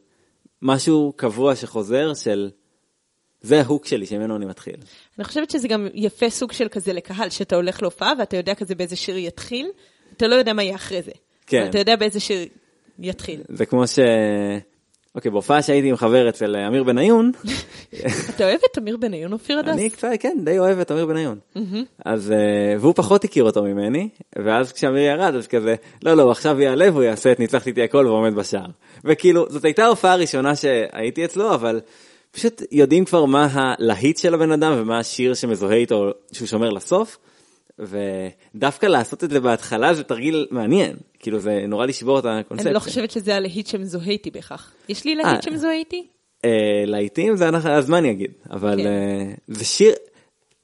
משהו 0.62 1.12
קבוע 1.16 1.56
שחוזר, 1.56 2.14
של 2.14 2.50
זה 3.40 3.60
ההוק 3.60 3.86
שלי 3.86 4.06
שממנו 4.06 4.36
אני 4.36 4.46
מתחיל. 4.46 4.76
אני 5.18 5.24
חושבת 5.24 5.50
שזה 5.50 5.68
גם 5.68 5.88
יפה 5.94 6.30
סוג 6.30 6.52
של 6.52 6.68
כזה 6.68 6.92
לקהל, 6.92 7.30
שאתה 7.30 7.56
הולך 7.56 7.82
להופעה 7.82 8.12
ואתה 8.18 8.36
יודע 8.36 8.54
כזה 8.54 8.74
באיזה 8.74 8.96
שיר 8.96 9.16
יתחיל, 9.16 9.70
אתה 10.16 10.26
לא 10.26 10.34
יודע 10.34 10.52
מה 10.52 10.62
יהיה 10.62 10.74
אחרי 10.74 11.02
זה. 11.02 11.12
כן. 11.46 11.66
אתה 11.70 11.78
יודע 11.78 11.96
באיזה 11.96 12.20
שיר 12.20 12.48
יתחיל. 12.98 13.42
זה 13.48 13.66
כמו 13.66 13.86
ש... 13.86 13.98
אוקיי, 15.16 15.30
בהופעה 15.30 15.62
שהייתי 15.62 15.88
עם 15.88 15.96
חבר 15.96 16.28
אצל 16.28 16.56
אמיר 16.56 16.82
בניון. 16.82 17.32
אתה 18.30 18.44
אוהב 18.44 18.60
את 18.72 18.78
אמיר 18.78 18.96
בניון, 18.96 19.32
אופיר 19.32 19.58
הדס? 19.58 19.72
אני 19.72 19.90
קצת, 19.90 20.08
כן, 20.20 20.38
די 20.44 20.58
אוהב 20.58 20.78
את 20.78 20.92
אמיר 20.92 21.06
בניון. 21.06 21.38
אז, 22.04 22.32
אה, 22.32 22.76
והוא 22.80 22.92
פחות 22.96 23.24
הכיר 23.24 23.44
אותו 23.44 23.62
ממני, 23.62 24.08
ואז 24.44 24.72
כשאמיר 24.72 25.02
ירד, 25.02 25.34
אז 25.34 25.46
כזה, 25.46 25.74
לא, 26.02 26.14
לא, 26.14 26.30
עכשיו 26.30 26.60
יעלה 26.60 26.90
והוא 26.90 27.02
יעשה 27.02 27.32
את 27.32 27.40
ניצחתי 27.40 27.70
איתי 27.70 27.82
הכל 27.82 28.06
ועומד 28.06 28.34
בשער. 28.34 28.66
וכאילו, 29.04 29.46
זאת 29.48 29.64
הייתה 29.64 29.84
ההופעה 29.84 30.12
הראשונה 30.12 30.56
שהייתי 30.56 31.24
אצלו, 31.24 31.54
אבל 31.54 31.80
פשוט 32.30 32.62
יודעים 32.72 33.04
כבר 33.04 33.24
מה 33.24 33.48
הלהיט 33.52 34.16
של 34.16 34.34
הבן 34.34 34.52
אדם 34.52 34.72
ומה 34.76 34.98
השיר 34.98 35.34
שמזוהה 35.34 35.76
איתו, 35.76 36.10
שהוא 36.32 36.48
שומר 36.48 36.70
לסוף. 36.70 37.18
ודווקא 37.78 38.86
לעשות 38.86 39.24
את 39.24 39.30
זה 39.30 39.40
בהתחלה 39.40 39.94
זה 39.94 40.02
תרגיל 40.02 40.46
מעניין, 40.50 40.96
כאילו 41.26 41.38
זה 41.38 41.64
נורא 41.68 41.86
לשבור 41.86 42.18
את 42.18 42.24
הקונספציה. 42.24 42.70
אני 42.70 42.74
לא 42.74 42.80
חושבת 42.80 43.10
שזה 43.10 43.36
הלהיט 43.36 43.66
שמזוהה 43.66 44.06
איתי 44.06 44.30
בהכרח. 44.30 44.72
יש 44.88 45.04
לי 45.04 45.14
להיט 45.14 45.26
אה, 45.26 45.42
שמזוהה 45.42 45.72
איתי? 45.74 46.06
אה, 46.44 46.84
להיטים 46.86 47.36
זה 47.36 47.48
הזמן 47.64 48.04
יגיד, 48.04 48.30
אבל 48.50 48.76
כן. 48.76 48.86
אה, 48.86 49.32
זה 49.48 49.64
שיר, 49.64 49.94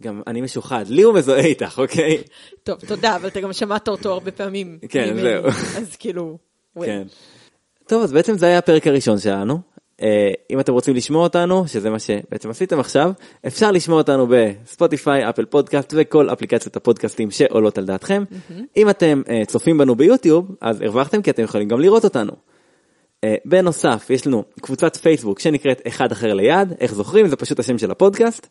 גם 0.03 0.23
אני 0.27 0.41
משוחד, 0.41 0.85
לי 0.89 1.03
הוא 1.03 1.15
מזוהה 1.15 1.45
איתך, 1.45 1.79
אוקיי? 1.79 2.23
טוב, 2.63 2.79
תודה, 2.87 3.17
אבל 3.17 3.29
אתה 3.29 3.41
גם 3.41 3.53
שמעת 3.53 3.89
אותו 3.89 4.13
הרבה 4.13 4.31
פעמים. 4.31 4.79
כן, 4.89 5.17
זהו. 5.21 5.47
אז 5.79 5.97
כאילו... 5.97 6.39
כן. 6.85 7.03
טוב, 7.87 8.03
אז 8.03 8.13
בעצם 8.13 8.39
זה 8.39 8.47
היה 8.47 8.59
הפרק 8.59 8.87
הראשון 8.87 9.19
שלנו. 9.19 9.59
אה, 10.03 10.30
אם 10.51 10.61
אתם 10.61 10.72
רוצים 10.72 10.95
לשמוע 10.95 11.22
אותנו, 11.22 11.68
שזה 11.68 11.90
מה 11.90 11.99
שבעצם 11.99 12.51
עשיתם 12.51 12.80
עכשיו, 12.80 13.12
אפשר 13.47 13.70
לשמוע 13.70 13.99
אותנו 13.99 14.26
בספוטיפיי, 14.30 15.28
אפל 15.28 15.45
פודקאסט 15.45 15.95
וכל 15.97 16.32
אפליקציות 16.32 16.76
הפודקאסטים 16.76 17.30
שעולות 17.30 17.78
על 17.78 17.84
דעתכם. 17.84 18.24
Mm-hmm. 18.30 18.62
אם 18.76 18.90
אתם 18.90 19.22
uh, 19.26 19.47
צופים 19.47 19.78
בנו 19.78 19.95
ביוטיוב, 19.95 20.51
אז 20.61 20.80
הרווחתם 20.80 21.22
כי 21.22 21.30
אתם 21.30 21.43
יכולים 21.43 21.68
גם 21.68 21.80
לראות 21.80 22.05
אותנו. 22.05 22.32
Uh, 22.32 23.28
בנוסף, 23.45 24.07
יש 24.11 24.26
לנו 24.26 24.45
קבוצת 24.61 24.97
פייסבוק 24.97 25.40
שנקראת 25.40 25.80
אחד 25.86 26.12
אחר 26.12 26.34
ליד, 26.34 26.72
איך 26.80 26.95
זוכרים? 26.95 27.28
זה 27.28 27.36
פשוט 27.36 27.59
השם 27.59 27.78
של 27.78 27.90
הפודקאסט. 27.90 28.47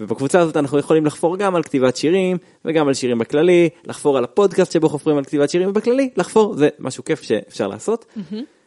ובקבוצה 0.00 0.40
הזאת 0.40 0.56
אנחנו 0.56 0.78
יכולים 0.78 1.06
לחפור 1.06 1.36
גם 1.36 1.56
על 1.56 1.62
כתיבת 1.62 1.96
שירים 1.96 2.36
וגם 2.64 2.88
על 2.88 2.94
שירים 2.94 3.18
בכללי, 3.18 3.68
לחפור 3.84 4.18
על 4.18 4.24
הפודקאסט 4.24 4.72
שבו 4.72 4.88
חופרים 4.88 5.16
על 5.16 5.24
כתיבת 5.24 5.50
שירים 5.50 5.72
בכללי, 5.72 6.10
לחפור 6.16 6.54
זה 6.54 6.68
משהו 6.78 7.04
כיף 7.04 7.22
שאפשר 7.22 7.68
לעשות. 7.68 8.04
Mm-hmm. 8.16 8.57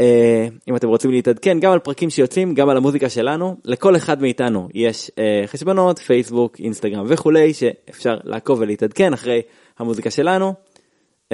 אה, 0.00 0.48
אם 0.68 0.76
אתם 0.76 0.88
רוצים 0.88 1.10
להתעדכן 1.10 1.60
גם 1.60 1.72
על 1.72 1.78
פרקים 1.78 2.10
שיוצאים, 2.10 2.54
גם 2.54 2.68
על 2.68 2.76
המוזיקה 2.76 3.08
שלנו, 3.08 3.56
לכל 3.64 3.96
אחד 3.96 4.22
מאיתנו 4.22 4.68
יש 4.74 5.10
uh, 5.10 5.46
חשבונות, 5.46 5.98
פייסבוק, 5.98 6.60
אינסטגרם 6.60 7.04
וכולי, 7.08 7.54
שאפשר 7.54 8.14
לעקוב 8.24 8.60
ולהתעדכן 8.60 9.12
אחרי 9.12 9.42
המוזיקה 9.78 10.10
שלנו. 10.10 10.54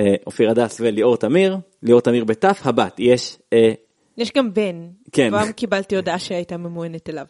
Uh, 0.01 0.03
אופיר 0.27 0.51
הדס 0.51 0.81
וליאור 0.81 1.17
תמיר, 1.17 1.57
ליאור 1.83 2.01
תמיר 2.01 2.25
בתף, 2.25 2.61
הבת, 2.65 2.95
יש... 2.99 3.39
יש 4.17 4.33
גם 4.33 4.55
בן, 4.55 4.89
כן. 5.13 5.29
כבר 5.29 5.53
קיבלתי 5.53 5.97
הודעה 5.97 6.19
שהייתה 6.19 6.57
ממוענת 6.57 7.11
אליו. 7.11 7.27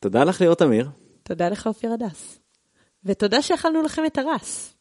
תודה 0.00 0.24
לך 0.24 0.40
ליאור 0.40 0.54
תמיר. 0.54 0.88
תודה 1.22 1.48
לך 1.48 1.66
אופיר 1.66 1.92
הדס. 1.92 2.38
ותודה 3.04 3.42
שאכלנו 3.42 3.82
לכם 3.82 4.02
את 4.06 4.18
הרס. 4.18 4.73